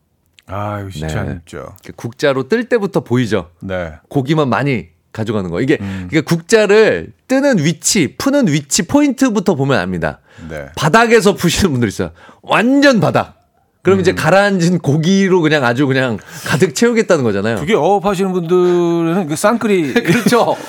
아, 0.46 0.80
이거 0.80 0.90
진짜 0.90 1.22
네. 1.22 1.30
안 1.30 1.36
입죠. 1.36 1.74
그 1.82 1.92
국자로 1.92 2.48
뜰 2.48 2.68
때부터 2.68 3.00
보이죠. 3.00 3.50
네. 3.60 3.94
고기만 4.10 4.50
많이 4.50 4.88
가져가는 5.12 5.48
거. 5.48 5.62
이게 5.62 5.78
음. 5.80 6.08
그러니까 6.10 6.28
국자를 6.28 7.14
뜨는 7.26 7.58
위치, 7.58 8.16
푸는 8.18 8.48
위치 8.48 8.82
포인트부터 8.82 9.54
보면 9.54 9.78
압니다. 9.78 10.20
네. 10.50 10.66
바닥에서 10.76 11.34
푸시는 11.34 11.72
분들 11.72 11.88
있어요. 11.88 12.10
완전 12.42 13.00
바닥. 13.00 13.39
그럼 13.82 13.98
음. 13.98 14.00
이제 14.00 14.12
가라앉은 14.14 14.78
고기로 14.80 15.40
그냥 15.40 15.64
아주 15.64 15.86
그냥 15.86 16.18
가득 16.46 16.74
채우겠다는 16.74 17.24
거잖아요. 17.24 17.56
그게 17.56 17.74
어업 17.74 18.04
하시는 18.04 18.32
분들은 18.32 19.26
그 19.28 19.36
쌍끌이 19.36 19.94
그렇죠. 20.04 20.56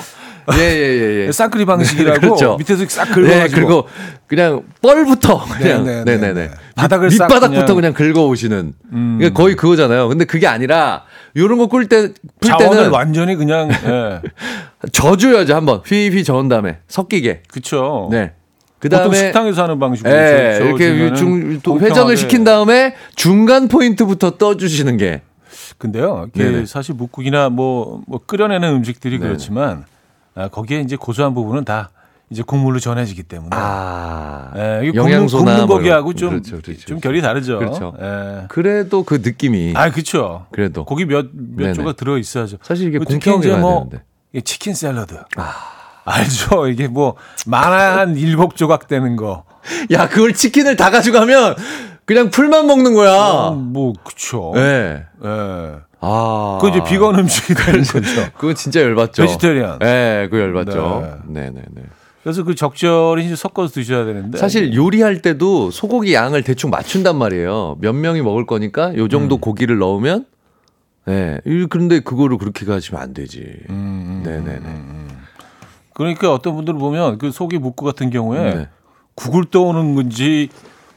예, 0.54 0.58
예, 0.58 1.20
예, 1.22 1.26
예. 1.28 1.32
쌍끌이 1.32 1.64
방식이라고 1.64 2.20
그렇죠. 2.20 2.56
밑에서 2.56 2.84
싹 2.88 3.08
네, 3.10 3.14
긁어가지고 3.14 3.54
그리고 3.54 3.88
그냥 4.26 4.62
뻘부터 4.82 5.44
그냥 5.56 5.84
네, 5.84 6.02
네, 6.02 6.04
네, 6.04 6.16
네, 6.16 6.32
네. 6.32 6.48
네. 6.48 6.50
바닥을 6.74 7.12
싹 7.12 7.26
밑바닥부터 7.28 7.74
그냥- 7.76 7.92
그냥, 7.92 8.12
긁어 8.14 8.26
오시는. 8.26 8.72
음. 8.92 9.16
그러니까 9.18 9.40
거의 9.40 9.54
그거잖아요. 9.54 10.08
근데 10.08 10.24
그게 10.24 10.48
아니라 10.48 11.04
요런 11.36 11.58
거 11.58 11.68
꿀 11.68 11.86
때, 11.86 12.08
풀 12.40 12.52
때는 12.58 12.90
완전히 12.90 13.36
그냥 13.36 13.70
예. 13.70 14.20
져줘야죠, 14.90 15.54
한번. 15.54 15.80
휘휘 15.86 16.24
저은 16.24 16.48
다음에 16.48 16.78
섞이게. 16.88 17.42
그쵸. 17.48 18.08
네. 18.10 18.32
그 18.82 18.88
보통 18.88 18.98
다음에 19.04 19.16
식당에서 19.16 19.62
하는 19.62 19.78
방식으로 19.78 20.12
예, 20.12 20.56
저- 20.58 20.64
이렇게 20.64 20.86
저어주면은 20.88 21.14
중, 21.14 21.60
또 21.62 21.70
공평하게. 21.72 21.84
회전을 21.84 22.16
시킨 22.16 22.42
다음에 22.42 22.96
중간 23.14 23.68
포인트부터 23.68 24.32
떠주시는 24.38 24.96
게. 24.96 25.22
근데요, 25.78 26.26
이게 26.34 26.44
네네. 26.44 26.66
사실 26.66 26.94
묵국이나 26.96 27.48
뭐, 27.48 28.02
뭐 28.08 28.20
끓여내는 28.26 28.68
음식들이 28.74 29.18
네네. 29.18 29.28
그렇지만 29.28 29.84
아, 30.34 30.48
거기에 30.48 30.80
이제 30.80 30.96
고소한 30.96 31.32
부분은 31.34 31.64
다 31.64 31.90
이제 32.30 32.42
국물로 32.44 32.80
전해지기 32.80 33.22
때문에 33.24 33.50
아. 33.52 34.50
예, 34.56 34.88
이게 34.88 34.98
영양소나 34.98 35.44
굽는, 35.58 35.66
고기하고 35.68 36.10
이런- 36.12 36.16
좀, 36.16 36.30
그렇죠, 36.30 36.60
그렇죠. 36.62 36.84
좀 36.86 36.98
결이 36.98 37.20
다르죠. 37.22 37.58
그렇죠. 37.58 37.94
예. 38.00 38.46
그래도 38.48 39.04
그 39.04 39.20
느낌이. 39.22 39.74
아, 39.76 39.90
그렇죠. 39.90 40.46
그래도. 40.50 40.84
고기 40.84 41.04
몇, 41.04 41.26
몇 41.32 41.62
네네. 41.66 41.72
조각 41.74 41.96
들어 41.96 42.18
있어야죠. 42.18 42.56
사실 42.62 42.88
이게 42.88 42.98
공평하게 42.98 43.56
뭐 43.58 43.88
되는데. 43.90 44.42
치킨 44.44 44.74
샐러드. 44.74 45.14
알죠. 46.04 46.66
이게 46.68 46.88
뭐 46.88 47.16
많아 47.46 47.98
한 47.98 48.16
일곱 48.16 48.56
조각 48.56 48.88
되는 48.88 49.16
거. 49.16 49.44
야, 49.92 50.08
그걸 50.08 50.34
치킨을 50.34 50.76
다 50.76 50.90
가져가면 50.90 51.54
그냥 52.04 52.30
풀만 52.30 52.66
먹는 52.66 52.94
거야. 52.94 53.50
음, 53.50 53.72
뭐 53.72 53.92
그쵸. 54.02 54.52
아. 54.56 54.58
네. 54.60 55.04
예. 55.24 55.72
아. 56.00 56.58
그건 56.60 56.74
이제 56.76 56.84
비건 56.88 57.18
음식이 57.20 57.54
되는 57.54 57.82
거죠. 57.84 58.26
그건 58.36 58.54
진짜 58.56 58.80
열받죠. 58.80 59.22
베지테리안. 59.22 59.78
네, 59.78 60.26
그거 60.30 60.42
열받죠. 60.42 61.20
네, 61.28 61.50
네, 61.50 61.62
네. 61.72 61.82
그래서 62.24 62.42
그 62.44 62.54
적절히 62.54 63.34
섞어서 63.34 63.72
드셔야 63.74 64.04
되는데. 64.04 64.38
사실 64.38 64.74
요리할 64.74 65.22
때도 65.22 65.70
소고기 65.70 66.12
양을 66.14 66.42
대충 66.42 66.70
맞춘단 66.70 67.16
말이에요. 67.18 67.76
몇 67.80 67.92
명이 67.94 68.22
먹을 68.22 68.46
거니까 68.46 68.96
요 68.96 69.08
정도 69.08 69.36
음. 69.36 69.40
고기를 69.40 69.78
넣으면 69.78 70.26
네. 71.04 71.38
이- 71.46 71.66
그런데 71.68 72.00
그거를 72.00 72.38
그렇게 72.38 72.64
가시면 72.64 73.00
안 73.02 73.12
되지. 73.14 73.40
음, 73.70 73.74
음, 73.74 74.22
네, 74.24 74.38
네, 74.38 74.58
네. 74.60 75.01
그러니까 76.02 76.32
어떤 76.32 76.54
분들 76.56 76.74
보면 76.74 77.18
그 77.18 77.30
소기 77.30 77.58
묵국 77.58 77.84
같은 77.86 78.10
경우에 78.10 78.54
네. 78.54 78.68
국을 79.14 79.44
떠오는 79.44 79.94
건지 79.94 80.48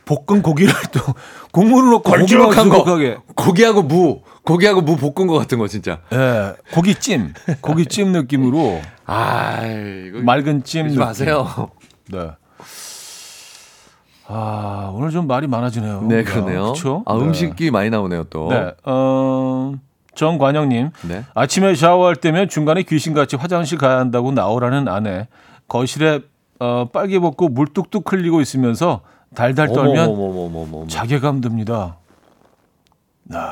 볶은 0.05 0.41
고기를 0.41 0.73
또 0.91 0.99
국물을 1.51 1.89
넣고 1.91 2.03
걸쭉한 2.11 2.69
거. 2.69 2.77
수북하게. 2.77 3.17
고기하고 3.35 3.81
무, 3.83 4.21
고기하고 4.43 4.81
무 4.81 4.97
볶은 4.97 5.27
거 5.27 5.37
같은 5.37 5.57
거 5.57 5.67
진짜. 5.67 5.99
예, 6.13 6.53
고기찜, 6.73 7.33
고기찜 7.61 8.11
느낌으로 8.11 8.81
아, 9.07 9.61
맑은 10.23 10.63
찜좀 10.63 10.87
느낌. 10.89 10.99
마세요. 10.99 11.69
네. 12.11 12.29
아 14.27 14.91
오늘 14.93 15.11
좀 15.11 15.27
말이 15.27 15.45
많아지네요. 15.47 16.01
네, 16.03 16.23
그러네요. 16.23 16.61
그렇죠. 16.63 17.03
아, 17.05 17.15
음식이 17.15 17.69
많이 17.69 17.89
나오네요, 17.91 18.23
또. 18.25 18.47
네. 18.49 18.71
어, 18.83 19.73
정관영님. 20.15 20.89
네. 21.07 21.23
아침에 21.33 21.75
샤워할 21.75 22.15
때면 22.15 22.49
중간에 22.49 22.83
귀신같이 22.83 23.35
화장실 23.35 23.77
가야 23.77 23.97
한다고 23.99 24.31
나오라는 24.31 24.87
아내. 24.87 25.27
거실에 25.67 26.21
어, 26.59 26.89
빨개 26.91 27.19
벗고 27.19 27.49
물 27.49 27.67
뚝뚝 27.67 28.11
흘리고 28.11 28.41
있으면서 28.41 29.01
달달 29.35 29.67
떨면 29.67 30.09
어머머머머머머. 30.09 30.87
자괴감 30.87 31.41
듭니다. 31.41 31.97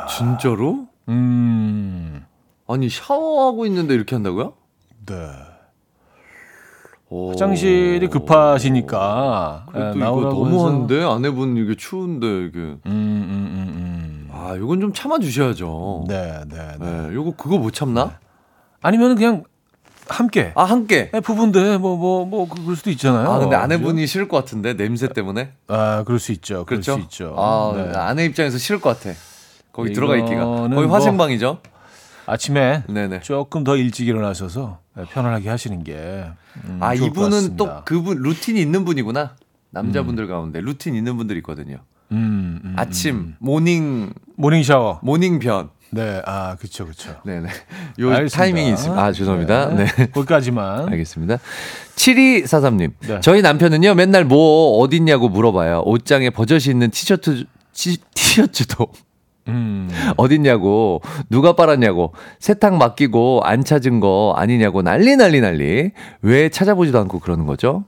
진짜로? 0.10 0.88
음. 1.10 2.26
아니 2.68 2.90
샤워하고 2.90 3.66
있는데 3.66 3.94
이렇게 3.94 4.16
한다고요? 4.16 4.54
네. 5.06 5.16
오. 7.10 7.30
화장실이 7.32 8.08
급하시니까 8.08 9.66
그래도 9.72 10.00
예, 10.00 10.04
이거 10.04 10.22
너무한데 10.22 11.04
아내분 11.04 11.58
이게 11.58 11.76
추운데 11.76 12.26
이게 12.46 12.60
해서. 12.60 12.78
음, 12.86 12.88
음, 12.88 13.50
음, 13.54 13.74
아 14.44 14.56
이건 14.56 14.82
좀 14.82 14.94
참아 14.94 15.20
주셔야죠. 15.20 16.02
음. 16.04 16.08
네, 16.08 16.42
네, 16.48 16.58
네. 16.80 17.08
네, 17.08 17.14
요거 17.14 17.36
그거 17.38 17.58
못 17.58 17.74
참나? 17.74 18.20
아니면 18.82 19.16
그냥 19.16 19.44
함께 20.10 20.52
아 20.56 20.64
함께. 20.66 21.10
예, 21.14 21.20
부부인데 21.22 21.78
뭐 21.78 21.96
뭐 21.98 22.26
뭐 22.26 22.48
그럴 22.50 22.76
수도 22.76 22.90
있잖아요. 22.92 23.30
아 23.30 23.40
근데 23.40 23.56
그죠? 23.56 23.58
아내분이 23.64 24.06
싫을 24.06 24.28
것 24.28 24.38
같은데 24.38 24.74
냄새 24.76 25.08
때문에. 25.08 25.52
아 25.68 26.04
그럴 26.06 26.20
수 26.20 26.32
있죠. 26.34 26.66
그럴 26.66 26.82
그렇죠? 26.82 26.96
수 26.96 27.00
있죠. 27.06 27.34
아 27.38 27.74
네. 27.76 27.98
아내 27.98 28.26
입장에서 28.26 28.58
싫을 28.58 28.82
것 28.82 28.98
같아. 29.00 29.16
거기 29.72 29.94
들어가 29.94 30.18
있기가. 30.18 30.44
거기 30.46 30.74
뭐- 30.74 30.88
화생방이죠. 30.94 31.60
아침에 32.26 32.84
네네. 32.88 33.20
조금 33.22 33.64
더 33.64 33.76
일찍 33.76 34.08
일어나셔서 34.08 34.80
편안하게 35.12 35.50
하시는 35.50 35.84
게 35.84 36.26
음, 36.66 36.78
아 36.82 36.94
이분은 36.94 37.58
또. 37.58 37.84
그분 37.86 38.18
루틴이 38.22 38.62
있는 38.62 38.86
분이구나. 38.86 39.36
남자분들 39.72 40.28
가운데 40.28 40.62
루틴 40.62 40.96
있는 40.96 41.18
분들 41.18 41.36
있거든요. 41.38 41.78
음, 42.14 42.60
음, 42.64 42.74
아침 42.78 43.36
morning 43.40 44.14
morning 44.36 44.64
샤워. 44.64 45.00
morning 45.04 45.40
변. 45.40 45.70
네, 45.92 46.22
아 46.26 46.56
그렇죠, 46.56 46.86
그렇죠. 46.86 47.16
네 47.24 47.40
네. 47.40 47.50
요 48.00 48.10
알겠습니다. 48.12 48.38
타이밍이 48.38 48.70
있습니다. 48.72 49.04
아 49.04 49.12
죄송합니다. 49.12 49.66
네. 49.76 49.86
거기까지만. 50.12 50.90
알겠습니다. 50.90 51.38
7243님. 51.96 52.92
네. 53.02 53.20
저희 53.22 53.42
남편은요, 53.42 53.94
맨날 53.94 54.26
뭐 54.26 54.80
어딨냐고 54.80 55.30
물어봐요. 55.30 55.84
옷장에 55.86 56.30
버젓이 56.32 56.72
있는 56.72 56.90
티셔츠, 56.90 57.46
티, 57.74 57.98
티셔츠도 58.16 58.88
음, 59.50 59.90
어딨냐고, 60.18 61.02
누가 61.30 61.54
빨았냐고, 61.54 62.14
세탁 62.40 62.78
맡기고 62.78 63.42
안 63.44 63.64
찾은 63.64 64.00
거 64.00 64.34
아니냐고 64.38 64.82
난리 64.82 65.16
난리 65.16 65.42
난리. 65.42 65.92
왜 66.22 66.50
찾아보지도 66.50 66.98
않고 67.00 67.20
그러는 67.20 67.46
거죠? 67.46 67.84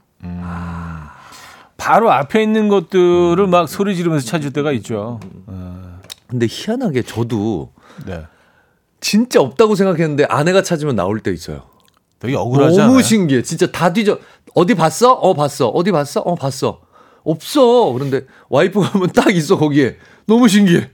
바로 1.86 2.10
앞에 2.10 2.42
있는 2.42 2.66
것들을 2.66 3.46
막 3.46 3.68
소리 3.68 3.94
지르면서 3.94 4.26
찾을 4.26 4.52
때가 4.52 4.72
있죠. 4.72 5.20
어, 5.46 6.00
근데 6.26 6.48
희한하게 6.50 7.02
저도 7.02 7.70
네, 8.04 8.24
진짜 9.00 9.40
없다고 9.40 9.76
생각했는데 9.76 10.24
아내가 10.24 10.62
찾으면 10.62 10.96
나올 10.96 11.20
때 11.20 11.30
있어요. 11.30 11.62
되게 12.18 12.34
억울하지 12.34 12.78
너무 12.78 12.90
않아요? 12.94 13.02
신기해. 13.02 13.42
진짜 13.42 13.70
다 13.70 13.92
뒤져. 13.92 14.18
어디 14.56 14.74
봤어? 14.74 15.12
어, 15.12 15.32
봤어. 15.34 15.68
어디 15.68 15.92
봤어? 15.92 16.22
어, 16.22 16.34
봤어. 16.34 16.80
없어. 17.22 17.92
그런데 17.92 18.22
와이프가 18.48 18.86
하면 18.88 19.12
딱 19.12 19.32
있어, 19.32 19.56
거기에. 19.56 19.96
너무 20.26 20.48
신기해. 20.48 20.90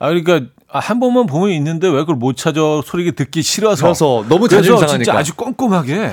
아 0.00 0.08
그러니까 0.08 0.40
아, 0.68 0.80
한 0.80 0.98
번만 0.98 1.26
보면 1.26 1.50
있는데 1.50 1.86
왜 1.86 1.98
그걸 2.00 2.16
못 2.16 2.36
찾아 2.36 2.60
소리가 2.84 3.12
듣기 3.12 3.42
싫어서. 3.42 3.84
그래서 3.84 4.24
너무 4.28 4.48
자존심 4.48 4.76
상하니까. 4.76 5.04
진짜 5.04 5.16
아주 5.16 5.36
꼼꼼하게 5.36 6.10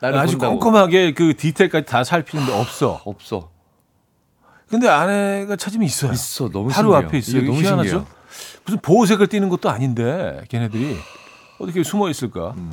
나를 0.00 0.18
아주 0.18 0.38
본다고. 0.38 0.58
꼼꼼하게 0.58 1.14
그 1.14 1.36
디테일까지 1.36 1.86
다 1.86 2.04
살피는데 2.04 2.52
없어. 2.52 3.00
없어. 3.04 3.50
근데 4.68 4.88
아내가 4.88 5.56
찾으면 5.56 5.84
있어요. 5.86 6.12
있어. 6.12 6.48
너무 6.48 6.68
바로 6.68 6.90
신기해요. 6.92 7.06
앞에 7.08 7.18
있어요. 7.18 7.42
너무 7.42 7.60
희한하죠? 7.60 7.88
신기해요. 7.88 8.06
무슨 8.64 8.80
보호색을 8.80 9.26
띠는 9.26 9.48
것도 9.48 9.68
아닌데 9.68 10.42
걔네들이 10.48 10.96
어떻게 11.58 11.82
숨어 11.82 12.08
있을까? 12.08 12.54
음. 12.56 12.70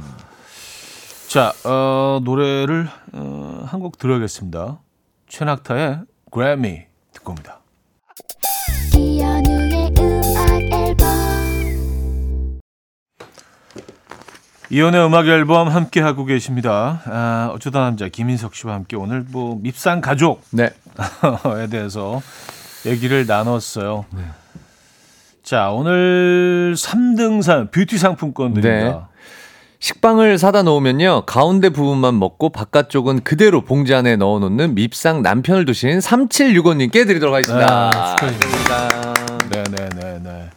자, 1.28 1.54
어, 1.66 2.20
노래를 2.24 2.88
어, 3.14 3.64
한곡 3.68 3.98
들어야겠습니다. 3.98 4.80
최낙타의 5.28 6.02
그래미 6.32 6.84
듣고 7.14 7.32
옵니다. 7.32 7.62
이연의 14.70 15.06
음악 15.06 15.28
앨범 15.28 15.70
함께 15.70 16.02
하고 16.02 16.26
계십니다. 16.26 17.02
아, 17.06 17.50
어쩌다 17.54 17.82
남자 17.82 18.10
김인석 18.10 18.54
씨와 18.54 18.74
함께 18.74 18.98
오늘 18.98 19.24
뭐 19.28 19.58
밉상 19.62 20.02
가족에 20.02 20.42
네. 20.52 20.70
대해서 21.72 22.22
얘기를 22.86 23.26
나눴어요. 23.26 24.06
네. 24.12 24.24
자, 25.42 25.70
오늘 25.70 26.74
3등산 26.76 27.72
뷰티 27.72 27.98
상품권 27.98 28.54
네. 28.56 28.94
식빵을 29.80 30.38
사다 30.38 30.64
놓으면요. 30.64 31.26
가운데 31.26 31.70
부분만 31.70 32.20
먹고 32.20 32.50
바깥쪽은 32.50 33.24
그대로 33.24 33.62
봉지 33.62 33.94
안에 33.94 34.18
넣어 34.18 34.40
놓는 34.40 34.76
밉상 34.76 35.22
남편을 35.22 35.64
두신 35.66 36.00
3765님께 36.00 37.08
드리도록 37.08 37.34
하겠습니다. 37.34 37.90
아, 37.94 38.16
축하드립니다. 38.16 38.90
축하드립니다. 38.90 39.48
네, 39.50 39.64
네, 39.64 39.90
네, 39.96 40.20
네. 40.22 40.50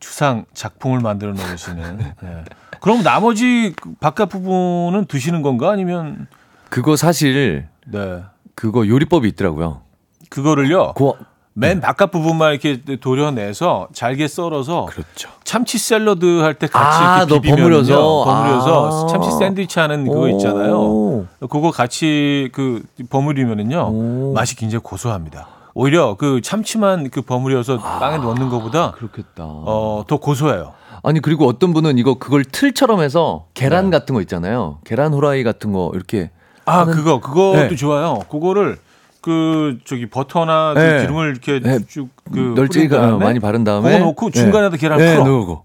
추상 0.00 0.46
작품을 0.54 1.00
만들어 1.00 1.32
놓으시는. 1.32 1.98
네. 2.22 2.44
그럼 2.80 3.02
나머지 3.02 3.72
그 3.80 3.94
바깥 4.00 4.28
부분은 4.30 5.06
두시는 5.06 5.42
건가 5.42 5.70
아니면 5.70 6.26
그거 6.70 6.96
사실 6.96 7.68
네. 7.86 8.22
그거 8.54 8.86
요리법이 8.86 9.28
있더라고요. 9.28 9.82
그거를요. 10.30 10.94
그 10.94 11.12
맨 11.60 11.80
바깥 11.80 12.12
부분만 12.12 12.52
이렇게 12.52 12.80
도려내서 13.00 13.88
잘게 13.92 14.28
썰어서 14.28 14.86
그렇죠. 14.86 15.28
참치 15.42 15.76
샐러드 15.76 16.38
할 16.40 16.54
때 16.54 16.68
같이 16.68 17.02
아, 17.02 17.16
이렇게 17.16 17.34
너 17.34 17.40
비비면요. 17.40 17.62
버무려서? 17.64 18.24
버무려서 18.24 19.04
아. 19.04 19.06
참치 19.08 19.32
샌드위치 19.32 19.80
하는 19.80 20.04
그거 20.06 20.28
있잖아요. 20.28 20.78
오. 20.78 21.26
그거 21.50 21.72
같이 21.72 22.48
그 22.52 22.84
버무리면은요 23.10 23.88
오. 23.90 24.32
맛이 24.36 24.54
굉장히 24.54 24.84
고소합니다. 24.84 25.48
오히려 25.74 26.16
그 26.16 26.40
참치만 26.40 27.10
그 27.10 27.22
버무려서 27.22 27.78
빵에 27.78 28.18
넣는 28.18 28.48
것보다 28.48 28.92
그렇겠다. 28.92 29.44
어, 29.44 30.04
더 30.06 30.16
고소해요. 30.18 30.74
아니 31.02 31.20
그리고 31.20 31.46
어떤 31.46 31.72
분은 31.72 31.98
이거 31.98 32.14
그걸 32.14 32.44
틀처럼 32.44 33.00
해서 33.02 33.46
계란 33.54 33.90
네. 33.90 33.98
같은 33.98 34.14
거 34.14 34.20
있잖아요. 34.22 34.78
계란 34.84 35.12
후라이 35.14 35.44
같은 35.44 35.72
거 35.72 35.90
이렇게 35.94 36.30
아, 36.64 36.84
하는- 36.84 36.92
그거 36.94 37.20
그것도 37.20 37.52
네. 37.68 37.76
좋아요. 37.76 38.18
그거를 38.30 38.78
그 39.20 39.78
저기 39.84 40.08
버터나 40.08 40.74
그 40.74 40.78
네. 40.80 41.00
기름을 41.02 41.30
이렇게 41.30 41.60
네. 41.60 41.78
쭉그 41.86 42.54
널찍이가 42.56 43.18
많이 43.18 43.38
바른 43.40 43.62
다음에 43.64 43.92
그거 43.92 44.06
넣고 44.06 44.30
중간에다 44.30 44.76
계란 44.76 44.98
네, 44.98 45.14
풀어. 45.16 45.26
넣고. 45.28 45.64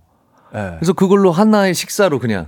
네. 0.54 0.76
그래서 0.80 0.94
그걸로 0.94 1.32
하나의 1.32 1.74
식사로 1.74 2.20
그냥 2.20 2.48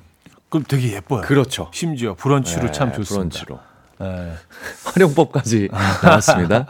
그럼 0.49 0.63
되게 0.67 0.93
예뻐요. 0.93 1.21
그렇죠. 1.21 1.69
심지어 1.71 2.13
브런치로 2.15 2.67
네, 2.67 2.71
참 2.71 2.89
좋습니다. 2.93 3.15
브런치로 3.39 3.59
네. 3.99 4.31
활용법까지 4.85 5.69
나왔습니다. 6.03 6.65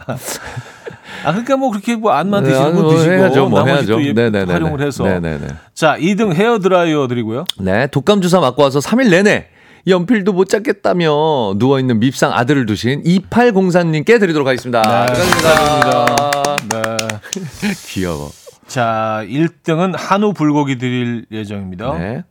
아 1.24 1.30
그러니까 1.32 1.56
뭐 1.56 1.70
그렇게 1.70 1.96
뭐 1.96 2.12
안만 2.12 2.44
네, 2.44 2.50
드시는 2.50 2.74
분뭐 2.74 2.94
드시고 2.94 3.12
해야죠, 3.12 3.48
뭐 3.48 3.64
해야죠. 3.64 3.94
또 3.94 4.02
예- 4.04 4.12
네네네네. 4.12 4.52
활용을 4.52 4.80
해서 4.80 5.04
네네네. 5.04 5.46
자 5.74 5.96
2등 5.98 6.34
헤어 6.34 6.58
드라이어 6.58 7.06
드리고요. 7.08 7.44
네, 7.58 7.86
독감 7.88 8.20
주사 8.20 8.38
맞고 8.40 8.62
와서 8.62 8.78
3일 8.80 9.10
내내 9.10 9.48
연필도 9.88 10.32
못 10.32 10.48
잡겠다며 10.48 11.54
누워 11.58 11.78
있는 11.78 11.98
밉상 12.00 12.32
아들을 12.32 12.66
두신 12.66 13.02
2804님께 13.04 14.18
드리도록 14.20 14.46
하겠습니다. 14.46 15.06
네, 15.06 15.14
축하드립니다. 15.14 16.30
네. 16.68 17.72
귀여워. 17.88 18.30
자 18.66 19.22
1등은 19.28 19.94
한우 19.96 20.32
불고기 20.32 20.76
드릴 20.78 21.24
예정입니다. 21.30 21.96
네. 21.98 22.24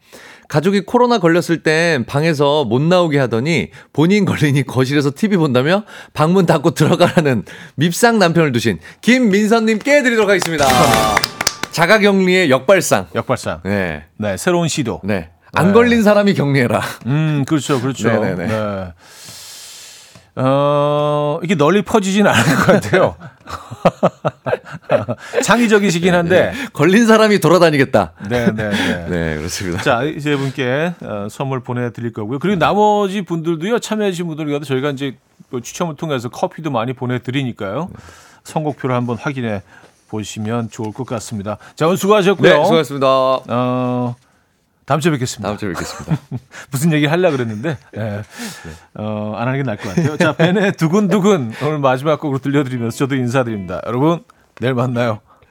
가족이 0.47 0.81
코로나 0.81 1.17
걸렸을 1.19 1.63
땐 1.63 2.05
방에서 2.05 2.65
못 2.65 2.81
나오게 2.81 3.19
하더니 3.19 3.69
본인 3.93 4.25
걸리니 4.25 4.63
거실에서 4.63 5.11
TV 5.15 5.37
본다며 5.37 5.83
방문 6.13 6.45
닫고 6.45 6.71
들어가라는 6.71 7.43
밉상 7.75 8.19
남편을 8.19 8.51
두신 8.51 8.79
김민선님께 9.01 10.03
드리도록 10.03 10.29
하겠습니다. 10.29 10.65
자가격리의 11.71 12.49
역발상. 12.49 13.07
역발상. 13.15 13.61
네. 13.65 14.03
네 14.17 14.37
새로운 14.37 14.67
시도. 14.67 15.01
네. 15.03 15.29
안 15.53 15.73
걸린 15.73 16.03
사람이 16.03 16.33
격리해라. 16.33 16.81
음 17.07 17.45
그렇죠 17.47 17.81
그렇죠. 17.81 18.07
네네네. 18.11 18.47
네. 18.47 18.93
어 20.37 21.39
이게 21.43 21.55
널리 21.55 21.81
퍼지진 21.81 22.27
않을 22.27 22.55
것 22.55 22.65
같아요. 22.65 23.15
창의적이시긴 25.43 26.13
한데. 26.13 26.53
걸린 26.73 27.05
사람이 27.05 27.39
돌아다니겠다. 27.39 28.13
네, 28.29 28.51
네, 28.51 28.69
네. 28.69 29.05
네, 29.09 29.37
그렇습니다. 29.37 29.81
자, 29.81 30.03
이세 30.03 30.35
분께 30.35 30.93
어, 31.01 31.27
선물 31.29 31.61
보내드릴 31.61 32.11
거고요. 32.13 32.39
그리고 32.39 32.57
나머지 32.59 33.21
분들도요, 33.21 33.79
참여해주신 33.79 34.27
분들 34.27 34.47
위해서 34.47 34.65
저희가 34.65 34.89
이제 34.91 35.17
뭐 35.49 35.61
추첨을 35.61 35.95
통해서 35.95 36.29
커피도 36.29 36.71
많이 36.71 36.93
보내드리니까요. 36.93 37.89
선곡표를 38.43 38.95
한번 38.95 39.17
확인해 39.17 39.61
보시면 40.09 40.69
좋을 40.69 40.91
것 40.91 41.05
같습니다. 41.07 41.57
자, 41.75 41.87
오늘 41.87 41.97
수고하셨고요. 41.97 42.49
네, 42.57 42.63
수고하셨습니다. 42.63 43.07
어, 43.07 44.15
다음 44.85 44.99
주에 44.99 45.11
뵙겠습니다. 45.11 45.49
다음 45.49 45.57
주에 45.57 45.69
뵙겠습니다. 45.69 46.17
무슨 46.71 46.91
얘기 46.93 47.07
하려고 47.07 47.37
그랬는데, 47.37 47.77
예. 47.97 48.21
어, 48.93 49.33
안 49.35 49.47
하는 49.47 49.59
게 49.59 49.63
나을 49.63 49.77
것 49.77 49.89
같아요. 49.89 50.15
자, 50.17 50.33
벤의 50.33 50.73
두근두근 50.73 51.53
오늘 51.63 51.79
마지막 51.79 52.19
곡으로 52.19 52.39
들려드리면서 52.39 52.95
저도 52.95 53.15
인사드립니다. 53.15 53.81
여러분, 53.87 54.23
내일 54.61 54.75
만나요. 54.75 55.21